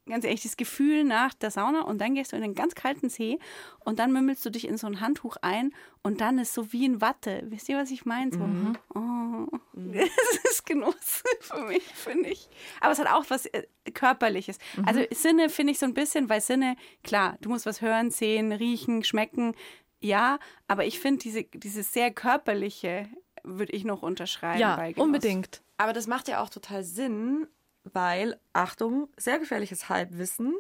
Ganz 0.08 0.24
ehrlich, 0.24 0.44
das 0.44 0.56
Gefühl 0.56 1.04
nach 1.04 1.34
der 1.34 1.50
Sauna 1.50 1.82
und 1.82 2.00
dann 2.00 2.14
gehst 2.14 2.32
du 2.32 2.36
in 2.36 2.44
einen 2.44 2.54
ganz 2.54 2.76
kalten 2.76 3.10
See 3.10 3.40
und 3.80 3.98
dann 3.98 4.12
mümmelst 4.12 4.46
du 4.46 4.52
dich 4.52 4.68
in 4.68 4.78
so 4.78 4.86
ein 4.86 5.02
Handtuch 5.02 5.38
ein 5.42 5.74
und 6.04 6.22
dann 6.22 6.38
ist 6.38 6.54
so 6.54 6.72
wie 6.72 6.86
in 6.86 7.02
Watte. 7.02 7.42
Wisst 7.46 7.70
ihr, 7.70 7.78
was 7.78 7.90
ich 7.90 8.06
meine? 8.06 8.32
So, 8.32 9.00
oh, 9.00 9.48
das 9.74 10.52
ist 10.52 10.66
Genuss 10.66 11.24
für 11.40 11.64
mich, 11.64 11.84
finde 11.84 12.30
ich. 12.30 12.48
Aber 12.82 12.92
es 12.92 13.00
hat 13.00 13.08
auch 13.08 13.26
was 13.30 13.48
äh, 13.48 13.64
Körperliches. 13.94 14.60
Also 14.86 15.02
Sinne 15.12 15.50
finde 15.50 15.72
ich 15.72 15.80
so 15.80 15.88
ein 15.88 15.96
bisschen, 15.96 16.30
weil 16.30 16.42
Sinne, 16.42 16.76
klar, 17.04 17.38
du 17.42 17.50
musst 17.50 17.66
was 17.66 17.82
hören, 17.82 18.12
sehen, 18.12 18.52
riechen, 18.52 19.04
schmecken, 19.04 19.56
ja, 20.00 20.38
aber 20.68 20.86
ich 20.86 21.00
finde 21.00 21.24
diese, 21.24 21.44
dieses 21.46 21.92
sehr 21.92 22.12
körperliche 22.12 23.10
würde 23.44 23.74
ich 23.74 23.86
noch 23.86 24.04
unterschreiben. 24.04 24.60
Ja, 24.60 24.88
unbedingt. 24.98 25.62
Aber 25.78 25.94
das 25.94 26.08
macht 26.08 26.28
ja 26.28 26.42
auch 26.42 26.50
total 26.50 26.84
Sinn, 26.84 27.48
weil, 27.94 28.40
Achtung, 28.54 29.10
sehr 29.18 29.40
gefährliches 29.40 29.90
Halbwissen, 29.90 30.56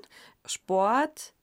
Sport 0.45 1.33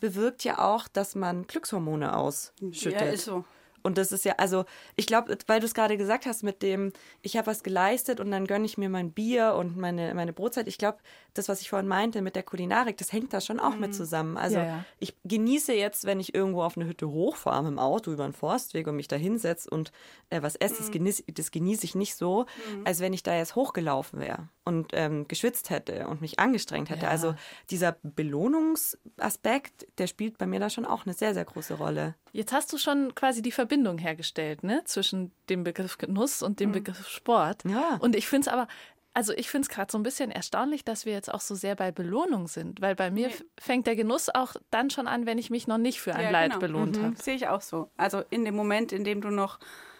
bewirkt 0.00 0.44
ja 0.44 0.58
auch, 0.58 0.88
dass 0.88 1.14
man 1.14 1.46
Glückshormone 1.46 2.16
ausschüttet. 2.16 2.92
Ja, 2.92 3.00
ist 3.00 3.24
so. 3.24 3.44
Und 3.82 3.98
das 3.98 4.12
ist 4.12 4.24
ja, 4.24 4.34
also 4.38 4.64
ich 4.96 5.06
glaube, 5.06 5.36
weil 5.46 5.60
du 5.60 5.66
es 5.66 5.74
gerade 5.74 5.96
gesagt 5.96 6.26
hast 6.26 6.42
mit 6.42 6.62
dem, 6.62 6.92
ich 7.22 7.36
habe 7.36 7.46
was 7.46 7.62
geleistet 7.62 8.20
und 8.20 8.30
dann 8.30 8.46
gönne 8.46 8.64
ich 8.64 8.78
mir 8.78 8.88
mein 8.88 9.12
Bier 9.12 9.54
und 9.54 9.76
meine, 9.76 10.14
meine 10.14 10.32
Brotzeit. 10.32 10.68
Ich 10.68 10.78
glaube, 10.78 10.98
das, 11.34 11.48
was 11.48 11.60
ich 11.60 11.70
vorhin 11.70 11.88
meinte 11.88 12.22
mit 12.22 12.36
der 12.36 12.42
Kulinarik, 12.42 12.96
das 12.96 13.12
hängt 13.12 13.32
da 13.32 13.40
schon 13.40 13.60
auch 13.60 13.76
mit 13.76 13.94
zusammen. 13.94 14.36
Also 14.36 14.56
Ja, 14.56 14.64
ja. 14.64 14.84
ich 14.98 15.14
genieße 15.24 15.74
jetzt, 15.74 16.04
wenn 16.04 16.20
ich 16.20 16.34
irgendwo 16.34 16.62
auf 16.62 16.76
eine 16.76 16.86
Hütte 16.86 17.08
hochfahre 17.08 17.62
mit 17.62 17.72
dem 17.72 17.78
Auto 17.78 18.12
über 18.12 18.24
einen 18.24 18.32
Forstweg 18.32 18.86
und 18.86 18.96
mich 18.96 19.08
da 19.08 19.16
hinsetze 19.16 19.68
und 19.70 19.92
äh, 20.30 20.42
was 20.42 20.56
esse, 20.56 20.76
das 20.78 20.90
genieße, 20.90 21.24
das 21.32 21.50
genieße 21.50 21.84
ich 21.84 21.94
nicht 21.94 22.16
so, 22.16 22.46
als 22.84 23.00
wenn 23.00 23.12
ich 23.12 23.22
da 23.22 23.36
jetzt 23.36 23.54
hochgelaufen 23.54 24.20
wäre 24.20 24.48
und 24.64 24.88
ähm, 24.92 25.28
geschwitzt 25.28 25.70
hätte 25.70 26.08
und 26.08 26.20
mich 26.20 26.38
angestrengt 26.38 26.90
hätte. 26.90 27.04
Ja. 27.04 27.10
Also 27.10 27.34
dieser 27.70 27.96
Belohnungsaspekt, 28.02 29.86
der 29.98 30.06
spielt 30.06 30.38
bei 30.38 30.46
mir 30.46 30.60
da 30.60 30.70
schon 30.70 30.84
auch 30.84 31.06
eine 31.06 31.14
sehr, 31.14 31.34
sehr 31.34 31.44
große 31.44 31.74
Rolle. 31.74 32.14
Jetzt 32.36 32.52
hast 32.52 32.72
du 32.72 32.78
schon 32.78 33.14
quasi 33.14 33.40
die 33.42 33.52
Verbindung 33.52 33.98
hergestellt, 33.98 34.62
ne, 34.62 34.82
zwischen 34.84 35.32
dem 35.48 35.64
Begriff 35.64 35.96
Genuss 35.98 36.42
und 36.42 36.60
dem 36.60 36.72
Begriff 36.72 37.08
Sport. 37.08 37.64
Ja. 37.64 37.96
Und 38.00 38.14
ich 38.14 38.26
finde 38.28 38.48
es 38.48 38.52
aber, 38.52 38.68
also 39.14 39.32
ich 39.32 39.48
finde 39.48 39.66
es 39.66 39.74
gerade 39.74 39.90
so 39.90 39.96
ein 39.98 40.02
bisschen 40.02 40.30
erstaunlich, 40.30 40.84
dass 40.84 41.06
wir 41.06 41.14
jetzt 41.14 41.32
auch 41.32 41.40
so 41.40 41.54
sehr 41.54 41.74
bei 41.74 41.90
Belohnung 41.92 42.46
sind, 42.48 42.82
weil 42.82 42.94
bei 42.94 43.10
mir 43.10 43.28
f- 43.28 43.42
fängt 43.58 43.86
der 43.86 43.96
Genuss 43.96 44.28
auch 44.28 44.54
dann 44.70 44.90
schon 44.90 45.06
an, 45.06 45.24
wenn 45.24 45.38
ich 45.38 45.48
mich 45.48 45.66
noch 45.66 45.78
nicht 45.78 46.00
für 46.02 46.14
ein 46.14 46.24
Ja, 46.24 46.30
Leid 46.30 46.50
genau. 46.50 46.60
belohnt 46.60 46.98
habe. 47.02 47.16
Sehe 47.16 47.34
ich 47.36 47.48
auch 47.48 47.62
so. 47.62 47.90
Also 47.96 48.22
in 48.28 48.44
dem 48.44 48.54
Moment, 48.54 48.92
in 48.92 49.04
dem 49.04 49.22
du 49.22 49.30
noch 49.30 49.58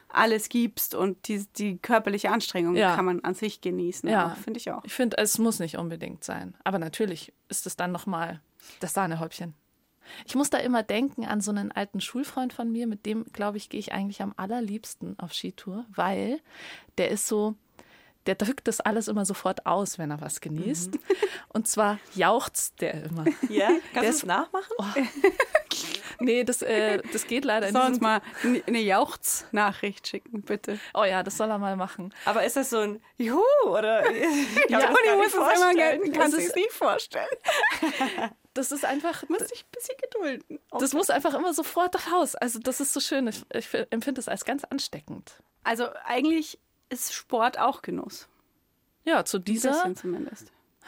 alles 0.09 0.49
gibst 0.51 0.95
und 0.95 1.29
die, 1.29 1.45
die 1.57 1.79
körperliche 1.79 2.31
Anstrengung 2.31 2.77
Ja. 2.77 2.95
kann 2.95 3.07
man 3.07 3.21
an 3.25 3.35
sich 3.35 3.61
genießen. 3.63 4.09
Ja. 4.09 4.37
Finde 4.45 4.59
ich 4.59 4.71
auch. 4.71 4.85
Ich 4.85 4.93
finde, 4.93 5.17
es 5.19 5.39
muss 5.39 5.59
nicht 5.59 5.79
unbedingt 5.79 6.23
sein. 6.23 6.55
Aber 6.65 6.79
natürlich 6.79 7.33
ist 7.49 7.67
es 7.67 7.77
dann 7.77 7.93
nochmal 7.93 8.41
das 8.81 8.93
Sahnehäubchen. 8.93 9.55
Ich 10.27 10.35
muss 10.35 10.51
da 10.51 10.59
immer 10.59 10.83
denken 10.83 11.25
an 11.25 11.41
so 11.41 11.51
einen 11.51 11.73
alten 11.73 12.01
Schulfreund 12.01 12.53
von 12.53 12.71
mir, 12.71 12.87
mit 12.87 13.07
dem, 13.07 13.25
glaube 13.33 13.57
ich, 13.59 13.69
gehe 13.69 13.81
ich 13.81 13.93
eigentlich 13.93 14.23
am 14.23 14.35
allerliebsten 14.37 15.19
auf 15.19 15.33
Skitour, 15.35 15.85
weil 15.95 16.41
der 16.99 17.11
ist 17.11 17.27
so, 17.27 17.55
der 18.27 18.35
drückt 18.35 18.67
das 18.69 18.81
alles 18.81 19.07
immer 19.09 19.25
sofort 19.25 19.67
aus, 19.67 19.99
wenn 19.99 20.11
er 20.11 20.21
was 20.21 20.41
genießt. 20.41 20.99
Und 21.53 21.69
zwar 21.69 21.99
jauchzt 22.15 22.81
der 22.81 23.05
immer. 23.05 23.25
Ja, 23.49 23.69
kannst 23.95 24.09
du 24.11 24.17
es 24.17 24.25
nachmachen? 24.27 24.73
Nee, 26.19 26.45
das, 26.45 26.63
äh, 26.63 27.03
das 27.13 27.27
geht 27.27 27.45
leider 27.45 27.71
Soll 27.71 27.83
uns 27.83 27.91
nicht. 27.91 28.01
mal 28.01 28.23
eine 28.67 28.81
Jauchznachricht 28.81 30.09
schicken, 30.09 30.41
bitte. 30.41 30.79
Oh 30.95 31.05
ja, 31.05 31.23
das 31.23 31.37
soll 31.37 31.51
er 31.51 31.59
mal 31.59 31.77
machen. 31.77 32.15
Aber 32.25 32.43
ist 32.45 32.57
das 32.57 32.71
so 32.71 32.79
ein 32.79 33.03
Juhu 33.19 33.43
oder? 33.67 34.03
Ich 34.11 34.71
Ja, 34.71 34.81
kann 34.81 34.95
das 34.95 34.99
und 34.99 35.05
gar 35.05 35.17
muss 35.17 35.27
nicht 35.27 35.35
es 35.35 35.35
immer 36.17 36.39
ist- 36.39 36.49
es 36.49 36.55
nicht 36.55 36.73
vorstellen. 36.73 37.27
Das 38.57 38.73
ist 38.73 38.85
einfach. 38.85 39.29
Muss 39.29 39.47
dich 39.47 39.65
ein 39.65 39.71
bisschen 39.73 39.97
gedulden. 40.01 40.59
Das 40.71 40.95
muss 40.95 41.11
einfach 41.11 41.35
immer 41.35 41.53
sofort 41.53 42.13
raus. 42.13 42.35
Also, 42.35 42.59
das 42.59 42.81
ist 42.81 42.93
so 42.93 43.01
schön. 43.01 43.29
Ich, 43.29 43.45
ich 43.53 43.69
empfinde 43.91 44.21
es 44.21 44.29
als 44.29 44.45
ganz 44.45 44.65
ansteckend. 44.65 45.43
Also 45.63 45.89
eigentlich 46.05 46.59
ist 46.89 47.13
Sport 47.13 47.59
auch 47.59 47.83
Genuss. 47.83 48.29
Ja, 49.05 49.25
zu 49.25 49.39
dieser. 49.39 49.73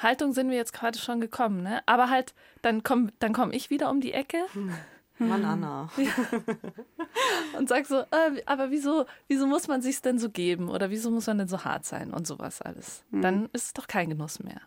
Haltung 0.01 0.33
sind 0.33 0.49
wir 0.49 0.57
jetzt 0.57 0.73
gerade 0.73 0.99
schon 0.99 1.21
gekommen, 1.21 1.63
ne? 1.63 1.83
Aber 1.87 2.09
halt, 2.09 2.35
dann 2.63 2.85
komme 2.85 3.13
dann 3.19 3.33
komm 3.33 3.53
ich 3.53 3.69
wieder 3.69 3.91
um 3.91 4.01
die 4.01 4.13
Ecke 4.13 4.47
Mann, 5.19 5.45
Anna. 5.45 5.91
und 7.59 7.69
sag 7.69 7.87
so, 7.87 7.99
äh, 7.99 8.43
aber 8.47 8.71
wieso, 8.71 9.07
wieso 9.27 9.49
muss 9.49 9.67
man 9.67 9.83
sich's 9.83 10.01
denn 10.01 10.21
so 10.21 10.31
geben? 10.31 10.69
Oder 10.69 10.91
wieso 10.91 11.11
muss 11.11 11.27
man 11.27 11.39
denn 11.39 11.49
so 11.49 11.65
hart 11.65 11.85
sein 11.85 12.13
und 12.13 12.27
sowas 12.27 12.63
alles? 12.63 13.03
Dann 13.11 13.49
ist 13.53 13.67
es 13.67 13.73
doch 13.73 13.89
kein 13.89 14.11
Genuss 14.11 14.39
mehr. 14.39 14.61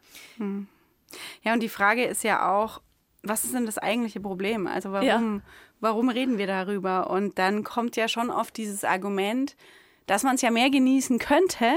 Ja, 1.44 1.54
und 1.54 1.62
die 1.62 1.70
Frage 1.70 2.04
ist 2.04 2.26
ja 2.26 2.52
auch, 2.52 2.82
was 3.24 3.44
ist 3.44 3.54
denn 3.54 3.66
das 3.66 3.78
eigentliche 3.78 4.20
Problem? 4.20 4.68
Also 4.68 4.92
warum, 4.92 5.06
Ja. 5.08 5.42
warum 5.80 6.10
reden 6.10 6.38
wir 6.38 6.48
darüber? 6.48 7.10
Und 7.10 7.38
dann 7.40 7.64
kommt 7.64 7.96
ja 7.96 8.08
schon 8.08 8.30
oft 8.30 8.58
dieses 8.58 8.84
Argument, 8.84 9.56
dass 10.08 10.24
man 10.24 10.36
es 10.36 10.42
ja 10.42 10.52
mehr 10.52 10.70
genießen 10.70 11.20
könnte, 11.20 11.72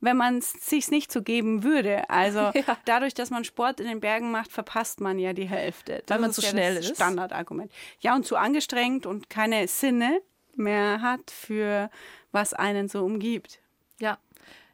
wenn 0.00 0.16
man 0.16 0.38
es 0.38 0.52
sich 0.52 0.90
nicht 0.90 1.10
so 1.12 1.22
geben 1.22 1.62
würde. 1.62 2.08
Also 2.10 2.38
Ja. 2.54 2.76
dadurch, 2.84 3.14
dass 3.14 3.30
man 3.30 3.44
Sport 3.44 3.80
in 3.80 3.86
den 3.86 4.00
Bergen 4.00 4.30
macht, 4.30 4.50
verpasst 4.52 5.00
man 5.00 5.18
ja 5.18 5.32
die 5.32 5.48
Hälfte. 5.48 6.02
Das 6.06 6.14
Weil 6.16 6.20
man 6.20 6.30
ist 6.30 6.36
zu 6.36 6.42
ja 6.42 6.48
schnell 6.50 6.74
das 6.74 6.90
ist. 6.90 6.96
Standardargument. 6.96 7.72
Ja, 8.00 8.14
und 8.14 8.26
zu 8.26 8.36
angestrengt 8.36 9.06
und 9.06 9.30
keine 9.30 9.66
Sinne 9.68 10.20
mehr 10.56 11.00
hat 11.00 11.30
für 11.30 11.90
was 12.32 12.52
einen 12.52 12.88
so 12.88 13.04
umgibt. 13.04 13.60
Ja. 14.00 14.18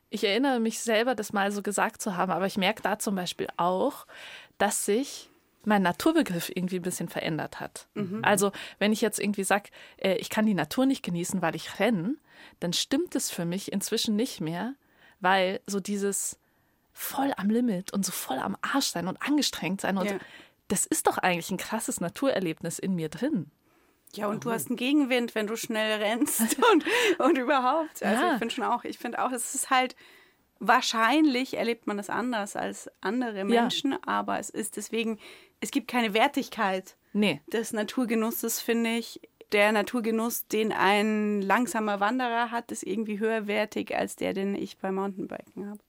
Ich 0.08 0.24
erinnere 0.24 0.58
mich 0.58 0.80
selber, 0.80 1.14
das 1.14 1.32
mal 1.32 1.52
so 1.52 1.62
gesagt 1.62 2.02
zu 2.02 2.16
haben, 2.16 2.32
aber 2.32 2.46
ich 2.46 2.56
merke 2.56 2.82
da 2.82 2.98
zum 2.98 3.14
Beispiel 3.14 3.46
auch, 3.56 4.06
dass 4.58 4.84
sich 4.84 5.29
mein 5.64 5.82
Naturbegriff 5.82 6.50
irgendwie 6.54 6.76
ein 6.76 6.82
bisschen 6.82 7.08
verändert 7.08 7.60
hat. 7.60 7.88
Also, 8.22 8.50
wenn 8.78 8.92
ich 8.92 9.00
jetzt 9.00 9.18
irgendwie 9.18 9.44
sage, 9.44 9.70
äh, 9.98 10.14
ich 10.16 10.30
kann 10.30 10.46
die 10.46 10.54
Natur 10.54 10.86
nicht 10.86 11.02
genießen, 11.02 11.42
weil 11.42 11.54
ich 11.54 11.78
renne, 11.78 12.14
dann 12.60 12.72
stimmt 12.72 13.14
es 13.14 13.30
für 13.30 13.44
mich 13.44 13.70
inzwischen 13.72 14.16
nicht 14.16 14.40
mehr, 14.40 14.74
weil 15.20 15.60
so 15.66 15.80
dieses 15.80 16.38
voll 16.92 17.32
am 17.36 17.50
Limit 17.50 17.92
und 17.92 18.04
so 18.06 18.12
voll 18.12 18.38
am 18.38 18.56
Arsch 18.62 18.86
sein 18.86 19.06
und 19.06 19.20
angestrengt 19.22 19.80
sein 19.82 19.96
und 19.98 20.10
Ja. 20.10 20.18
das 20.68 20.86
ist 20.86 21.06
doch 21.06 21.18
eigentlich 21.18 21.50
ein 21.50 21.56
krasses 21.58 22.00
Naturerlebnis 22.00 22.78
in 22.78 22.94
mir 22.94 23.08
drin. 23.08 23.50
Ja, 24.14 24.26
und 24.26 24.44
du 24.44 24.50
hast 24.50 24.68
einen 24.68 24.76
Gegenwind, 24.76 25.34
wenn 25.34 25.46
du 25.46 25.56
schnell 25.56 26.02
rennst 26.02 26.40
und, 26.72 26.84
und 27.18 27.38
überhaupt. 27.38 28.02
Also 28.02 28.22
Ja. 28.22 28.32
ich 28.32 28.38
finde 28.38 28.54
schon 28.54 28.64
auch, 28.64 28.84
ich 28.84 28.98
finde 28.98 29.22
auch, 29.22 29.30
es 29.32 29.54
ist 29.54 29.70
halt, 29.70 29.94
wahrscheinlich 30.58 31.56
erlebt 31.56 31.86
man 31.86 31.96
das 31.96 32.10
anders 32.10 32.54
als 32.56 32.90
andere 33.00 33.44
Menschen, 33.44 33.96
aber 34.04 34.38
es 34.38 34.50
ist 34.50 34.76
deswegen, 34.76 35.18
es 35.60 35.70
gibt 35.70 35.88
keine 35.88 36.14
Wertigkeit 36.14 36.96
Nee. 37.12 37.40
des 37.52 37.72
Naturgenusses, 37.72 38.60
finde 38.60 38.90
ich. 38.96 39.20
Der 39.52 39.72
Naturgenuss, 39.72 40.46
den 40.46 40.72
ein 40.72 41.42
langsamer 41.42 41.98
Wanderer 41.98 42.52
hat, 42.52 42.70
ist 42.70 42.84
irgendwie 42.84 43.18
höherwertig 43.18 43.96
als 43.96 44.14
der, 44.14 44.32
den 44.32 44.54
ich 44.54 44.78
beim 44.78 44.94
Mountainbiken 44.94 45.68
habe. 45.68 45.80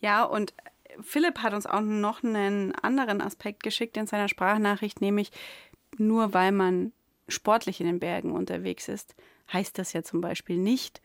Ja, 0.00 0.24
und 0.24 0.52
Philipp 1.00 1.38
hat 1.38 1.54
uns 1.54 1.64
auch 1.66 1.80
noch 1.80 2.22
einen 2.22 2.74
anderen 2.74 3.22
Aspekt 3.22 3.62
geschickt 3.62 3.96
in 3.96 4.06
seiner 4.06 4.28
Sprachnachricht, 4.28 5.00
nämlich 5.00 5.30
nur 5.96 6.34
weil 6.34 6.52
man 6.52 6.92
sportlich 7.28 7.80
in 7.80 7.86
den 7.86 8.00
Bergen 8.00 8.32
unterwegs 8.32 8.88
ist, 8.88 9.14
heißt 9.52 9.78
das 9.78 9.92
ja 9.94 10.02
zum 10.02 10.20
Beispiel 10.20 10.58
nicht, 10.58 11.00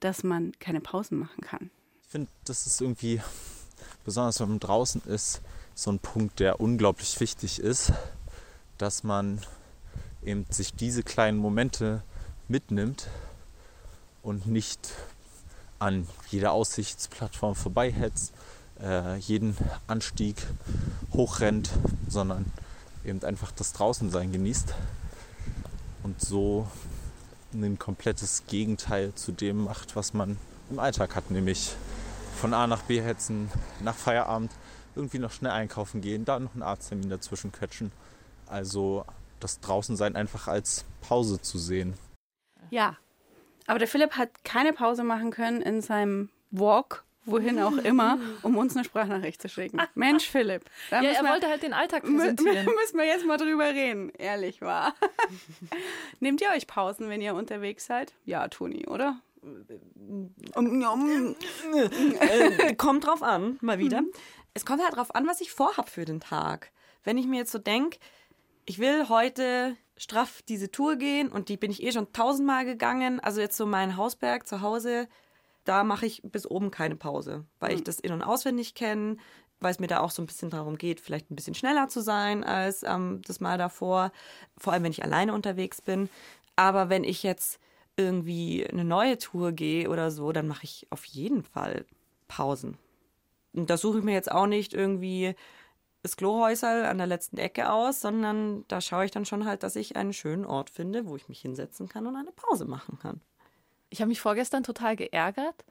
dass 0.00 0.24
man 0.24 0.52
keine 0.58 0.80
Pausen 0.80 1.18
machen 1.18 1.42
kann. 1.42 1.70
Ich 2.02 2.08
finde, 2.08 2.28
das 2.44 2.66
ist 2.66 2.80
irgendwie, 2.80 3.20
besonders 4.04 4.40
wenn 4.40 4.48
man 4.48 4.60
draußen 4.60 5.02
ist, 5.04 5.42
so 5.76 5.92
ein 5.92 5.98
Punkt, 5.98 6.40
der 6.40 6.58
unglaublich 6.58 7.20
wichtig 7.20 7.60
ist, 7.60 7.92
dass 8.78 9.04
man 9.04 9.42
eben 10.24 10.46
sich 10.48 10.74
diese 10.74 11.02
kleinen 11.02 11.36
Momente 11.36 12.02
mitnimmt 12.48 13.08
und 14.22 14.46
nicht 14.46 14.94
an 15.78 16.08
jeder 16.30 16.52
Aussichtsplattform 16.52 17.54
vorbeihetzt, 17.54 18.32
äh, 18.80 19.16
jeden 19.16 19.54
Anstieg 19.86 20.36
hochrennt, 21.12 21.70
sondern 22.08 22.46
eben 23.04 23.22
einfach 23.22 23.52
das 23.52 23.74
Draußensein 23.74 24.32
genießt 24.32 24.74
und 26.04 26.22
so 26.22 26.66
ein 27.52 27.78
komplettes 27.78 28.44
Gegenteil 28.46 29.14
zu 29.14 29.30
dem 29.30 29.64
macht, 29.64 29.94
was 29.94 30.14
man 30.14 30.38
im 30.70 30.78
Alltag 30.78 31.14
hat, 31.14 31.30
nämlich 31.30 31.74
von 32.40 32.54
A 32.54 32.66
nach 32.66 32.82
B 32.82 33.02
hetzen, 33.02 33.50
nach 33.82 33.94
Feierabend 33.94 34.50
irgendwie 34.96 35.18
noch 35.18 35.30
schnell 35.32 35.52
einkaufen 35.52 36.00
gehen, 36.00 36.24
da 36.24 36.38
noch 36.38 36.54
einen 36.54 36.62
Arzttermin 36.62 37.10
dazwischen 37.10 37.52
quetschen. 37.52 37.92
Also 38.46 39.04
das 39.40 39.60
Draußensein 39.60 40.16
einfach 40.16 40.48
als 40.48 40.84
Pause 41.02 41.40
zu 41.40 41.58
sehen. 41.58 41.94
Ja, 42.70 42.96
aber 43.66 43.78
der 43.78 43.88
Philipp 43.88 44.12
hat 44.12 44.30
keine 44.44 44.72
Pause 44.72 45.04
machen 45.04 45.30
können 45.30 45.60
in 45.62 45.82
seinem 45.82 46.30
Walk, 46.50 47.04
wohin 47.24 47.60
auch 47.60 47.76
immer, 47.76 48.18
um 48.42 48.56
uns 48.56 48.76
eine 48.76 48.84
Sprachnachricht 48.84 49.42
zu 49.42 49.48
schicken. 49.48 49.80
Mensch, 49.94 50.28
Philipp. 50.28 50.64
Da 50.90 51.02
Ja, 51.02 51.10
er 51.10 51.22
wir- 51.24 51.30
wollte 51.30 51.48
halt 51.48 51.62
den 51.64 51.72
Alltag 51.72 52.04
Mü- 52.04 52.18
präsentieren. 52.18 52.64
Müssen 52.66 52.96
wir 52.98 53.04
jetzt 53.06 53.26
mal 53.26 53.36
drüber 53.36 53.64
reden, 53.68 54.10
ehrlich 54.18 54.60
wahr. 54.62 54.94
Nehmt 56.20 56.40
ihr 56.40 56.48
euch 56.50 56.66
Pausen, 56.66 57.08
wenn 57.08 57.20
ihr 57.20 57.34
unterwegs 57.34 57.86
seid? 57.86 58.12
Ja, 58.24 58.46
Toni, 58.48 58.86
oder? 58.86 59.20
Äh, 62.20 62.74
kommt 62.74 63.06
drauf 63.06 63.22
an, 63.22 63.58
mal 63.60 63.78
wieder. 63.78 64.02
Es 64.54 64.64
kommt 64.64 64.82
halt 64.82 64.96
drauf 64.96 65.14
an, 65.14 65.26
was 65.26 65.40
ich 65.40 65.52
vorhab 65.52 65.88
für 65.88 66.04
den 66.04 66.20
Tag. 66.20 66.70
Wenn 67.04 67.18
ich 67.18 67.26
mir 67.26 67.38
jetzt 67.38 67.52
so 67.52 67.58
denke, 67.58 67.98
ich 68.64 68.78
will 68.78 69.08
heute 69.08 69.76
straff 69.96 70.42
diese 70.42 70.70
Tour 70.70 70.96
gehen 70.96 71.28
und 71.30 71.48
die 71.48 71.56
bin 71.56 71.70
ich 71.70 71.82
eh 71.82 71.92
schon 71.92 72.12
tausendmal 72.12 72.64
gegangen. 72.64 73.20
Also 73.20 73.40
jetzt 73.40 73.56
so 73.56 73.66
mein 73.66 73.96
Hausberg 73.96 74.46
zu 74.46 74.60
Hause, 74.60 75.08
da 75.64 75.84
mache 75.84 76.06
ich 76.06 76.22
bis 76.22 76.46
oben 76.48 76.70
keine 76.70 76.96
Pause, 76.96 77.44
weil 77.60 77.72
ich 77.72 77.84
das 77.84 78.00
in- 78.00 78.12
und 78.12 78.22
auswendig 78.22 78.74
kenne, 78.74 79.16
weil 79.60 79.70
es 79.70 79.78
mir 79.78 79.86
da 79.86 80.00
auch 80.00 80.10
so 80.10 80.22
ein 80.22 80.26
bisschen 80.26 80.50
darum 80.50 80.76
geht, 80.76 81.00
vielleicht 81.00 81.30
ein 81.30 81.36
bisschen 81.36 81.54
schneller 81.54 81.88
zu 81.88 82.00
sein 82.00 82.44
als 82.44 82.82
ähm, 82.82 83.22
das 83.26 83.40
Mal 83.40 83.56
davor, 83.56 84.12
vor 84.58 84.72
allem 84.72 84.82
wenn 84.82 84.92
ich 84.92 85.02
alleine 85.02 85.32
unterwegs 85.32 85.80
bin. 85.80 86.10
Aber 86.56 86.88
wenn 86.88 87.04
ich 87.04 87.22
jetzt 87.22 87.58
irgendwie 87.96 88.66
eine 88.66 88.84
neue 88.84 89.18
Tour 89.18 89.52
gehe 89.52 89.88
oder 89.88 90.10
so, 90.10 90.32
dann 90.32 90.48
mache 90.48 90.64
ich 90.64 90.86
auf 90.90 91.04
jeden 91.04 91.42
Fall 91.42 91.86
Pausen. 92.28 92.78
Und 93.52 93.70
da 93.70 93.76
suche 93.76 93.98
ich 93.98 94.04
mir 94.04 94.12
jetzt 94.12 94.30
auch 94.30 94.46
nicht 94.46 94.74
irgendwie 94.74 95.34
das 96.02 96.16
Klohäusel 96.16 96.84
an 96.84 96.98
der 96.98 97.06
letzten 97.06 97.38
Ecke 97.38 97.72
aus, 97.72 98.00
sondern 98.00 98.64
da 98.68 98.80
schaue 98.80 99.06
ich 99.06 99.10
dann 99.10 99.24
schon 99.24 99.44
halt, 99.44 99.62
dass 99.62 99.74
ich 99.74 99.96
einen 99.96 100.12
schönen 100.12 100.44
Ort 100.44 100.70
finde, 100.70 101.06
wo 101.06 101.16
ich 101.16 101.28
mich 101.28 101.40
hinsetzen 101.40 101.88
kann 101.88 102.06
und 102.06 102.16
eine 102.16 102.32
Pause 102.32 102.64
machen 102.64 102.98
kann. 102.98 103.20
Ich 103.88 104.00
habe 104.00 104.08
mich 104.08 104.20
vorgestern 104.20 104.62
total 104.62 104.94
geärgert. 104.94 105.64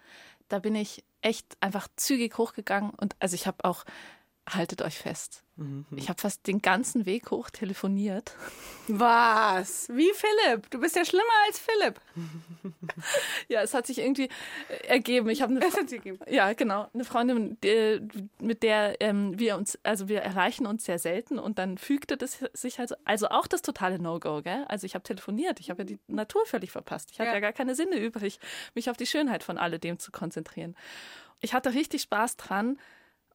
Da 0.50 0.60
bin 0.60 0.76
ich 0.76 1.04
echt 1.22 1.58
einfach 1.62 1.88
zügig 1.96 2.38
hochgegangen 2.38 2.92
und 2.92 3.16
also 3.20 3.36
ich 3.36 3.48
habe 3.48 3.64
auch, 3.64 3.86
haltet 4.48 4.82
euch 4.82 4.98
fest, 4.98 5.42
Mhm. 5.58 5.86
ich 5.96 6.10
habe 6.10 6.20
fast 6.22 6.46
den 6.48 6.62
ganzen 6.62 7.06
Weg 7.06 7.32
hoch 7.32 7.50
telefoniert. 7.50 8.36
Was? 8.88 9.88
Wie 9.90 10.12
Philipp? 10.14 10.70
Du 10.70 10.80
bist 10.80 10.96
ja 10.96 11.06
schlimmer 11.06 11.24
als 11.48 11.60
Philipp. 11.60 12.00
Ja, 13.48 13.62
es 13.62 13.74
hat 13.74 13.86
sich 13.88 14.00
irgendwie 14.00 14.30
äh, 14.70 14.88
ergeben. 14.88 15.30
Ich 15.30 15.42
habe 15.42 15.52
eine 15.52 15.60
Das 15.62 15.76
hat 15.78 15.90
sie 15.90 15.98
gegeben. 15.98 16.20
Ja, 16.30 16.54
genau. 16.54 16.90
Eine 16.94 17.06
Freundin, 17.06 17.58
mit 18.40 18.64
der 18.64 19.00
ähm, 19.02 19.38
wir 19.40 19.56
uns, 19.58 19.78
also 19.84 20.08
wir 20.10 20.22
erreichen 20.22 20.66
uns 20.66 20.86
sehr 20.86 21.00
selten 21.00 21.38
und 21.40 21.60
dann 21.60 21.78
fügte 21.78 22.18
das 22.18 22.40
sich 22.54 22.80
halt, 22.80 22.90
so- 22.90 22.96
also 23.06 23.28
auch 23.30 23.48
das 23.48 23.62
totale 23.62 24.00
No-Go, 24.00 24.42
gell? 24.42 24.66
Also 24.68 24.86
ich 24.86 24.96
habe 24.96 25.04
telefoniert, 25.04 25.60
ich 25.60 25.70
habe 25.70 25.82
ja 25.82 25.86
die 25.86 26.00
Natur 26.08 26.46
völlig 26.46 26.72
verpasst. 26.72 27.10
Ich 27.12 27.20
hatte 27.20 27.30
Ja. 27.30 27.34
ja 27.36 27.40
gar 27.40 27.54
keine 27.54 27.76
Sinne 27.76 27.98
übrig, 28.00 28.40
mich 28.74 28.90
auf 28.90 28.98
die 28.98 29.06
Schönheit 29.06 29.44
von 29.44 29.58
alledem 29.58 30.00
zu 30.00 30.12
konzentrieren. 30.12 30.76
Ich 31.42 31.54
hatte 31.54 31.74
richtig 31.74 32.02
Spaß 32.04 32.38
dran, 32.38 32.80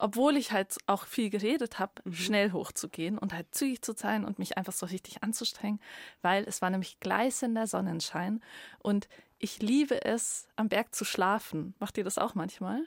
obwohl 0.01 0.37
ich 0.37 0.53
halt 0.53 0.77
auch 0.87 1.05
viel 1.05 1.31
geredet 1.31 1.79
habe, 1.79 1.93
schnell 2.11 2.53
hochzugehen 2.53 3.19
und 3.19 3.35
halt 3.35 3.55
zügig 3.55 3.83
zu 3.83 3.93
sein 3.93 4.25
und 4.25 4.39
mich 4.39 4.57
einfach 4.57 4.73
so 4.73 4.87
richtig 4.87 5.23
anzustrengen, 5.23 5.81
weil 6.23 6.45
es 6.45 6.63
war 6.63 6.71
nämlich 6.71 7.01
gleißender 7.01 7.67
Sonnenschein 7.67 8.41
und 8.81 9.09
ich 9.39 9.63
liebe 9.63 10.05
es, 10.05 10.49
am 10.57 10.69
Berg 10.69 10.95
zu 10.95 11.05
schlafen. 11.05 11.75
Macht 11.79 11.97
ihr 11.97 12.05
das 12.05 12.19
auch 12.19 12.35
manchmal? 12.35 12.87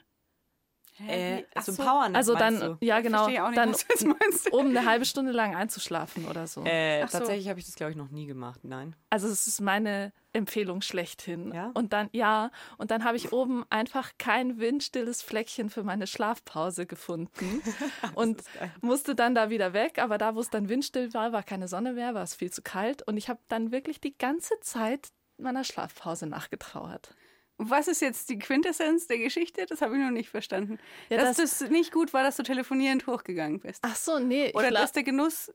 Äh, 1.08 1.44
Ach 1.54 1.62
so. 1.62 1.74
Powernap 1.74 2.16
Also 2.16 2.34
dann, 2.34 2.60
du? 2.60 2.76
ja 2.80 3.00
genau, 3.00 3.26
nicht, 3.26 3.38
dann 3.38 3.72
was 3.72 3.86
du 3.86 3.86
jetzt 3.90 4.06
meinst. 4.06 4.52
um 4.52 4.66
eine 4.68 4.84
halbe 4.84 5.04
Stunde 5.04 5.32
lang 5.32 5.54
einzuschlafen 5.56 6.26
oder 6.26 6.46
so. 6.46 6.64
Äh, 6.64 7.02
Ach 7.02 7.08
so. 7.08 7.18
tatsächlich 7.18 7.48
habe 7.48 7.58
ich 7.58 7.66
das, 7.66 7.74
glaube 7.74 7.90
ich, 7.90 7.96
noch 7.96 8.10
nie 8.10 8.26
gemacht. 8.26 8.60
Nein. 8.62 8.94
Also 9.10 9.28
es 9.28 9.46
ist 9.46 9.60
meine 9.60 10.12
Empfehlung 10.32 10.82
schlechthin. 10.82 11.52
Ja? 11.52 11.70
Und 11.74 11.92
dann, 11.92 12.08
ja, 12.12 12.50
und 12.78 12.90
dann 12.90 13.04
habe 13.04 13.16
ich 13.16 13.32
oben 13.32 13.64
einfach 13.70 14.12
kein 14.18 14.58
windstilles 14.58 15.22
Fleckchen 15.22 15.70
für 15.70 15.82
meine 15.82 16.06
Schlafpause 16.06 16.86
gefunden 16.86 17.62
und 18.14 18.42
musste 18.80 19.14
dann 19.14 19.34
da 19.34 19.50
wieder 19.50 19.72
weg. 19.72 19.98
Aber 19.98 20.18
da, 20.18 20.34
wo 20.34 20.40
es 20.40 20.50
dann 20.50 20.68
windstill 20.68 21.12
war, 21.14 21.32
war 21.32 21.42
keine 21.42 21.68
Sonne 21.68 21.92
mehr, 21.92 22.14
war 22.14 22.22
es 22.22 22.34
viel 22.34 22.52
zu 22.52 22.62
kalt. 22.62 23.02
Und 23.02 23.16
ich 23.16 23.28
habe 23.28 23.40
dann 23.48 23.72
wirklich 23.72 24.00
die 24.00 24.16
ganze 24.16 24.54
Zeit 24.60 25.08
meiner 25.38 25.64
Schlafpause 25.64 26.26
nachgetrauert. 26.26 27.14
Was 27.58 27.86
ist 27.88 28.00
jetzt 28.00 28.28
die 28.30 28.38
Quintessenz 28.38 29.06
der 29.06 29.18
Geschichte? 29.18 29.64
Das 29.66 29.80
habe 29.80 29.96
ich 29.96 30.02
noch 30.02 30.10
nicht 30.10 30.28
verstanden. 30.28 30.78
Ja, 31.08 31.18
dass 31.18 31.36
das- 31.36 31.58
das 31.58 31.70
nicht 31.70 31.92
gut 31.92 32.12
war, 32.12 32.22
dass 32.24 32.36
du 32.36 32.42
telefonierend 32.42 33.06
hochgegangen 33.06 33.60
bist. 33.60 33.80
Ach 33.86 33.94
so, 33.96 34.18
nee. 34.18 34.46
ich 34.46 34.54
Oder 34.54 34.70
dass 34.72 34.92
der 34.92 35.04
Genuss 35.04 35.52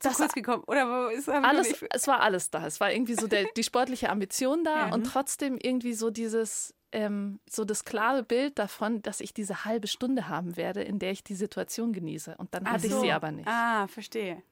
zu 0.00 0.10
kurz 0.10 0.32
gekommen 0.34 0.64
Oder 0.66 0.86
wo 0.88 1.08
ist 1.08 1.28
ich 1.28 1.34
alles, 1.34 1.82
es 1.94 2.06
war 2.08 2.20
alles 2.20 2.50
da. 2.50 2.66
Es 2.66 2.80
war 2.80 2.92
irgendwie 2.92 3.14
so 3.14 3.26
der, 3.28 3.44
die 3.56 3.62
sportliche 3.62 4.10
Ambition 4.10 4.64
da 4.64 4.88
Ja. 4.88 4.94
und 4.94 5.04
trotzdem 5.04 5.56
irgendwie 5.62 5.94
so 5.94 6.10
dieses, 6.10 6.74
ähm, 6.92 7.38
so 7.48 7.64
das 7.64 7.84
klare 7.84 8.22
Bild 8.24 8.58
davon, 8.58 9.00
dass 9.02 9.20
ich 9.20 9.32
diese 9.32 9.64
halbe 9.64 9.86
Stunde 9.86 10.28
haben 10.28 10.56
werde, 10.56 10.82
in 10.82 10.98
der 10.98 11.12
ich 11.12 11.22
die 11.22 11.34
Situation 11.36 11.92
genieße. 11.92 12.34
Und 12.38 12.52
dann 12.54 12.66
Ach 12.66 12.72
hatte 12.72 12.86
ich 12.88 12.92
so. 12.92 13.00
sie 13.00 13.12
aber 13.12 13.30
nicht. 13.30 13.46
Ah, 13.48 13.86
verstehe. 13.86 14.42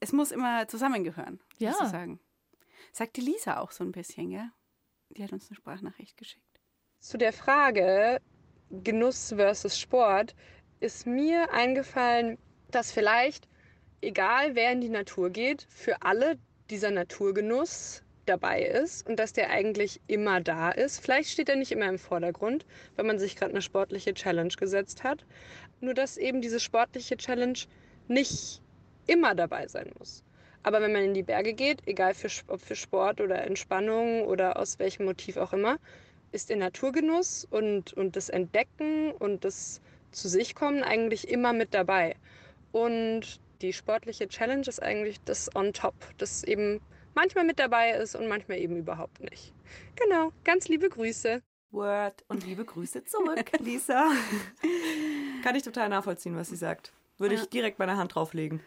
Es 0.00 0.12
muss 0.12 0.30
immer 0.30 0.68
zusammengehören, 0.68 1.40
Ja. 1.58 1.72
sozusagen. 1.72 2.20
Sagt 2.92 3.16
die 3.16 3.20
Lisa 3.22 3.58
auch 3.58 3.70
so 3.70 3.82
ein 3.82 3.92
bisschen, 3.92 4.30
gell? 4.30 4.50
Die 5.16 5.22
hat 5.22 5.32
uns 5.32 5.48
eine 5.48 5.56
Sprachnachricht 5.56 6.16
geschickt. 6.16 6.60
Zu 7.00 7.18
der 7.18 7.32
Frage 7.32 8.20
Genuss 8.70 9.34
versus 9.36 9.78
Sport 9.78 10.34
ist 10.80 11.06
mir 11.06 11.52
eingefallen, 11.52 12.38
dass 12.70 12.90
vielleicht, 12.90 13.48
egal 14.00 14.54
wer 14.54 14.72
in 14.72 14.80
die 14.80 14.88
Natur 14.88 15.30
geht, 15.30 15.66
für 15.68 16.02
alle 16.02 16.38
dieser 16.70 16.90
Naturgenuss 16.90 18.02
dabei 18.24 18.62
ist 18.62 19.06
und 19.06 19.16
dass 19.18 19.32
der 19.32 19.50
eigentlich 19.50 20.00
immer 20.06 20.40
da 20.40 20.70
ist. 20.70 21.00
Vielleicht 21.00 21.30
steht 21.30 21.48
er 21.48 21.56
nicht 21.56 21.72
immer 21.72 21.88
im 21.88 21.98
Vordergrund, 21.98 22.64
wenn 22.96 23.06
man 23.06 23.18
sich 23.18 23.36
gerade 23.36 23.52
eine 23.52 23.62
sportliche 23.62 24.14
Challenge 24.14 24.54
gesetzt 24.56 25.04
hat. 25.04 25.26
Nur 25.80 25.94
dass 25.94 26.16
eben 26.16 26.40
diese 26.40 26.60
sportliche 26.60 27.16
Challenge 27.16 27.58
nicht 28.08 28.62
immer 29.06 29.34
dabei 29.34 29.66
sein 29.66 29.90
muss. 29.98 30.24
Aber 30.62 30.80
wenn 30.80 30.92
man 30.92 31.02
in 31.02 31.14
die 31.14 31.22
Berge 31.22 31.54
geht, 31.54 31.86
egal 31.86 32.14
für, 32.14 32.28
ob 32.48 32.60
für 32.60 32.76
Sport 32.76 33.20
oder 33.20 33.42
Entspannung 33.44 34.22
oder 34.22 34.58
aus 34.58 34.78
welchem 34.78 35.06
Motiv 35.06 35.36
auch 35.36 35.52
immer, 35.52 35.78
ist 36.30 36.50
der 36.50 36.56
Naturgenuss 36.56 37.46
und, 37.50 37.92
und 37.94 38.16
das 38.16 38.28
Entdecken 38.28 39.12
und 39.12 39.44
das 39.44 39.80
zu 40.12 40.28
sich 40.28 40.54
kommen 40.54 40.82
eigentlich 40.82 41.28
immer 41.28 41.52
mit 41.52 41.74
dabei. 41.74 42.16
Und 42.70 43.40
die 43.60 43.72
sportliche 43.72 44.28
Challenge 44.28 44.66
ist 44.66 44.82
eigentlich 44.82 45.20
das 45.24 45.54
on 45.54 45.72
top, 45.72 45.94
das 46.18 46.42
eben 46.44 46.80
manchmal 47.14 47.44
mit 47.44 47.58
dabei 47.58 47.90
ist 47.92 48.14
und 48.14 48.28
manchmal 48.28 48.58
eben 48.58 48.76
überhaupt 48.76 49.20
nicht. 49.20 49.52
Genau, 49.96 50.32
ganz 50.44 50.68
liebe 50.68 50.88
Grüße. 50.88 51.42
Word 51.70 52.24
und 52.28 52.46
liebe 52.46 52.64
Grüße 52.64 53.04
zurück, 53.04 53.50
Lisa. 53.60 54.10
Kann 55.42 55.54
ich 55.56 55.62
total 55.62 55.88
nachvollziehen, 55.88 56.36
was 56.36 56.48
sie 56.50 56.56
sagt. 56.56 56.92
Würde 57.18 57.34
Ja. 57.34 57.42
ich 57.42 57.48
direkt 57.48 57.78
meine 57.78 57.96
Hand 57.96 58.14
drauflegen. 58.14 58.60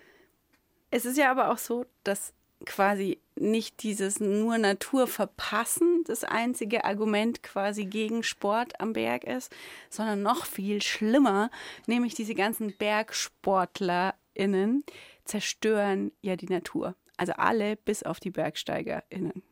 Es 0.95 1.03
ist 1.03 1.17
ja 1.17 1.29
aber 1.29 1.51
auch 1.51 1.57
so, 1.57 1.85
dass 2.05 2.31
quasi 2.65 3.19
nicht 3.35 3.83
dieses 3.83 4.21
nur 4.21 4.57
Natur 4.57 5.07
verpassen 5.07 6.05
das 6.05 6.23
einzige 6.23 6.85
Argument 6.85 7.43
quasi 7.43 7.83
gegen 7.83 8.23
Sport 8.23 8.79
am 8.79 8.93
Berg 8.93 9.25
ist, 9.25 9.53
sondern 9.89 10.21
noch 10.21 10.45
viel 10.45 10.81
schlimmer, 10.81 11.51
nämlich 11.85 12.15
diese 12.15 12.33
ganzen 12.33 12.77
BergsportlerInnen 12.77 14.85
zerstören 15.25 16.13
ja 16.21 16.37
die 16.37 16.47
Natur. 16.47 16.95
Also 17.17 17.33
alle 17.33 17.75
bis 17.75 18.03
auf 18.03 18.21
die 18.21 18.31
BergsteigerInnen. 18.31 19.43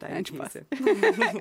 Nein, 0.00 0.24
Spaß. 0.24 0.58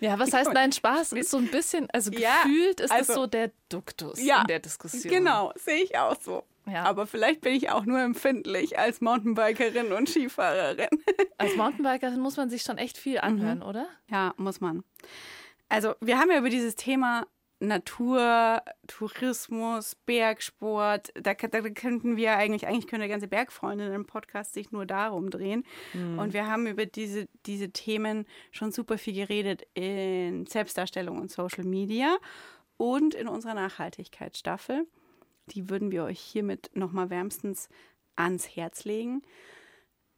Ja, 0.00 0.18
was 0.18 0.32
heißt 0.32 0.52
nein, 0.52 0.70
Spaß? 0.70 1.12
Ist 1.12 1.30
so 1.30 1.38
ein 1.38 1.50
bisschen, 1.50 1.90
also 1.90 2.12
Ja, 2.12 2.42
gefühlt 2.44 2.80
ist 2.80 2.92
also- 2.92 3.06
das 3.12 3.16
so 3.16 3.26
der 3.26 3.50
Duktus 3.68 4.22
Ja, 4.22 4.42
in 4.42 4.46
der 4.46 4.60
Diskussion. 4.60 5.12
Genau, 5.12 5.52
sehe 5.56 5.82
ich 5.82 5.98
auch 5.98 6.16
so. 6.20 6.44
Ja. 6.68 6.84
Aber 6.84 7.06
vielleicht 7.06 7.42
bin 7.42 7.54
ich 7.54 7.70
auch 7.70 7.84
nur 7.84 8.00
empfindlich 8.00 8.78
als 8.78 9.00
Mountainbikerin 9.00 9.92
und 9.92 10.08
Skifahrerin. 10.08 10.88
Als 11.38 11.54
Mountainbikerin 11.54 12.18
muss 12.18 12.38
man 12.38 12.48
sich 12.48 12.62
schon 12.62 12.78
echt 12.78 12.96
viel 12.96 13.18
anhören, 13.18 13.62
oder? 13.62 13.86
Ja, 14.10 14.32
muss 14.38 14.60
man. 14.60 14.84
Also, 15.68 15.94
wir 16.00 16.18
haben 16.18 16.30
ja 16.30 16.38
über 16.38 16.48
dieses 16.48 16.76
Thema 16.76 17.26
Natur, 17.58 18.62
Tourismus, 18.86 19.96
Bergsport, 20.06 21.10
da, 21.14 21.32
da 21.34 21.60
könnten 21.70 22.16
wir 22.16 22.36
eigentlich, 22.36 22.66
eigentlich 22.66 22.86
können 22.86 23.00
der 23.00 23.08
ganze 23.08 23.28
Bergfreundinnen 23.28 23.94
im 23.94 24.06
Podcast 24.06 24.52
sich 24.52 24.72
nur 24.72 24.84
darum 24.84 25.30
drehen. 25.30 25.64
Und 26.18 26.34
wir 26.34 26.46
haben 26.46 26.66
über 26.66 26.84
diese, 26.84 27.28
diese 27.46 27.70
Themen 27.70 28.26
schon 28.50 28.72
super 28.72 28.98
viel 28.98 29.14
geredet 29.14 29.62
in 29.72 30.46
Selbstdarstellung 30.46 31.18
und 31.18 31.30
Social 31.30 31.64
Media 31.64 32.18
und 32.76 33.14
in 33.14 33.26
unserer 33.26 33.54
Nachhaltigkeitsstaffel. 33.54 34.86
Die 35.50 35.70
würden 35.70 35.90
wir 35.90 36.04
euch 36.04 36.20
hiermit 36.20 36.70
nochmal 36.74 37.10
wärmstens 37.10 37.68
ans 38.16 38.56
Herz 38.56 38.84
legen. 38.84 39.22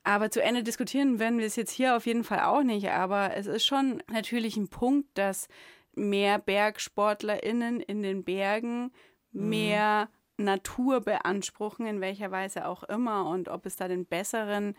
Aber 0.04 0.30
zu 0.30 0.42
Ende 0.42 0.62
diskutieren 0.62 1.18
werden 1.18 1.38
wir 1.38 1.46
es 1.46 1.56
jetzt 1.56 1.72
hier 1.72 1.96
auf 1.96 2.06
jeden 2.06 2.24
Fall 2.24 2.40
auch 2.40 2.62
nicht. 2.62 2.88
Aber 2.90 3.36
es 3.36 3.46
ist 3.46 3.66
schon 3.66 4.02
natürlich 4.10 4.56
ein 4.56 4.68
Punkt, 4.68 5.06
dass 5.18 5.48
mehr 5.94 6.38
BergsportlerInnen 6.38 7.80
in 7.80 8.02
den 8.02 8.24
Bergen 8.24 8.92
mehr 9.32 10.08
Natur 10.38 11.00
beanspruchen, 11.00 11.86
in 11.86 12.00
welcher 12.00 12.30
Weise 12.30 12.66
auch 12.66 12.84
immer. 12.84 13.28
Und 13.28 13.48
ob 13.48 13.66
es 13.66 13.76
da 13.76 13.88
den 13.88 14.06
besseren 14.06 14.74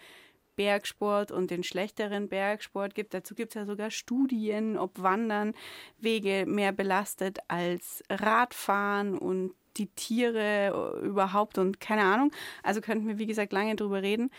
Bergsport 0.60 1.32
und 1.32 1.52
den 1.52 1.64
schlechteren 1.64 2.28
Bergsport 2.28 2.94
gibt. 2.94 3.14
Dazu 3.14 3.34
gibt 3.34 3.52
es 3.52 3.56
ja 3.56 3.66
sogar 3.66 3.92
Studien, 3.92 4.78
ob 4.78 5.02
Wandern 5.02 5.54
Wege 6.00 6.44
mehr 6.46 6.74
belastet 6.74 7.40
als 7.48 8.04
Radfahren 8.10 9.18
und 9.18 9.54
die 9.78 9.88
Tiere 9.88 11.00
überhaupt 11.04 11.58
und 11.58 11.80
keine 11.80 12.04
Ahnung. 12.04 12.32
Also 12.64 12.82
könnten 12.82 13.08
wir, 13.08 13.18
wie 13.18 13.26
gesagt, 13.28 13.54
lange 13.54 13.76
drüber 13.76 14.02
reden. 14.02 14.30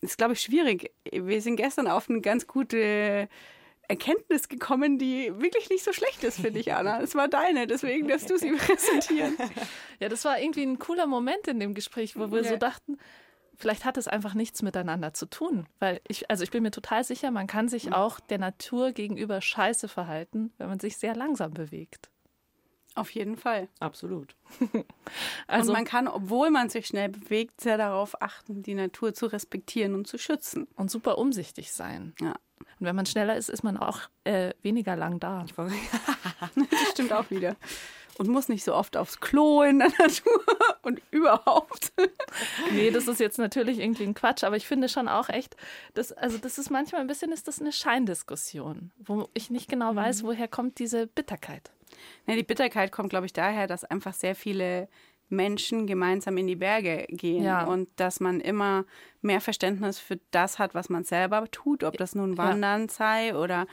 Ist, 0.00 0.18
glaube 0.18 0.32
ich, 0.34 0.40
schwierig. 0.40 0.92
Wir 1.10 1.42
sind 1.42 1.56
gestern 1.56 1.86
auf 1.88 2.08
eine 2.08 2.20
ganz 2.20 2.46
gute 2.46 3.28
Erkenntnis 3.88 4.48
gekommen, 4.48 4.98
die 4.98 5.32
wirklich 5.40 5.68
nicht 5.68 5.82
so 5.82 5.92
schlecht 5.92 6.22
ist, 6.22 6.38
finde 6.40 6.60
ich, 6.60 6.72
Anna. 6.72 7.00
Es 7.00 7.14
war 7.16 7.26
deine, 7.26 7.66
deswegen 7.66 8.06
darfst 8.06 8.30
du 8.30 8.36
sie 8.38 8.52
präsentieren. 8.52 9.36
Ja, 9.98 10.08
das 10.08 10.24
war 10.24 10.40
irgendwie 10.40 10.62
ein 10.62 10.78
cooler 10.78 11.06
Moment 11.06 11.46
in 11.46 11.60
dem 11.60 11.74
Gespräch, 11.74 12.16
wo 12.16 12.30
wir 12.32 12.40
Ja. 12.42 12.48
so 12.50 12.56
dachten, 12.56 12.96
vielleicht 13.56 13.84
hat 13.84 13.98
es 13.98 14.08
einfach 14.08 14.32
nichts 14.32 14.62
miteinander 14.62 15.12
zu 15.12 15.26
tun. 15.26 15.66
Weil 15.78 16.00
ich, 16.08 16.30
also 16.30 16.42
ich 16.42 16.50
bin 16.50 16.62
mir 16.62 16.70
total 16.70 17.04
sicher, 17.04 17.30
man 17.30 17.46
kann 17.46 17.66
Mhm. 17.66 17.68
sich 17.70 17.92
auch 17.92 18.18
der 18.20 18.38
Natur 18.38 18.92
gegenüber 18.92 19.42
scheiße 19.42 19.88
verhalten, 19.88 20.52
wenn 20.56 20.68
man 20.68 20.80
sich 20.80 20.96
sehr 20.96 21.14
langsam 21.14 21.52
bewegt. 21.52 22.08
Auf 22.94 23.10
jeden 23.10 23.36
Fall. 23.36 23.68
Absolut. 23.78 24.34
Also 25.48 25.70
und 25.70 25.78
man 25.78 25.84
kann, 25.84 26.06
obwohl 26.06 26.50
man 26.50 26.68
sich 26.68 26.86
schnell 26.86 27.08
bewegt, 27.08 27.60
sehr 27.60 27.76
darauf 27.76 28.22
achten, 28.22 28.62
die 28.62 28.74
Natur 28.74 29.12
zu 29.14 29.26
respektieren 29.26 29.94
und 29.96 30.06
zu 30.06 30.18
schützen. 30.18 30.68
und 30.76 30.90
super 30.90 31.18
umsichtig 31.18 31.72
sein. 31.72 32.14
Ja. 32.20 32.34
Und 32.78 32.86
wenn 32.86 32.94
man 32.94 33.06
schneller 33.06 33.36
ist, 33.36 33.48
ist 33.48 33.64
man 33.64 33.76
auch 33.76 34.02
äh, 34.24 34.52
weniger 34.62 34.94
lang 34.96 35.18
da. 35.18 35.44
Das 36.54 36.90
stimmt 36.92 37.12
auch 37.12 37.28
wieder. 37.30 37.56
und 38.18 38.28
muss 38.28 38.48
nicht 38.48 38.64
so 38.64 38.74
oft 38.74 38.96
aufs 38.96 39.18
Klo 39.20 39.62
in 39.62 39.78
der 39.80 39.88
Natur 39.98 40.44
und 40.82 41.02
überhaupt. 41.10 41.92
Nee, 42.72 42.90
das 42.90 43.08
ist 43.08 43.18
jetzt 43.18 43.38
natürlich 43.38 43.78
irgendwie 43.80 44.04
ein 44.04 44.14
Quatsch, 44.14 44.44
aber 44.44 44.56
ich 44.56 44.66
finde 44.66 44.88
schon 44.88 45.08
auch 45.08 45.28
echt, 45.28 45.56
dass, 45.94 46.12
also 46.12 46.38
das 46.38 46.58
ist 46.58 46.70
manchmal 46.70 47.00
ein 47.00 47.06
bisschen, 47.06 47.32
ist 47.32 47.48
das 47.48 47.60
eine 47.60 47.72
Scheindiskussion, 47.72 48.92
wo 48.98 49.28
ich 49.34 49.50
nicht 49.50 49.68
genau 49.68 49.96
weiß, 49.96 50.22
woher 50.22 50.48
kommt 50.48 50.78
diese 50.78 51.06
Bitterkeit. 51.06 51.70
Ja, 52.26 52.34
die 52.34 52.42
Bitterkeit 52.42 52.92
kommt, 52.92 53.10
glaube 53.10 53.26
ich, 53.26 53.32
daher, 53.32 53.66
dass 53.66 53.84
einfach 53.84 54.14
sehr 54.14 54.34
viele 54.34 54.88
Menschen 55.28 55.86
gemeinsam 55.86 56.36
in 56.38 56.46
die 56.48 56.56
Berge 56.56 57.06
gehen 57.08 57.44
Ja. 57.44 57.64
und 57.64 57.88
dass 57.96 58.18
man 58.20 58.40
immer 58.40 58.84
mehr 59.22 59.40
Verständnis 59.40 59.98
für 59.98 60.18
das 60.32 60.58
hat, 60.58 60.74
was 60.74 60.88
man 60.88 61.04
selber 61.04 61.48
tut, 61.50 61.84
ob 61.84 61.96
das 61.96 62.14
nun 62.14 62.36
Wandern 62.36 62.88
sei 62.88 63.36
oder 63.36 63.66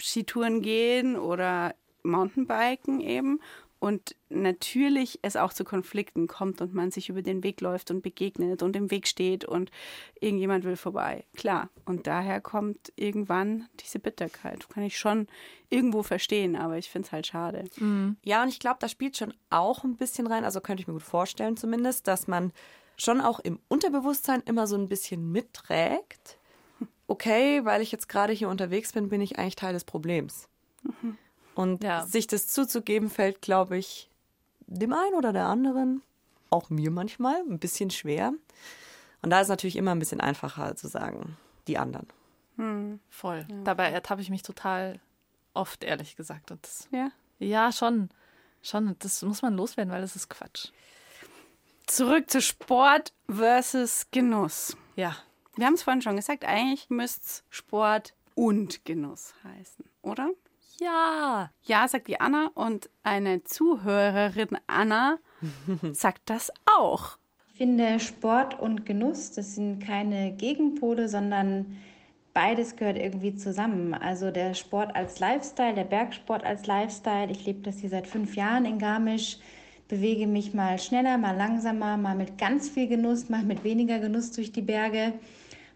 Skitouren 0.00 0.60
gehen 0.60 1.16
oder 1.16 1.74
Mountainbiken 2.02 3.00
eben. 3.00 3.40
Und 3.84 4.16
natürlich 4.30 5.18
es 5.20 5.36
auch 5.36 5.52
zu 5.52 5.62
Konflikten 5.62 6.26
kommt 6.26 6.62
und 6.62 6.72
man 6.72 6.90
sich 6.90 7.10
über 7.10 7.20
den 7.20 7.44
Weg 7.44 7.60
läuft 7.60 7.90
und 7.90 8.00
begegnet 8.00 8.62
und 8.62 8.74
im 8.76 8.90
Weg 8.90 9.06
steht 9.06 9.44
und 9.44 9.70
irgendjemand 10.18 10.64
will 10.64 10.76
vorbei. 10.76 11.26
Klar. 11.36 11.68
Und 11.84 12.06
daher 12.06 12.40
kommt 12.40 12.94
irgendwann 12.96 13.68
diese 13.80 13.98
Bitterkeit. 13.98 14.70
Kann 14.70 14.84
ich 14.84 14.98
schon 14.98 15.26
irgendwo 15.68 16.02
verstehen, 16.02 16.56
aber 16.56 16.78
ich 16.78 16.88
finde 16.88 17.08
es 17.08 17.12
halt 17.12 17.26
schade. 17.26 17.64
Ja, 18.24 18.42
und 18.42 18.48
ich 18.48 18.58
glaube, 18.58 18.78
da 18.80 18.88
spielt 18.88 19.18
schon 19.18 19.34
auch 19.50 19.84
ein 19.84 19.96
bisschen 19.96 20.26
rein, 20.28 20.44
also 20.46 20.62
könnte 20.62 20.80
ich 20.80 20.86
mir 20.86 20.94
gut 20.94 21.02
vorstellen 21.02 21.58
zumindest, 21.58 22.08
dass 22.08 22.26
man 22.26 22.54
schon 22.96 23.20
auch 23.20 23.38
im 23.38 23.60
Unterbewusstsein 23.68 24.40
immer 24.46 24.66
so 24.66 24.76
ein 24.76 24.88
bisschen 24.88 25.30
mitträgt. 25.30 26.38
Okay, 27.06 27.62
weil 27.66 27.82
ich 27.82 27.92
jetzt 27.92 28.08
gerade 28.08 28.32
hier 28.32 28.48
unterwegs 28.48 28.94
bin, 28.94 29.10
bin 29.10 29.20
ich 29.20 29.38
eigentlich 29.38 29.56
Teil 29.56 29.74
des 29.74 29.84
Problems. 29.84 30.48
Und 31.54 31.84
Ja. 31.84 32.04
sich 32.06 32.26
das 32.26 32.46
zuzugeben, 32.48 33.10
fällt, 33.10 33.42
glaube 33.42 33.76
ich, 33.78 34.10
dem 34.66 34.92
einen 34.92 35.14
oder 35.14 35.32
der 35.32 35.46
anderen, 35.46 36.02
auch 36.50 36.70
mir 36.70 36.90
manchmal, 36.90 37.36
ein 37.48 37.58
bisschen 37.58 37.90
schwer. 37.90 38.32
Und 39.22 39.30
da 39.30 39.40
ist 39.40 39.48
natürlich 39.48 39.76
immer 39.76 39.92
ein 39.92 39.98
bisschen 39.98 40.20
einfacher 40.20 40.74
zu 40.76 40.88
sagen, 40.88 41.36
die 41.66 41.78
anderen. 41.78 42.08
Voll. 43.10 43.46
Dabei 43.64 43.90
ertappe 43.90 44.22
ich 44.22 44.30
mich 44.30 44.42
total 44.42 45.00
oft, 45.54 45.82
ehrlich 45.82 46.14
gesagt. 46.16 46.50
Und 46.50 46.62
das, 46.64 46.88
Ja. 46.92 47.10
ja, 47.38 47.72
schon. 47.72 48.10
Schon. 48.62 48.96
Das 49.00 49.22
muss 49.22 49.42
man 49.42 49.54
loswerden, 49.56 49.92
weil 49.92 50.00
das 50.02 50.14
ist 50.16 50.28
Quatsch. 50.30 50.68
Zurück 51.86 52.30
zu 52.30 52.40
Sport 52.40 53.12
versus 53.28 54.06
Genuss. 54.10 54.76
Ja. 54.96 55.16
Wir 55.56 55.66
haben 55.66 55.74
es 55.74 55.82
vorhin 55.82 56.00
schon 56.02 56.16
gesagt, 56.16 56.44
eigentlich 56.44 56.88
müsste 56.90 57.20
es 57.22 57.44
Sport 57.50 58.14
und 58.34 58.84
Genuss 58.84 59.34
heißen, 59.44 59.84
oder? 60.02 60.30
Ja. 60.80 61.50
Ja, 61.62 61.88
sagt 61.88 62.08
die 62.08 62.20
Anna 62.20 62.50
und 62.54 62.90
eine 63.02 63.44
Zuhörerin 63.44 64.58
Anna 64.66 65.18
sagt 65.92 66.22
das 66.26 66.52
auch. 66.78 67.18
Ich 67.52 67.58
finde, 67.58 68.00
Sport 68.00 68.58
und 68.58 68.84
Genuss, 68.84 69.32
das 69.32 69.54
sind 69.54 69.78
keine 69.78 70.32
Gegenpole, 70.32 71.08
sondern 71.08 71.76
beides 72.32 72.74
gehört 72.74 72.98
irgendwie 72.98 73.36
zusammen. 73.36 73.94
Also 73.94 74.32
der 74.32 74.54
Sport 74.54 74.96
als 74.96 75.20
Lifestyle, 75.20 75.74
der 75.74 75.84
Bergsport 75.84 76.44
als 76.44 76.66
Lifestyle. 76.66 77.30
Ich 77.30 77.46
lebe 77.46 77.60
das 77.60 77.78
hier 77.78 77.90
seit 77.90 78.08
fünf 78.08 78.34
Jahren 78.34 78.64
in 78.64 78.80
Garmisch, 78.80 79.38
bewege 79.86 80.26
mich 80.26 80.52
mal 80.52 80.80
schneller, 80.80 81.16
mal 81.16 81.36
langsamer, 81.36 81.96
mal 81.96 82.16
mit 82.16 82.38
ganz 82.38 82.68
viel 82.68 82.88
Genuss, 82.88 83.28
mal 83.28 83.44
mit 83.44 83.62
weniger 83.62 84.00
Genuss 84.00 84.32
durch 84.32 84.50
die 84.50 84.62
Berge. 84.62 85.12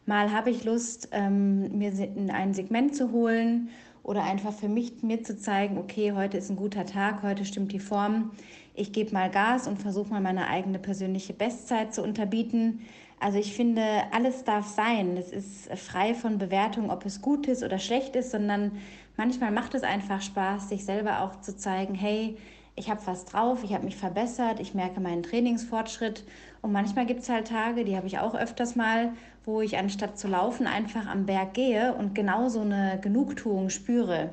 Mal 0.04 0.32
habe 0.32 0.50
ich 0.50 0.64
Lust, 0.64 1.10
ähm, 1.12 1.78
mir 1.78 1.92
ein 2.32 2.54
Segment 2.54 2.96
zu 2.96 3.12
holen 3.12 3.68
oder 4.08 4.22
einfach 4.22 4.54
für 4.54 4.70
mich 4.70 5.02
mir 5.02 5.22
zu 5.22 5.36
zeigen, 5.36 5.76
okay, 5.76 6.12
heute 6.12 6.38
ist 6.38 6.48
ein 6.48 6.56
guter 6.56 6.86
Tag, 6.86 7.22
heute 7.22 7.44
stimmt 7.44 7.72
die 7.72 7.78
Form. 7.78 8.30
Ich 8.74 8.94
gebe 8.94 9.12
mal 9.12 9.30
Gas 9.30 9.68
und 9.68 9.82
versuche 9.82 10.08
mal 10.08 10.22
meine 10.22 10.48
eigene 10.48 10.78
persönliche 10.78 11.34
Bestzeit 11.34 11.92
zu 11.92 12.02
unterbieten. 12.02 12.80
Also 13.20 13.38
ich 13.38 13.52
finde, 13.52 13.82
alles 14.10 14.44
darf 14.44 14.66
sein. 14.66 15.18
Es 15.18 15.30
ist 15.30 15.70
frei 15.78 16.14
von 16.14 16.38
Bewertung, 16.38 16.90
ob 16.90 17.04
es 17.04 17.20
gut 17.20 17.48
ist 17.48 17.62
oder 17.62 17.78
schlecht 17.78 18.16
ist, 18.16 18.30
sondern 18.30 18.78
manchmal 19.18 19.50
macht 19.50 19.74
es 19.74 19.82
einfach 19.82 20.22
Spaß, 20.22 20.70
sich 20.70 20.86
selber 20.86 21.20
auch 21.20 21.42
zu 21.42 21.54
zeigen, 21.54 21.94
hey, 21.94 22.38
ich 22.76 22.88
habe 22.88 23.02
was 23.04 23.26
drauf, 23.26 23.62
ich 23.62 23.74
habe 23.74 23.84
mich 23.84 23.96
verbessert, 23.96 24.58
ich 24.58 24.72
merke 24.72 25.00
meinen 25.00 25.22
Trainingsfortschritt. 25.22 26.24
Und 26.60 26.72
manchmal 26.72 27.06
gibt 27.06 27.20
es 27.20 27.28
halt 27.28 27.48
Tage, 27.48 27.84
die 27.84 27.96
habe 27.96 28.06
ich 28.06 28.18
auch 28.18 28.34
öfters 28.34 28.76
mal, 28.76 29.12
wo 29.44 29.60
ich 29.60 29.78
anstatt 29.78 30.18
zu 30.18 30.28
laufen 30.28 30.66
einfach 30.66 31.06
am 31.06 31.26
Berg 31.26 31.54
gehe 31.54 31.94
und 31.94 32.14
genau 32.14 32.48
so 32.48 32.60
eine 32.60 32.98
Genugtuung 33.00 33.70
spüre. 33.70 34.30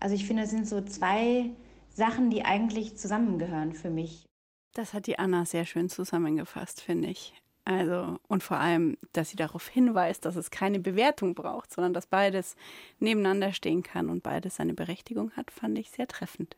Also 0.00 0.14
ich 0.14 0.26
finde, 0.26 0.44
es 0.44 0.50
sind 0.50 0.66
so 0.66 0.80
zwei 0.80 1.50
Sachen, 1.90 2.30
die 2.30 2.44
eigentlich 2.44 2.96
zusammengehören 2.96 3.72
für 3.72 3.90
mich. 3.90 4.24
Das 4.74 4.94
hat 4.94 5.06
die 5.06 5.18
Anna 5.18 5.44
sehr 5.44 5.64
schön 5.64 5.88
zusammengefasst, 5.88 6.80
finde 6.80 7.08
ich. 7.08 7.34
Also, 7.64 8.18
und 8.28 8.42
vor 8.42 8.56
allem, 8.56 8.96
dass 9.12 9.28
sie 9.28 9.36
darauf 9.36 9.68
hinweist, 9.68 10.24
dass 10.24 10.36
es 10.36 10.50
keine 10.50 10.80
Bewertung 10.80 11.34
braucht, 11.34 11.70
sondern 11.72 11.92
dass 11.92 12.06
beides 12.06 12.56
nebeneinander 12.98 13.52
stehen 13.52 13.82
kann 13.82 14.08
und 14.08 14.22
beides 14.22 14.56
seine 14.56 14.72
Berechtigung 14.72 15.32
hat, 15.32 15.50
fand 15.50 15.78
ich 15.78 15.90
sehr 15.90 16.08
treffend. 16.08 16.56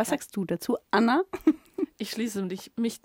Was 0.00 0.08
sagst 0.08 0.34
du 0.34 0.46
dazu, 0.46 0.78
Anna, 0.90 1.24
Ich 1.98 2.12
schließe 2.12 2.40
mich, 2.44 2.72
mich 2.76 3.00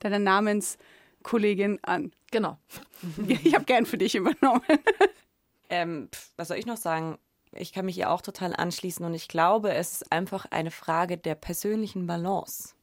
deiner 0.00 0.18
Namenskollegin 0.18 1.78
an? 1.82 2.12
genau. 2.30 2.58
Ich 3.42 3.54
habe 3.54 3.64
gern 3.64 3.86
für 3.86 3.96
dich 3.96 4.14
übernommen. 4.14 4.62
Ähm, 5.70 6.10
was 6.36 6.48
soll 6.48 6.58
ich 6.58 6.66
noch 6.66 6.76
sagen? 6.76 7.18
Ich 7.52 7.72
kann 7.72 7.86
mich 7.86 7.96
ihr 7.96 8.10
auch 8.10 8.20
total 8.20 8.54
anschließen 8.54 9.04
und 9.04 9.14
ich 9.14 9.28
glaube, 9.28 9.72
es 9.72 10.02
ist 10.02 10.12
einfach 10.12 10.44
eine 10.50 10.70
Frage 10.70 11.16
der 11.16 11.34
persönlichen 11.34 12.06
Balance, 12.06 12.74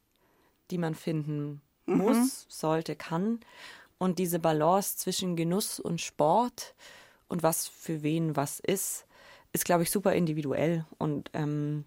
die 0.72 0.78
man 0.78 0.96
finden 0.96 1.62
muss, 1.86 2.44
sollte, 2.48 2.96
kann. 2.96 3.38
Und 3.98 4.18
diese 4.18 4.40
Balance 4.40 4.96
zwischen 4.96 5.36
Genuss 5.36 5.78
und 5.78 6.00
Sport 6.00 6.74
und 7.28 7.44
was 7.44 7.68
für 7.68 8.02
wen 8.02 8.34
was 8.34 8.58
ist, 8.58 9.06
ist, 9.52 9.64
glaube 9.64 9.84
ich, 9.84 9.90
super 9.92 10.12
individuell. 10.12 10.84
Und 10.98 11.30
ähm, 11.34 11.84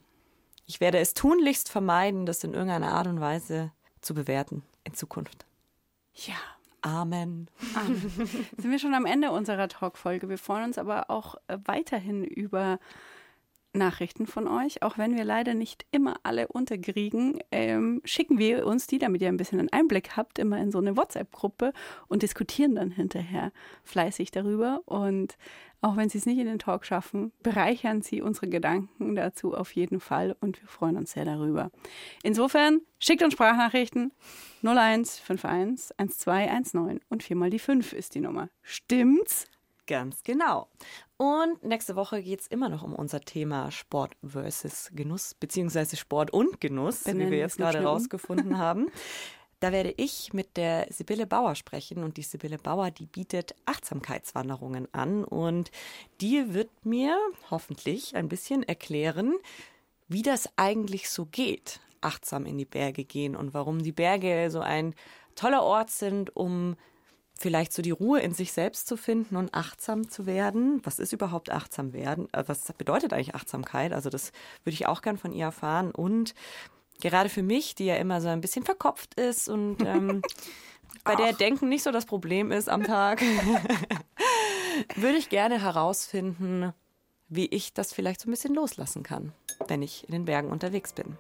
ich 0.66 0.80
werde 0.80 1.00
es 1.00 1.14
tunlichst 1.14 1.70
vermeiden, 1.70 2.26
das 2.26 2.44
in 2.44 2.54
irgendeiner 2.54 2.94
Art 2.94 3.08
und 3.08 3.20
Weise 3.20 3.72
zu 4.02 4.14
bewerten 4.14 4.64
in 4.84 4.94
Zukunft. 4.94 5.46
Ja, 6.14 6.36
Amen. 6.82 7.50
sind 8.58 8.72
wir 8.72 8.80
schon 8.80 8.94
am 8.94 9.06
Ende 9.06 9.32
unserer 9.32 9.68
Talkfolge. 9.68 10.30
Wir 10.30 10.38
freuen 10.38 10.66
uns 10.66 10.78
aber 10.78 11.10
auch 11.10 11.36
äh, 11.48 11.58
weiterhin 11.66 12.24
über 12.24 12.80
Nachrichten 13.76 14.26
von 14.26 14.48
euch, 14.48 14.82
auch 14.82 14.98
wenn 14.98 15.16
wir 15.16 15.24
leider 15.24 15.54
nicht 15.54 15.86
immer 15.92 16.16
alle 16.24 16.48
unterkriegen, 16.48 17.40
ähm, 17.52 18.02
schicken 18.06 18.38
wir 18.38 18.66
uns 18.66 18.88
die, 18.88 18.98
damit 18.98 19.22
ihr 19.22 19.28
ein 19.28 19.38
bisschen 19.38 19.60
einen 19.60 19.72
Einblick 19.72 20.18
habt, 20.18 20.40
immer 20.40 20.58
in 20.58 20.72
so 20.72 20.80
eine 20.80 20.98
WhatsApp-Gruppe 20.98 21.74
und 22.08 22.24
diskutieren 22.24 22.76
dann 22.76 22.92
hinterher 22.92 23.52
fleißig 23.84 24.32
darüber. 24.32 24.82
Und 24.86 25.38
auch 25.82 25.98
wenn 25.98 26.10
sie 26.10 26.18
es 26.18 26.26
nicht 26.26 26.40
in 26.40 26.48
den 26.48 26.58
Talk 26.58 26.86
schaffen, 26.86 27.32
bereichern 27.44 28.02
sie 28.02 28.22
unsere 28.22 28.48
Gedanken 28.48 29.16
dazu 29.16 29.54
auf 29.54 29.72
jeden 29.74 30.00
Fall 30.00 30.36
und 30.40 30.60
wir 30.60 30.68
freuen 30.68 30.98
uns 30.98 31.12
sehr 31.12 31.26
darüber. 31.26 31.70
Insofern 32.24 32.82
schickt 32.98 33.22
uns 33.22 33.34
Sprachnachrichten 33.34 34.12
0151 34.64 35.94
1219 35.98 37.02
und 37.10 37.22
viermal 37.22 37.52
die 37.52 37.60
5 37.60 37.94
ist 37.94 38.16
die 38.16 38.22
Nummer. 38.22 38.50
Stimmt's? 38.64 39.48
Ganz 39.88 40.24
genau. 40.24 40.68
Und 41.18 41.64
nächste 41.64 41.96
Woche 41.96 42.22
geht 42.24 42.42
es 42.42 42.48
immer 42.48 42.70
noch 42.70 42.84
um 42.84 42.94
unser 42.94 43.22
Thema 43.22 43.72
Sport 43.72 44.16
versus 44.26 44.90
Genuss, 44.94 45.36
beziehungsweise 45.36 45.96
Sport 45.96 46.32
und 46.32 46.60
Genuss, 46.60 47.04
Benennen 47.04 47.28
wie 47.28 47.32
wir 47.32 47.38
jetzt 47.40 47.58
gerade 47.58 47.78
schnell 47.78 47.86
um. 47.86 47.94
rausgefunden 47.94 48.58
haben. 48.58 48.92
Da 49.60 49.72
werde 49.72 49.94
ich 49.98 50.34
mit 50.34 50.58
der 50.58 50.88
Sibylle 50.90 51.26
Bauer 51.26 51.56
sprechen 51.56 52.04
und 52.04 52.18
die 52.18 52.24
Sibylle 52.24 52.58
Bauer, 52.58 52.92
die 52.92 53.06
bietet 53.06 53.56
Achtsamkeitswanderungen 53.66 54.94
an 54.94 55.24
und 55.24 55.72
die 56.20 56.54
wird 56.54 56.70
mir 56.84 57.18
hoffentlich 57.50 58.16
ein 58.16 58.28
bisschen 58.28 58.64
erklären, 58.64 59.36
wie 60.08 60.22
das 60.24 60.50
eigentlich 60.58 61.10
so 61.10 61.26
geht, 61.26 61.80
achtsam 62.02 62.46
in 62.46 62.58
die 62.58 62.66
Berge 62.66 63.06
gehen 63.06 63.36
und 63.36 63.54
warum 63.54 63.82
die 63.82 63.92
Berge 63.92 64.50
so 64.52 64.60
ein 64.60 64.94
toller 65.36 65.64
Ort 65.64 65.90
sind, 65.90 66.36
um 66.36 66.76
vielleicht 67.38 67.74
so 67.74 67.82
die 67.82 67.92
Ruhe 67.92 68.20
in 68.22 68.34
sich 68.34 68.54
selbst 68.54 68.88
zu 68.88 68.98
finden 68.98 69.36
und 69.36 69.54
achtsam 69.54 70.10
zu 70.10 70.26
werden. 70.26 70.82
Was 70.84 71.00
ist 71.00 71.14
überhaupt 71.14 71.52
achtsam 71.52 71.94
werden? 71.94 72.28
Äh, 72.34 72.44
Was 72.48 72.72
bedeutet 72.74 73.14
eigentlich 73.14 73.36
Achtsamkeit? 73.36 73.94
Also 73.94 74.10
das 74.10 74.32
würde 74.64 74.74
ich 74.74 74.88
auch 74.88 75.02
gern 75.02 75.18
von 75.18 75.34
ihr 75.34 75.46
erfahren. 75.46 75.92
Und 75.92 76.34
gerade 77.02 77.30
für 77.30 77.44
mich, 77.44 77.76
die 77.76 77.86
ja 77.86 77.96
immer 77.96 78.22
so 78.22 78.30
ein 78.30 78.42
bisschen 78.42 78.64
verkopft 78.64 79.16
ist 79.16 79.50
und 79.50 79.78
ähm, 79.86 80.22
bei 81.04 81.16
der 81.16 81.34
Denken 81.34 81.70
nicht 81.70 81.84
so 81.84 81.92
das 81.92 82.06
Problem 82.06 82.52
ist 82.52 82.70
am 82.70 82.84
Tag, 82.84 83.22
würde 84.96 85.18
ich 85.18 85.30
gerne 85.30 85.62
herausfinden, 85.62 86.74
wie 87.28 87.48
ich 87.48 87.74
das 87.74 87.94
vielleicht 87.94 88.22
so 88.22 88.30
ein 88.30 88.32
bisschen 88.32 88.56
loslassen 88.56 89.04
kann, 89.04 89.34
wenn 89.68 89.82
ich 89.82 90.06
in 90.06 90.12
den 90.12 90.26
Bergen 90.26 90.50
unterwegs 90.50 90.94
bin. 90.94 91.18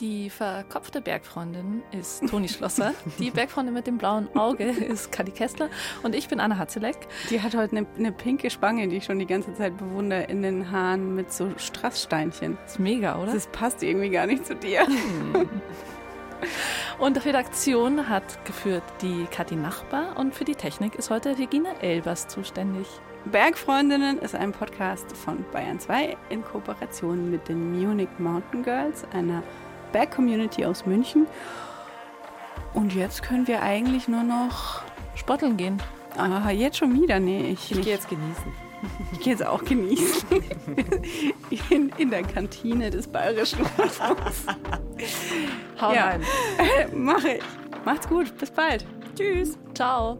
Die 0.00 0.28
verkopfte 0.28 1.00
Bergfreundin 1.00 1.82
ist 1.90 2.28
Toni 2.28 2.50
Schlosser. 2.50 2.92
Die 3.18 3.30
Bergfreundin 3.30 3.72
mit 3.72 3.86
dem 3.86 3.96
blauen 3.96 4.28
Auge 4.36 4.64
ist 4.64 5.10
Kali 5.10 5.30
Kessler. 5.30 5.70
Und 6.02 6.14
ich 6.14 6.28
bin 6.28 6.38
Anna 6.38 6.58
Hatzeleck. 6.58 6.98
Die 7.30 7.40
hat 7.40 7.56
heute 7.56 7.74
eine, 7.74 7.86
eine 7.96 8.12
pinke 8.12 8.50
Spange, 8.50 8.88
die 8.88 8.96
ich 8.98 9.04
schon 9.04 9.18
die 9.18 9.26
ganze 9.26 9.54
Zeit 9.54 9.78
bewundere, 9.78 10.24
in 10.24 10.42
den 10.42 10.70
Haaren 10.70 11.14
mit 11.14 11.32
so 11.32 11.48
Strasssteinchen. 11.56 12.58
ist 12.66 12.78
mega, 12.78 13.18
oder? 13.18 13.32
Das 13.32 13.46
passt 13.46 13.82
irgendwie 13.82 14.10
gar 14.10 14.26
nicht 14.26 14.44
zu 14.44 14.54
dir. 14.54 14.86
Und 16.98 17.24
Redaktion 17.24 18.10
hat 18.10 18.44
geführt 18.44 18.82
die 19.00 19.24
Kathi 19.30 19.56
Nachbar 19.56 20.18
und 20.18 20.34
für 20.34 20.44
die 20.44 20.54
Technik 20.54 20.94
ist 20.96 21.08
heute 21.08 21.38
Regina 21.38 21.70
Elbers 21.80 22.28
zuständig. 22.28 22.86
Bergfreundinnen 23.26 24.18
ist 24.18 24.34
ein 24.34 24.52
Podcast 24.52 25.16
von 25.16 25.44
Bayern 25.52 25.80
2 25.80 26.16
in 26.28 26.44
Kooperation 26.44 27.30
mit 27.30 27.48
den 27.48 27.72
Munich 27.72 28.08
Mountain 28.18 28.62
Girls, 28.62 29.04
einer 29.12 29.42
Berg-Community 29.92 30.64
aus 30.64 30.86
München. 30.86 31.26
Und 32.74 32.94
jetzt 32.94 33.22
können 33.22 33.46
wir 33.46 33.62
eigentlich 33.62 34.06
nur 34.08 34.22
noch. 34.22 34.82
Sporteln 35.14 35.56
gehen. 35.56 35.80
Ah, 36.16 36.50
jetzt 36.50 36.76
schon 36.78 37.00
wieder? 37.00 37.18
Nee, 37.20 37.50
ich, 37.52 37.70
Ich 37.72 37.80
gehe 37.82 37.94
jetzt 37.94 38.08
genießen. 38.08 38.52
Ich 39.12 39.20
gehe 39.20 39.32
jetzt 39.32 39.44
auch 39.44 39.64
genießen. 39.64 40.28
In, 41.70 41.88
in 41.96 42.10
der 42.10 42.22
Kantine 42.22 42.90
des 42.90 43.06
Bayerischen 43.08 43.60
Rundfunks. 43.78 44.44
Hau 45.80 45.92
Ja. 45.92 46.04
rein. 46.08 46.22
Mache 46.94 47.28
ich. 47.36 47.42
Macht's 47.84 48.08
gut. 48.08 48.36
Bis 48.38 48.50
bald. 48.50 48.84
Tschüss. 49.16 49.58
Ciao. 49.74 50.18